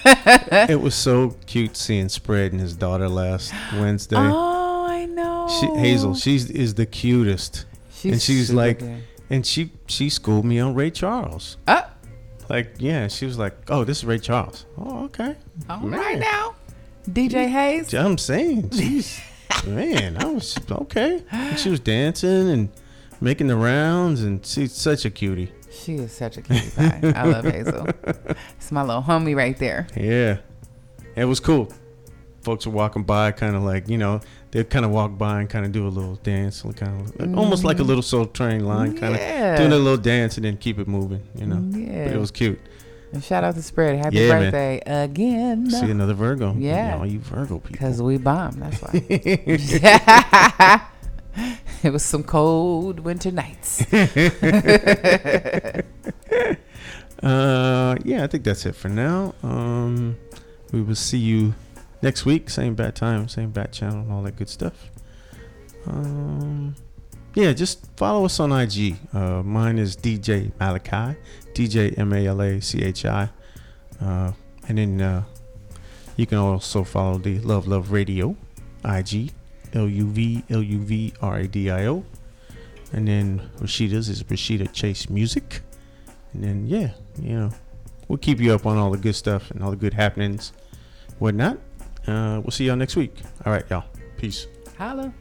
it 0.05 0.79
was 0.79 0.95
so 0.95 1.35
cute 1.47 1.75
seeing 1.75 2.09
Spread 2.09 2.51
and 2.51 2.61
his 2.61 2.75
daughter 2.75 3.09
last 3.09 3.53
Wednesday. 3.73 4.15
Oh, 4.17 4.85
I 4.87 5.05
know. 5.05 5.47
She, 5.59 5.65
Hazel, 5.79 6.15
she's 6.15 6.49
is 6.51 6.75
the 6.75 6.85
cutest. 6.85 7.65
She's 7.93 8.11
and 8.13 8.21
she's 8.21 8.53
like, 8.53 8.79
good. 8.79 9.03
and 9.29 9.45
she 9.45 9.71
she 9.87 10.09
schooled 10.09 10.45
me 10.45 10.59
on 10.59 10.75
Ray 10.75 10.91
Charles. 10.91 11.57
Uh, 11.67 11.81
Like, 12.49 12.75
yeah, 12.77 13.07
she 13.07 13.25
was 13.25 13.39
like, 13.39 13.57
"Oh, 13.71 13.83
this 13.83 13.97
is 13.99 14.05
Ray 14.05 14.19
Charles." 14.19 14.65
Oh, 14.77 15.05
okay. 15.05 15.35
all 15.67 15.79
Man. 15.79 15.99
right 15.99 16.19
now. 16.19 16.53
DJ 17.09 17.47
Hayes. 17.49 17.93
I'm 17.93 18.17
saying, 18.19 18.69
jeez, 18.69 19.19
man, 19.67 20.17
I 20.21 20.25
was 20.25 20.55
okay. 20.69 21.23
And 21.31 21.57
she 21.57 21.69
was 21.71 21.79
dancing 21.79 22.49
and 22.49 22.69
making 23.21 23.47
the 23.47 23.55
rounds, 23.55 24.23
and 24.23 24.45
she's 24.45 24.73
such 24.73 25.05
a 25.05 25.09
cutie. 25.09 25.51
She 25.71 25.95
is 25.95 26.11
such 26.11 26.37
a 26.37 26.41
cutie 26.41 26.69
pie. 26.71 27.13
I 27.15 27.25
love 27.25 27.45
Hazel. 27.45 27.87
It's 28.57 28.71
my 28.71 28.81
little 28.81 29.03
homie 29.03 29.35
right 29.35 29.57
there. 29.57 29.87
Yeah, 29.95 30.37
it 31.15 31.25
was 31.25 31.39
cool. 31.39 31.71
Folks 32.41 32.65
were 32.65 32.71
walking 32.71 33.03
by, 33.03 33.31
kind 33.31 33.55
of 33.55 33.63
like 33.63 33.87
you 33.89 33.97
know, 33.97 34.21
they'd 34.51 34.69
kind 34.69 34.85
of 34.85 34.91
walk 34.91 35.17
by 35.17 35.41
and 35.41 35.49
kind 35.49 35.65
of 35.65 35.71
do 35.71 35.87
a 35.87 35.89
little 35.89 36.15
dance, 36.17 36.61
kind 36.61 37.01
of 37.01 37.19
like, 37.19 37.37
almost 37.37 37.63
like 37.63 37.77
a 37.77 37.79
mm-hmm. 37.79 37.87
little 37.89 38.03
Soul 38.03 38.25
Train 38.25 38.65
line, 38.65 38.97
kind 38.97 39.15
of 39.15 39.57
doing 39.57 39.71
a 39.71 39.77
little 39.77 39.97
dance 39.97 40.37
and 40.37 40.45
then 40.45 40.57
keep 40.57 40.79
it 40.79 40.87
moving, 40.87 41.27
you 41.35 41.45
know. 41.45 41.57
But 41.57 41.79
Yeah. 41.79 42.13
it 42.13 42.17
was 42.17 42.31
cute. 42.31 42.59
And 43.11 43.23
shout 43.23 43.43
out 43.43 43.55
to 43.55 43.61
Spread. 43.63 43.97
Happy 43.97 44.17
Yeah, 44.17 44.27
man. 44.27 44.41
birthday 44.43 44.81
again. 44.85 45.69
See 45.69 45.89
another 45.89 46.13
Virgo. 46.13 46.55
Yeah. 46.57 46.97
all 46.97 47.05
you 47.05 47.19
Virgo 47.19 47.59
people. 47.59 47.71
Because 47.71 48.01
we 48.01 48.17
bomb. 48.17 48.59
That's 48.59 48.81
why. 48.81 48.91
it 51.83 51.91
was 51.91 52.03
some 52.03 52.23
cold 52.23 52.99
winter 52.99 53.31
nights. 53.31 53.85
Uh, 57.23 57.95
yeah, 58.03 58.23
I 58.23 58.27
think 58.27 58.43
that's 58.43 58.65
it 58.67 58.75
for 58.75 58.89
now. 58.89 59.33
Um, 59.41 60.15
we 60.71 60.81
will 60.81 60.95
see 60.95 61.17
you 61.17 61.55
next 62.01 62.25
week. 62.25 62.49
Same 62.51 62.75
bat 62.75 62.95
time, 62.95 63.27
same 63.27 63.49
bat 63.49 63.71
channel, 63.71 64.01
and 64.01 64.11
all 64.11 64.21
that 64.23 64.35
good 64.35 64.49
stuff. 64.49 64.91
Um, 65.87 66.75
yeah, 67.33 67.51
just 67.53 67.87
follow 67.97 68.25
us 68.25 68.39
on 68.39 68.51
IG. 68.51 68.97
Uh, 69.13 69.41
mine 69.43 69.79
is 69.79 69.95
DJ 69.95 70.51
Malachi, 70.59 71.17
DJ 71.53 71.97
M 71.97 72.13
A 72.13 72.27
L 72.27 72.41
A 72.41 72.61
C 72.61 72.83
H 72.83 73.05
I. 73.05 73.29
Uh, 73.99 74.33
and 74.67 74.77
then 74.77 75.01
uh, 75.01 75.23
you 76.17 76.27
can 76.27 76.37
also 76.37 76.83
follow 76.83 77.17
the 77.17 77.39
Luv 77.39 77.67
Luv 77.67 77.91
Radio, 77.91 78.35
IG, 78.83 79.31
L 79.73 79.87
U 79.87 80.05
V 80.07 80.43
L 80.49 80.61
U 80.61 80.79
V 80.79 81.13
R 81.21 81.37
A 81.37 81.47
D 81.47 81.69
I 81.69 81.87
O. 81.87 82.03
And 82.93 83.07
then 83.07 83.49
Rashida's 83.59 84.09
is 84.09 84.23
Rashida 84.23 84.71
Chase 84.71 85.09
Music. 85.09 85.61
And 86.33 86.43
then, 86.43 86.67
yeah, 86.67 86.91
you 87.19 87.33
know, 87.33 87.49
we'll 88.07 88.17
keep 88.17 88.39
you 88.39 88.53
up 88.53 88.65
on 88.65 88.77
all 88.77 88.91
the 88.91 88.97
good 88.97 89.15
stuff 89.15 89.51
and 89.51 89.63
all 89.63 89.71
the 89.71 89.77
good 89.77 89.93
happenings, 89.93 90.53
whatnot. 91.19 91.57
Uh, 92.07 92.41
we'll 92.43 92.51
see 92.51 92.65
y'all 92.65 92.75
next 92.75 92.95
week. 92.95 93.15
All 93.45 93.51
right, 93.51 93.65
y'all. 93.69 93.85
Peace. 94.17 94.47
Holla. 94.77 95.13